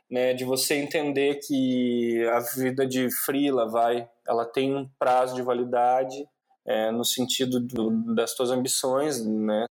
né, 0.10 0.34
de 0.34 0.46
você 0.46 0.76
entender 0.76 1.40
que 1.46 2.26
a 2.32 2.40
vida 2.40 2.88
de 2.88 3.10
freela 3.26 3.68
vai, 3.68 4.08
ela 4.26 4.46
tem 4.46 4.74
um 4.74 4.88
prazo 4.98 5.36
de 5.36 5.42
validade 5.42 6.26
é, 6.66 6.92
no 6.92 7.04
sentido 7.04 7.60
do, 7.60 8.16
das 8.16 8.32
suas 8.32 8.50
ambições, 8.50 9.26
né? 9.26 9.66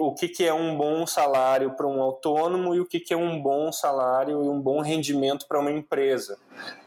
O 0.00 0.14
que, 0.14 0.28
que 0.28 0.46
é 0.46 0.52
um 0.52 0.76
bom 0.76 1.06
salário 1.06 1.72
para 1.72 1.86
um 1.86 2.00
autônomo 2.00 2.74
e 2.74 2.80
o 2.80 2.86
que, 2.86 2.98
que 2.98 3.12
é 3.12 3.16
um 3.16 3.40
bom 3.40 3.70
salário 3.70 4.42
e 4.42 4.48
um 4.48 4.58
bom 4.58 4.80
rendimento 4.80 5.46
para 5.46 5.60
uma 5.60 5.70
empresa. 5.70 6.38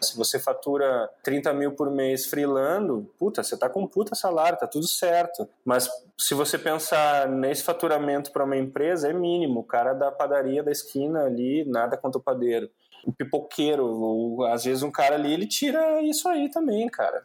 Se 0.02 0.18
você 0.18 0.40
fatura 0.40 1.08
30 1.22 1.54
mil 1.54 1.74
por 1.74 1.92
mês 1.92 2.26
freelando, 2.26 3.08
puta, 3.20 3.44
você 3.44 3.54
está 3.54 3.70
com 3.70 3.84
um 3.84 3.88
puta 3.88 4.16
salário, 4.16 4.58
tá 4.58 4.66
tudo 4.66 4.88
certo. 4.88 5.48
Mas 5.64 5.88
se 6.18 6.34
você 6.34 6.58
pensar 6.58 7.28
nesse 7.28 7.64
faturamento 7.64 8.32
para 8.32 8.44
uma 8.44 8.58
empresa, 8.58 9.10
é 9.10 9.14
mínimo. 9.14 9.60
O 9.60 9.64
cara 9.64 9.94
da 9.94 10.12
padaria 10.12 10.64
da 10.64 10.72
esquina 10.72 11.26
ali, 11.26 11.64
nada 11.66 11.96
quanto 11.96 12.16
o 12.16 12.22
padeiro. 12.22 12.70
O 13.06 13.14
pipoqueiro, 13.14 13.86
ou, 13.86 14.46
às 14.46 14.64
vezes 14.64 14.82
um 14.82 14.92
cara 14.92 15.16
ali, 15.16 15.34
ele 15.34 15.46
tira 15.46 16.02
isso 16.02 16.28
aí 16.28 16.50
também, 16.50 16.88
cara. 16.88 17.24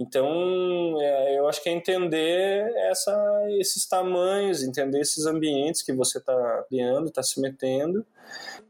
Então, 0.00 0.96
é, 0.98 1.38
eu 1.38 1.46
acho 1.46 1.62
que 1.62 1.68
é 1.68 1.72
entender 1.72 2.72
essa, 2.90 3.46
esses 3.58 3.86
tamanhos, 3.86 4.62
entender 4.62 4.98
esses 4.98 5.26
ambientes 5.26 5.82
que 5.82 5.92
você 5.92 6.16
está 6.16 6.64
criando, 6.70 7.08
está 7.08 7.22
se 7.22 7.38
metendo. 7.38 8.06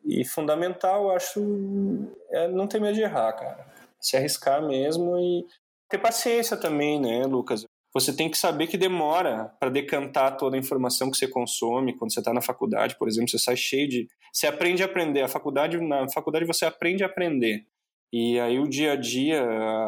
E 0.04 0.24
fundamental, 0.24 1.04
eu 1.04 1.10
acho, 1.12 1.40
é 2.32 2.48
não 2.48 2.66
ter 2.66 2.80
medo 2.80 2.94
de 2.94 3.02
errar, 3.02 3.32
cara. 3.34 3.64
Se 4.00 4.16
arriscar 4.16 4.60
mesmo 4.66 5.16
e 5.18 5.46
ter 5.88 5.98
paciência 5.98 6.56
também, 6.56 7.00
né, 7.00 7.24
Lucas? 7.24 7.64
Você 7.94 8.12
tem 8.12 8.28
que 8.28 8.36
saber 8.36 8.66
que 8.66 8.76
demora 8.76 9.52
para 9.60 9.70
decantar 9.70 10.36
toda 10.36 10.56
a 10.56 10.58
informação 10.58 11.12
que 11.12 11.16
você 11.16 11.28
consome 11.28 11.96
quando 11.96 12.12
você 12.12 12.20
está 12.20 12.34
na 12.34 12.40
faculdade, 12.40 12.96
por 12.96 13.06
exemplo, 13.06 13.30
você 13.30 13.38
sai 13.38 13.56
cheio 13.56 13.88
de. 13.88 14.08
Você 14.32 14.48
aprende 14.48 14.82
a 14.82 14.86
aprender. 14.86 15.22
A 15.22 15.28
faculdade, 15.28 15.76
na 15.80 16.08
faculdade 16.08 16.44
você 16.44 16.64
aprende 16.64 17.04
a 17.04 17.06
aprender. 17.06 17.66
E 18.12 18.40
aí 18.40 18.58
o 18.58 18.68
dia 18.68 18.92
a 18.92 18.96
dia, 18.96 19.42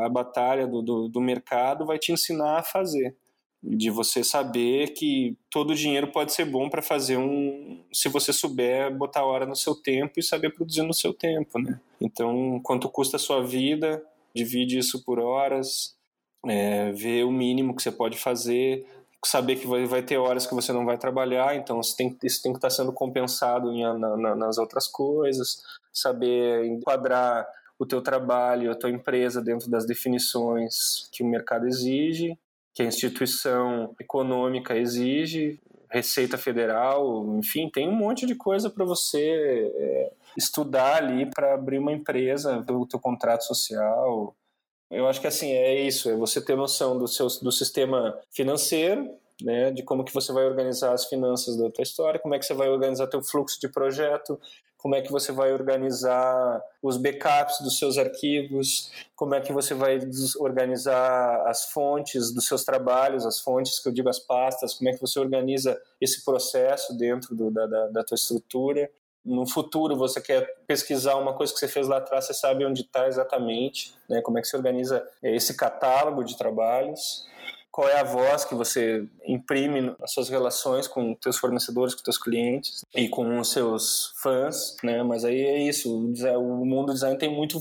a 0.05 0.09
batalha 0.09 0.67
do, 0.67 0.81
do, 0.81 1.09
do 1.09 1.21
mercado 1.21 1.85
vai 1.85 1.99
te 1.99 2.13
ensinar 2.13 2.59
a 2.59 2.63
fazer. 2.63 3.17
De 3.63 3.91
você 3.91 4.25
saber 4.25 4.89
que 4.89 5.37
todo 5.49 5.71
o 5.71 5.75
dinheiro 5.75 6.09
pode 6.09 6.33
ser 6.33 6.45
bom 6.45 6.69
para 6.69 6.83
fazer 6.83 7.17
um 7.17 7.85
se 7.93 8.09
você 8.09 8.33
souber 8.33 8.93
botar 8.97 9.25
hora 9.25 9.47
no 9.47 9.55
seu 9.55 9.75
tempo 9.75 10.19
e 10.19 10.23
saber 10.23 10.53
produzir 10.53 10.83
no 10.83 10.93
seu 10.93 11.15
tempo 11.15 11.61
né? 11.61 11.81
Então 12.01 12.59
quanto 12.65 12.89
custa 12.89 13.17
a 13.17 13.21
sua 13.21 13.41
vida 13.41 14.05
divide 14.35 14.79
isso 14.79 15.05
por 15.05 15.21
horas 15.21 15.97
é, 16.45 16.91
ver 16.91 17.25
o 17.25 17.31
mínimo 17.31 17.77
que 17.77 17.85
você 17.85 17.93
pode 17.93 18.19
fazer 18.19 18.85
saber 19.25 19.55
que 19.55 19.67
vai, 19.69 19.85
vai 19.85 20.03
ter 20.03 20.17
horas 20.17 20.45
que 20.45 20.57
você 20.57 20.73
não 20.73 20.85
vai 20.85 20.99
trabalhar 20.99 21.55
então 21.55 21.79
isso 21.79 21.97
tem, 21.97 22.19
isso 22.25 22.43
tem 22.43 22.53
que 22.53 22.59
estar 22.59 22.71
sendo 22.71 22.93
compensado 22.93 23.71
em, 23.71 23.83
na, 23.83 24.17
na, 24.17 24.35
nas 24.35 24.59
outras 24.59 24.89
coisas 24.89 25.63
saber 25.93 26.65
enquadrar 26.65 27.47
o 27.79 27.87
teu 27.87 28.01
trabalho, 28.01 28.71
a 28.71 28.75
tua 28.75 28.91
empresa 28.91 29.43
dentro 29.43 29.71
das 29.71 29.87
definições 29.87 31.09
que 31.13 31.23
o 31.23 31.27
mercado 31.27 31.67
exige, 31.67 32.39
que 32.75 32.83
a 32.83 32.87
instituição 32.87 33.95
econômica 34.01 34.77
exige, 34.77 35.61
Receita 35.93 36.39
Federal, 36.39 37.37
enfim, 37.37 37.69
tem 37.69 37.87
um 37.87 37.95
monte 37.95 38.25
de 38.25 38.35
coisa 38.35 38.71
para 38.71 38.83
você 38.83 39.71
é, 39.75 40.13
estudar 40.39 40.97
ali 40.97 41.27
para 41.27 41.53
abrir 41.53 41.79
uma 41.79 41.93
empresa, 41.93 42.65
o 42.71 42.87
teu 42.87 42.99
contrato 42.99 43.45
social. 43.45 44.35
Eu 44.91 45.07
acho 45.07 45.21
que 45.21 45.27
assim 45.27 45.53
é 45.53 45.83
isso, 45.83 46.09
é 46.09 46.17
você 46.17 46.41
ter 46.41 46.57
noção 46.57 46.99
do 46.99 47.07
seu 47.07 47.27
do 47.43 47.53
sistema 47.53 48.19
financeiro, 48.31 49.07
né, 49.43 49.71
de 49.71 49.83
como 49.83 50.05
que 50.05 50.15
você 50.15 50.33
vai 50.33 50.47
organizar 50.47 50.93
as 50.93 51.05
finanças 51.07 51.59
da 51.59 51.71
tua 51.71 51.83
história, 51.83 52.21
como 52.21 52.35
é 52.35 52.39
que 52.39 52.47
você 52.47 52.55
vai 52.55 52.71
organizar 52.71 53.07
teu 53.07 53.23
fluxo 53.23 53.61
de 53.61 53.69
projeto, 53.69 54.41
como 54.83 54.97
é 54.97 55.01
que 55.01 55.13
você 55.13 55.31
vai 55.31 55.53
organizar 55.53 56.61
os 56.83 56.97
backups 56.97 57.61
dos 57.61 57.79
seus 57.79 57.97
arquivos, 57.97 58.91
como 59.15 59.33
é 59.33 59.41
que 59.41 59.53
você 59.53 59.75
vai 59.75 60.01
organizar 60.41 61.47
as 61.47 61.67
fontes 61.67 62.35
dos 62.35 62.47
seus 62.47 62.65
trabalhos, 62.65 63.25
as 63.25 63.39
fontes 63.39 63.79
que 63.79 63.89
eu 63.89 63.93
digo 63.93 64.09
as 64.09 64.19
pastas, 64.19 64.75
como 64.75 64.91
é 64.91 64.93
que 64.93 65.01
você 65.01 65.21
organiza 65.21 65.81
esse 66.01 66.25
processo 66.25 66.99
dentro 66.99 67.33
do, 67.33 67.49
da, 67.49 67.65
da, 67.65 67.87
da 67.87 68.05
tua 68.05 68.17
estrutura. 68.17 68.91
No 69.25 69.47
futuro 69.47 69.95
você 69.95 70.21
quer 70.21 70.53
pesquisar 70.67 71.15
uma 71.15 71.33
coisa 71.33 71.53
que 71.53 71.61
você 71.61 71.69
fez 71.69 71.87
lá 71.87 71.99
atrás, 71.99 72.27
você 72.27 72.35
sabe 72.35 72.67
onde 72.67 72.81
está 72.81 73.07
exatamente, 73.07 73.95
né? 74.11 74.21
como 74.21 74.37
é 74.37 74.43
que 74.43 74.49
você 74.49 74.57
organiza 74.57 75.09
esse 75.23 75.57
catálogo 75.57 76.25
de 76.25 76.37
trabalhos 76.37 77.25
qual 77.73 77.89
é 77.89 77.99
a 77.99 78.05
voz 78.05 78.45
que 78.45 78.55
você 78.55 79.09
imprime 79.27 79.97
nas 79.99 80.13
suas 80.13 80.29
relações 80.29 80.87
com 80.87 81.15
teus 81.15 81.39
fornecedores, 81.39 81.95
com 81.95 82.03
teus 82.03 82.19
clientes 82.19 82.85
e 82.95 83.09
com 83.09 83.41
os 83.41 83.51
seus 83.51 84.13
fãs, 84.23 84.77
né? 84.85 85.03
Mas 85.03 85.25
aí 85.25 85.41
é 85.41 85.63
isso, 85.63 85.91
o 85.91 86.67
mundo 86.67 86.89
do 86.89 86.93
design 86.93 87.17
tem 87.17 87.35
muito 87.35 87.59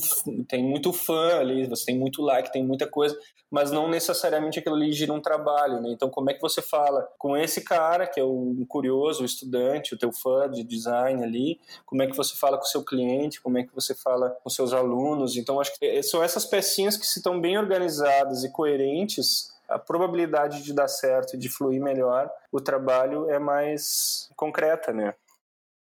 tem 0.50 0.62
muito 0.62 0.92
fã 0.92 1.40
ali, 1.40 1.66
você 1.66 1.86
tem 1.86 1.98
muito 1.98 2.22
like, 2.22 2.52
tem 2.52 2.62
muita 2.62 2.86
coisa, 2.86 3.18
mas 3.50 3.72
não 3.72 3.90
necessariamente 3.90 4.60
aquilo 4.60 4.76
ali 4.76 4.92
gira 4.92 5.14
um 5.14 5.22
trabalho, 5.22 5.80
né? 5.82 5.90
Então 5.92 6.10
como 6.10 6.30
é 6.30 6.34
que 6.34 6.42
você 6.42 6.62
fala 6.62 7.08
com 7.18 7.38
esse 7.38 7.62
cara 7.62 8.06
que 8.06 8.20
é 8.20 8.24
o 8.24 8.66
curioso, 8.68 9.24
o 9.24 9.26
estudante, 9.26 9.96
o 9.96 9.98
teu 9.98 10.12
fã 10.12 10.50
de 10.52 10.62
design 10.62 11.24
ali, 11.24 11.58
como 11.86 12.02
é 12.02 12.08
que 12.08 12.18
você 12.18 12.36
fala 12.36 12.58
com 12.58 12.66
o 12.66 12.68
seu 12.68 12.84
cliente, 12.84 13.42
como 13.42 13.58
é 13.58 13.64
que 13.64 13.74
você 13.74 13.96
fala 13.96 14.32
com 14.44 14.50
seus 14.50 14.74
alunos? 14.74 15.38
Então 15.38 15.58
acho 15.62 15.74
que 15.80 16.04
são 16.04 16.22
essas 16.22 16.46
pecinhas 16.46 16.98
que 16.98 17.08
se 17.08 17.20
estão 17.20 17.40
bem 17.40 17.58
organizadas 17.58 18.44
e 18.44 18.52
coerentes 18.52 19.52
a 19.72 19.80
probabilidade 19.80 20.64
de 20.64 20.74
dar 20.74 20.88
certo 20.88 21.36
e 21.36 21.40
de 21.40 21.50
fluir 21.50 21.82
melhor, 21.82 22.30
o 22.52 22.60
trabalho 22.60 23.30
é 23.30 23.40
mais 23.40 24.30
concreta, 24.36 24.92
né? 24.92 25.14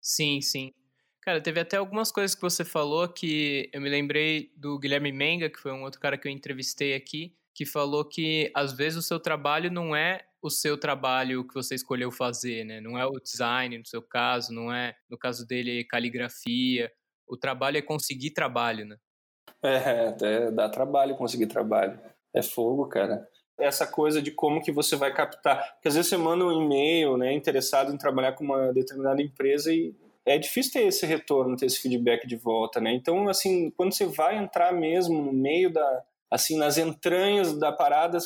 Sim, 0.00 0.40
sim. 0.40 0.72
Cara, 1.20 1.40
teve 1.40 1.60
até 1.60 1.76
algumas 1.76 2.10
coisas 2.10 2.34
que 2.34 2.40
você 2.40 2.64
falou 2.64 3.06
que 3.08 3.68
eu 3.72 3.80
me 3.80 3.90
lembrei 3.90 4.52
do 4.56 4.78
Guilherme 4.78 5.12
Menga, 5.12 5.50
que 5.50 5.58
foi 5.58 5.72
um 5.72 5.82
outro 5.82 6.00
cara 6.00 6.16
que 6.16 6.26
eu 6.26 6.32
entrevistei 6.32 6.94
aqui, 6.94 7.34
que 7.54 7.66
falou 7.66 8.04
que 8.04 8.50
às 8.54 8.72
vezes 8.72 8.98
o 8.98 9.02
seu 9.02 9.20
trabalho 9.20 9.70
não 9.70 9.94
é 9.94 10.24
o 10.40 10.48
seu 10.48 10.78
trabalho 10.78 11.46
que 11.46 11.52
você 11.52 11.74
escolheu 11.74 12.10
fazer, 12.10 12.64
né? 12.64 12.80
Não 12.80 12.96
é 12.96 13.04
o 13.04 13.20
design, 13.20 13.76
no 13.76 13.86
seu 13.86 14.00
caso, 14.00 14.54
não 14.54 14.72
é, 14.72 14.96
no 15.10 15.18
caso 15.18 15.46
dele, 15.46 15.84
caligrafia. 15.84 16.90
O 17.26 17.36
trabalho 17.36 17.76
é 17.76 17.82
conseguir 17.82 18.30
trabalho, 18.30 18.86
né? 18.86 18.96
É, 19.62 20.16
é 20.22 20.50
dá 20.50 20.70
trabalho 20.70 21.16
conseguir 21.16 21.46
trabalho. 21.46 22.00
É 22.32 22.40
fogo, 22.40 22.88
cara 22.88 23.28
essa 23.60 23.86
coisa 23.86 24.20
de 24.20 24.30
como 24.30 24.62
que 24.62 24.72
você 24.72 24.96
vai 24.96 25.12
captar. 25.12 25.74
Porque 25.74 25.88
às 25.88 25.94
vezes 25.94 26.08
você 26.08 26.16
manda 26.16 26.44
um 26.44 26.62
e-mail, 26.62 27.16
né, 27.16 27.32
interessado 27.32 27.92
em 27.92 27.98
trabalhar 27.98 28.32
com 28.32 28.44
uma 28.44 28.72
determinada 28.72 29.22
empresa 29.22 29.72
e 29.72 29.94
é 30.24 30.38
difícil 30.38 30.72
ter 30.72 30.86
esse 30.86 31.06
retorno, 31.06 31.56
ter 31.56 31.66
esse 31.66 31.80
feedback 31.80 32.26
de 32.26 32.36
volta, 32.36 32.80
né? 32.80 32.92
Então, 32.92 33.28
assim, 33.28 33.70
quando 33.70 33.92
você 33.92 34.04
vai 34.04 34.36
entrar 34.36 34.72
mesmo 34.72 35.22
no 35.22 35.32
meio 35.32 35.72
da, 35.72 36.02
assim, 36.30 36.56
nas 36.56 36.78
entranhas 36.78 37.58
da 37.58 37.72
parada, 37.72 38.18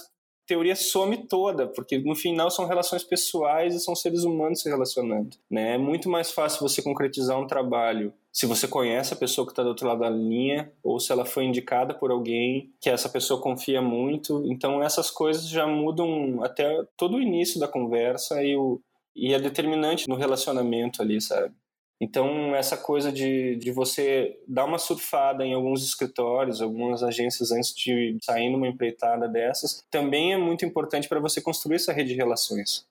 teoria 0.46 0.76
some 0.76 1.26
toda, 1.26 1.66
porque 1.66 1.98
no 1.98 2.14
final 2.14 2.50
são 2.50 2.66
relações 2.66 3.02
pessoais 3.02 3.74
e 3.74 3.80
são 3.80 3.94
seres 3.94 4.24
humanos 4.24 4.60
se 4.60 4.68
relacionando. 4.68 5.36
Né? 5.50 5.74
É 5.74 5.78
muito 5.78 6.08
mais 6.08 6.30
fácil 6.30 6.60
você 6.60 6.82
concretizar 6.82 7.38
um 7.38 7.46
trabalho 7.46 8.12
se 8.34 8.46
você 8.46 8.66
conhece 8.66 9.14
a 9.14 9.16
pessoa 9.16 9.46
que 9.46 9.52
está 9.52 9.62
do 9.62 9.68
outro 9.68 9.86
lado 9.86 10.00
da 10.00 10.10
linha 10.10 10.72
ou 10.82 10.98
se 10.98 11.12
ela 11.12 11.24
foi 11.24 11.44
indicada 11.44 11.94
por 11.94 12.10
alguém 12.10 12.74
que 12.80 12.90
essa 12.90 13.08
pessoa 13.08 13.40
confia 13.40 13.80
muito. 13.80 14.42
Então 14.46 14.82
essas 14.82 15.08
coisas 15.08 15.48
já 15.48 15.68
mudam 15.68 16.42
até 16.42 16.84
todo 16.96 17.16
o 17.16 17.22
início 17.22 17.60
da 17.60 17.68
conversa 17.68 18.42
e, 18.42 18.56
o, 18.56 18.80
e 19.14 19.32
é 19.32 19.38
determinante 19.38 20.08
no 20.08 20.16
relacionamento 20.16 21.00
ali, 21.00 21.20
sabe? 21.20 21.54
Então, 22.00 22.54
essa 22.56 22.76
coisa 22.76 23.12
de, 23.12 23.54
de 23.54 23.70
você 23.70 24.36
dar 24.48 24.64
uma 24.64 24.78
surfada 24.78 25.46
em 25.46 25.54
alguns 25.54 25.84
escritórios, 25.86 26.60
algumas 26.60 27.04
agências 27.04 27.52
antes 27.52 27.72
de 27.72 28.18
sair 28.20 28.50
numa 28.50 28.66
empreitada 28.66 29.28
dessas, 29.28 29.86
também 29.90 30.32
é 30.32 30.36
muito 30.36 30.64
importante 30.64 31.08
para 31.08 31.20
você 31.20 31.40
construir 31.40 31.76
essa 31.76 31.92
rede 31.92 32.10
de 32.10 32.16
relações. 32.16 32.84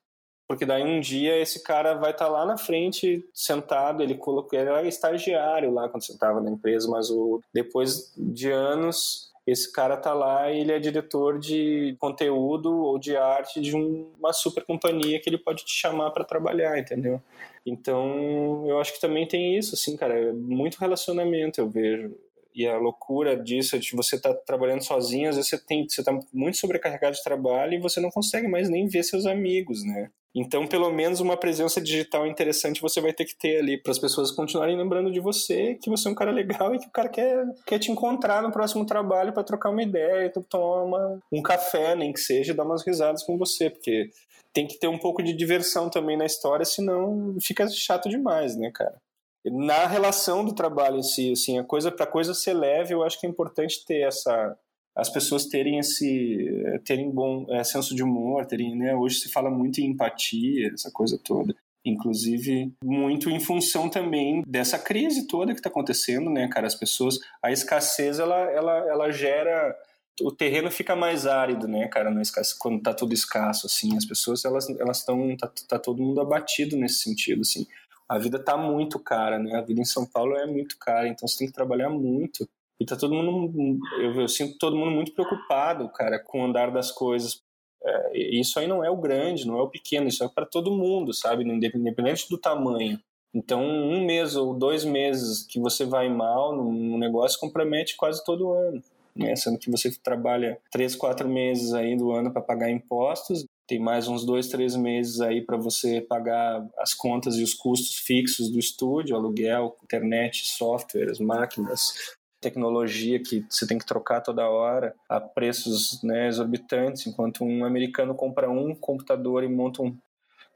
Porque 0.46 0.66
daí 0.66 0.82
um 0.82 1.00
dia 1.00 1.38
esse 1.38 1.62
cara 1.62 1.94
vai 1.94 2.10
estar 2.10 2.26
tá 2.26 2.30
lá 2.30 2.44
na 2.44 2.58
frente, 2.58 3.24
sentado, 3.32 4.02
ele 4.02 4.14
colocou, 4.14 4.58
ele 4.58 4.68
era 4.68 4.86
estagiário 4.86 5.72
lá 5.72 5.88
quando 5.88 6.04
você 6.04 6.12
estava 6.12 6.40
na 6.40 6.50
empresa, 6.50 6.88
mas 6.90 7.10
o, 7.10 7.40
depois 7.52 8.12
de 8.16 8.50
anos 8.50 9.32
esse 9.46 9.70
cara 9.70 9.96
tá 9.96 10.12
lá 10.14 10.50
e 10.50 10.60
ele 10.60 10.72
é 10.72 10.78
diretor 10.78 11.38
de 11.38 11.96
conteúdo 11.98 12.72
ou 12.72 12.98
de 12.98 13.14
arte 13.16 13.60
de 13.60 13.76
um, 13.76 14.10
uma 14.18 14.32
super 14.32 14.64
companhia 14.64 15.20
que 15.20 15.28
ele 15.28 15.36
pode 15.36 15.64
te 15.64 15.72
chamar 15.72 16.10
para 16.12 16.24
trabalhar, 16.24 16.78
entendeu? 16.78 17.20
Então, 17.66 18.64
eu 18.66 18.78
acho 18.80 18.94
que 18.94 19.00
também 19.00 19.26
tem 19.28 19.56
isso, 19.58 19.74
assim, 19.74 19.96
cara, 19.96 20.18
é 20.18 20.32
muito 20.32 20.78
relacionamento 20.78 21.60
eu 21.60 21.68
vejo. 21.68 22.16
E 22.54 22.66
a 22.66 22.78
loucura 22.78 23.36
disso, 23.36 23.78
de 23.78 23.96
você 23.96 24.18
tá 24.18 24.32
trabalhando 24.32 24.82
sozinho, 24.82 25.28
às 25.28 25.36
vezes 25.36 25.50
você 25.50 25.58
tem, 25.58 25.86
você 25.88 26.02
tá 26.02 26.18
muito 26.32 26.56
sobrecarregado 26.56 27.16
de 27.16 27.22
trabalho 27.22 27.74
e 27.74 27.80
você 27.80 28.00
não 28.00 28.10
consegue 28.10 28.46
mais 28.46 28.70
nem 28.70 28.86
ver 28.86 29.02
seus 29.02 29.26
amigos, 29.26 29.84
né? 29.84 30.10
Então, 30.34 30.66
pelo 30.66 30.90
menos 30.90 31.20
uma 31.20 31.36
presença 31.36 31.80
digital 31.80 32.26
interessante 32.26 32.82
você 32.82 33.00
vai 33.00 33.12
ter 33.12 33.24
que 33.24 33.36
ter 33.36 33.58
ali 33.58 33.80
para 33.80 33.92
as 33.92 33.98
pessoas 33.98 34.32
continuarem 34.32 34.76
lembrando 34.76 35.12
de 35.12 35.20
você, 35.20 35.76
que 35.76 35.88
você 35.88 36.08
é 36.08 36.10
um 36.10 36.14
cara 36.14 36.32
legal 36.32 36.74
e 36.74 36.78
que 36.78 36.88
o 36.88 36.90
cara 36.90 37.08
quer, 37.08 37.46
quer 37.64 37.78
te 37.78 37.92
encontrar 37.92 38.42
no 38.42 38.50
próximo 38.50 38.84
trabalho 38.84 39.32
para 39.32 39.44
trocar 39.44 39.70
uma 39.70 39.82
ideia, 39.82 40.32
tomar 40.48 40.82
uma, 40.82 41.22
um 41.30 41.40
café, 41.40 41.94
nem 41.94 42.12
que 42.12 42.18
seja, 42.18 42.52
dar 42.52 42.64
umas 42.64 42.84
risadas 42.84 43.22
com 43.22 43.38
você, 43.38 43.70
porque 43.70 44.10
tem 44.52 44.66
que 44.66 44.78
ter 44.78 44.88
um 44.88 44.98
pouco 44.98 45.22
de 45.22 45.32
diversão 45.32 45.88
também 45.88 46.16
na 46.16 46.26
história, 46.26 46.64
senão 46.64 47.36
fica 47.40 47.68
chato 47.68 48.08
demais, 48.08 48.56
né, 48.56 48.72
cara? 48.72 48.96
Na 49.44 49.86
relação 49.86 50.44
do 50.44 50.54
trabalho 50.54 50.96
em 50.96 51.02
si, 51.02 51.32
assim, 51.32 51.58
a 51.58 51.64
coisa 51.64 51.92
para 51.92 52.06
coisa 52.06 52.32
ser 52.32 52.54
leve, 52.54 52.94
eu 52.94 53.04
acho 53.04 53.20
que 53.20 53.26
é 53.26 53.28
importante 53.28 53.84
ter 53.84 54.00
essa 54.00 54.56
as 54.96 55.08
pessoas 55.08 55.46
terem 55.46 55.78
esse 55.78 56.80
terem 56.84 57.10
bom 57.10 57.46
é, 57.50 57.64
senso 57.64 57.94
de 57.94 58.02
humor, 58.02 58.46
terem, 58.46 58.76
né, 58.76 58.94
hoje 58.94 59.16
se 59.16 59.28
fala 59.28 59.50
muito 59.50 59.80
em 59.80 59.86
empatia, 59.86 60.70
essa 60.72 60.90
coisa 60.90 61.18
toda. 61.22 61.54
Inclusive, 61.84 62.72
muito 62.82 63.28
em 63.28 63.38
função 63.38 63.90
também 63.90 64.42
dessa 64.46 64.78
crise 64.78 65.26
toda 65.26 65.52
que 65.52 65.60
está 65.60 65.68
acontecendo, 65.68 66.30
né, 66.30 66.48
cara? 66.48 66.66
As 66.66 66.74
pessoas, 66.74 67.18
a 67.42 67.52
escassez, 67.52 68.18
ela, 68.18 68.40
ela, 68.52 68.78
ela 68.88 69.10
gera 69.10 69.76
o 70.22 70.30
terreno 70.30 70.70
fica 70.70 70.94
mais 70.94 71.26
árido, 71.26 71.66
né, 71.66 71.88
cara, 71.88 72.10
no 72.10 72.22
escasso, 72.22 72.56
quando 72.58 72.80
tá 72.80 72.94
tudo 72.94 73.12
escasso, 73.12 73.66
assim, 73.66 73.96
as 73.96 74.04
pessoas, 74.04 74.44
elas 74.44 74.68
estão, 74.98 75.36
tá, 75.36 75.50
tá, 75.68 75.78
todo 75.78 76.02
mundo 76.02 76.20
abatido 76.20 76.76
nesse 76.76 77.02
sentido, 77.02 77.40
assim. 77.40 77.66
A 78.08 78.18
vida 78.18 78.38
tá 78.38 78.56
muito 78.56 78.98
cara, 78.98 79.38
né, 79.38 79.56
a 79.56 79.62
vida 79.62 79.80
em 79.80 79.84
São 79.84 80.06
Paulo 80.06 80.36
é 80.36 80.46
muito 80.46 80.78
cara, 80.78 81.08
então 81.08 81.26
você 81.26 81.38
tem 81.38 81.48
que 81.48 81.52
trabalhar 81.52 81.90
muito 81.90 82.48
e 82.80 82.84
tá 82.84 82.96
todo 82.96 83.14
mundo, 83.14 83.78
eu, 83.98 84.22
eu 84.22 84.28
sinto 84.28 84.58
todo 84.58 84.76
mundo 84.76 84.90
muito 84.90 85.12
preocupado, 85.12 85.88
cara, 85.90 86.18
com 86.18 86.40
o 86.40 86.44
andar 86.44 86.70
das 86.70 86.90
coisas. 86.90 87.40
É, 87.84 88.18
isso 88.38 88.58
aí 88.58 88.66
não 88.66 88.84
é 88.84 88.90
o 88.90 88.96
grande, 88.96 89.46
não 89.46 89.58
é 89.58 89.62
o 89.62 89.68
pequeno, 89.68 90.08
isso 90.08 90.24
é 90.24 90.28
para 90.28 90.46
todo 90.46 90.72
mundo, 90.76 91.12
sabe? 91.12 91.44
Independente 91.44 92.28
do 92.28 92.38
tamanho. 92.38 92.98
Então, 93.34 93.62
um 93.62 94.04
mês 94.04 94.36
ou 94.36 94.54
dois 94.54 94.84
meses 94.84 95.44
que 95.46 95.58
você 95.58 95.84
vai 95.84 96.08
mal 96.08 96.54
no 96.54 96.96
negócio 96.96 97.40
compromete 97.40 97.96
quase 97.96 98.24
todo 98.24 98.52
ano. 98.52 98.80
Né? 99.14 99.34
Sendo 99.36 99.58
que 99.58 99.70
você 99.70 99.90
trabalha 100.02 100.58
três, 100.70 100.96
quatro 100.96 101.28
meses 101.28 101.72
aí 101.72 101.96
do 101.96 102.12
ano 102.12 102.32
para 102.32 102.42
pagar 102.42 102.70
impostos, 102.70 103.44
tem 103.66 103.78
mais 103.78 104.08
uns 104.08 104.24
dois, 104.24 104.48
três 104.48 104.76
meses 104.76 105.20
aí 105.20 105.40
para 105.40 105.56
você 105.56 106.00
pagar 106.00 106.66
as 106.78 106.92
contas 106.92 107.36
e 107.36 107.42
os 107.42 107.54
custos 107.54 107.96
fixos 107.96 108.50
do 108.50 108.58
estúdio, 108.58 109.16
aluguel, 109.16 109.76
internet, 109.82 110.44
softwares, 110.46 111.18
máquinas, 111.18 112.16
tecnologia 112.44 113.20
que 113.22 113.44
você 113.48 113.66
tem 113.66 113.78
que 113.78 113.86
trocar 113.86 114.20
toda 114.20 114.48
hora 114.48 114.94
a 115.08 115.20
preços 115.20 116.02
né, 116.02 116.28
exorbitantes, 116.28 117.06
enquanto 117.06 117.44
um 117.44 117.64
americano 117.64 118.14
compra 118.14 118.50
um 118.50 118.74
computador 118.74 119.42
e 119.42 119.48
monta 119.48 119.82
um. 119.82 119.96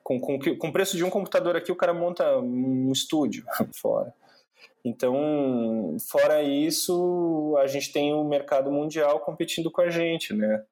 Com, 0.02 0.18
com, 0.18 0.38
com 0.38 0.68
o 0.68 0.72
preço 0.72 0.96
de 0.96 1.04
um 1.04 1.10
computador 1.10 1.54
aqui, 1.54 1.70
o 1.70 1.76
cara 1.76 1.92
monta 1.92 2.38
um 2.38 2.90
estúdio 2.90 3.44
fora. 3.76 4.14
Então, 4.82 5.96
fora 6.10 6.42
isso, 6.42 7.54
a 7.60 7.66
gente 7.66 7.92
tem 7.92 8.14
o 8.14 8.24
mercado 8.24 8.70
mundial 8.70 9.20
competindo 9.20 9.70
com 9.70 9.82
a 9.82 9.90
gente, 9.90 10.32
né? 10.32 10.64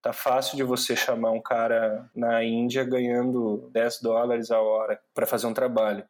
Tá 0.00 0.12
fácil 0.12 0.56
de 0.56 0.62
você 0.62 0.94
chamar 0.94 1.32
um 1.32 1.40
cara 1.40 2.08
na 2.14 2.44
Índia 2.44 2.84
ganhando 2.84 3.68
10 3.72 4.00
dólares 4.00 4.52
a 4.52 4.60
hora 4.60 5.00
para 5.12 5.26
fazer 5.26 5.48
um 5.48 5.54
trabalho. 5.54 6.04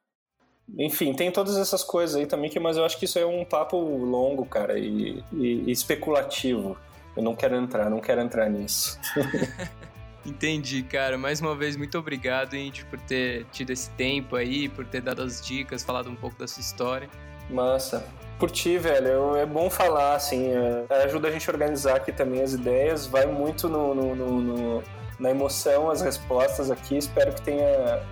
Enfim, 0.79 1.13
tem 1.13 1.31
todas 1.31 1.57
essas 1.57 1.85
coisas 1.85 2.17
aí 2.17 2.27
também, 2.27 2.51
que, 2.51 2.59
mas 2.59 2.77
eu 2.77 2.85
acho 2.85 2.99
que 2.99 3.05
isso 3.05 3.19
é 3.19 3.25
um 3.25 3.45
papo 3.45 3.79
longo, 3.79 4.45
cara, 4.45 4.79
e, 4.79 5.23
e, 5.33 5.65
e 5.67 5.71
especulativo. 5.71 6.77
Eu 7.17 7.23
não 7.23 7.35
quero 7.35 7.57
entrar, 7.57 7.89
não 7.89 8.01
quero 8.01 8.21
entrar 8.21 8.49
nisso. 8.51 8.99
Entendi, 10.27 10.83
cara. 10.83 11.17
Mais 11.17 11.41
uma 11.41 11.55
vez, 11.55 11.77
muito 11.77 11.97
obrigado, 11.97 12.55
Indy, 12.57 12.85
por 12.87 12.99
ter 13.01 13.47
tido 13.53 13.71
esse 13.71 13.89
tempo 13.91 14.35
aí, 14.35 14.69
por 14.69 14.85
ter 14.85 15.01
dado 15.01 15.23
as 15.23 15.41
dicas, 15.41 15.85
falado 15.85 16.11
um 16.11 16.17
pouco 16.17 16.37
da 16.37 16.49
sua 16.49 16.61
história. 16.61 17.09
Massa. 17.49 18.05
Por 18.39 18.51
ti, 18.51 18.77
velho, 18.77 19.37
é 19.37 19.47
bom 19.47 19.71
falar, 19.71 20.17
assim, 20.17 20.51
é, 20.51 21.05
ajuda 21.05 21.29
a 21.29 21.31
gente 21.31 21.49
a 21.49 21.53
organizar 21.53 21.97
aqui 21.97 22.13
também 22.13 22.43
as 22.43 22.53
ideias, 22.53 23.07
vai 23.07 23.25
muito 23.25 23.67
no, 23.67 23.95
no, 23.95 24.15
no, 24.15 24.41
no, 24.43 24.83
na 25.19 25.31
emoção 25.31 25.89
as 25.89 26.03
respostas 26.03 26.71
aqui, 26.71 26.99
espero 26.99 27.33
que 27.33 27.41
tenha 27.41 28.03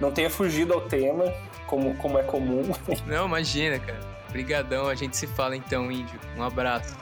não 0.00 0.12
tenha 0.12 0.30
fugido 0.30 0.72
ao 0.72 0.82
tema, 0.82 1.24
como, 1.72 1.94
como 1.94 2.18
é 2.18 2.22
comum. 2.22 2.62
Não, 3.06 3.24
imagina, 3.24 3.78
cara. 3.78 3.98
Obrigadão, 4.28 4.88
a 4.88 4.94
gente 4.94 5.16
se 5.16 5.26
fala 5.26 5.56
então, 5.56 5.90
Índio. 5.90 6.20
Um 6.36 6.42
abraço. 6.42 6.94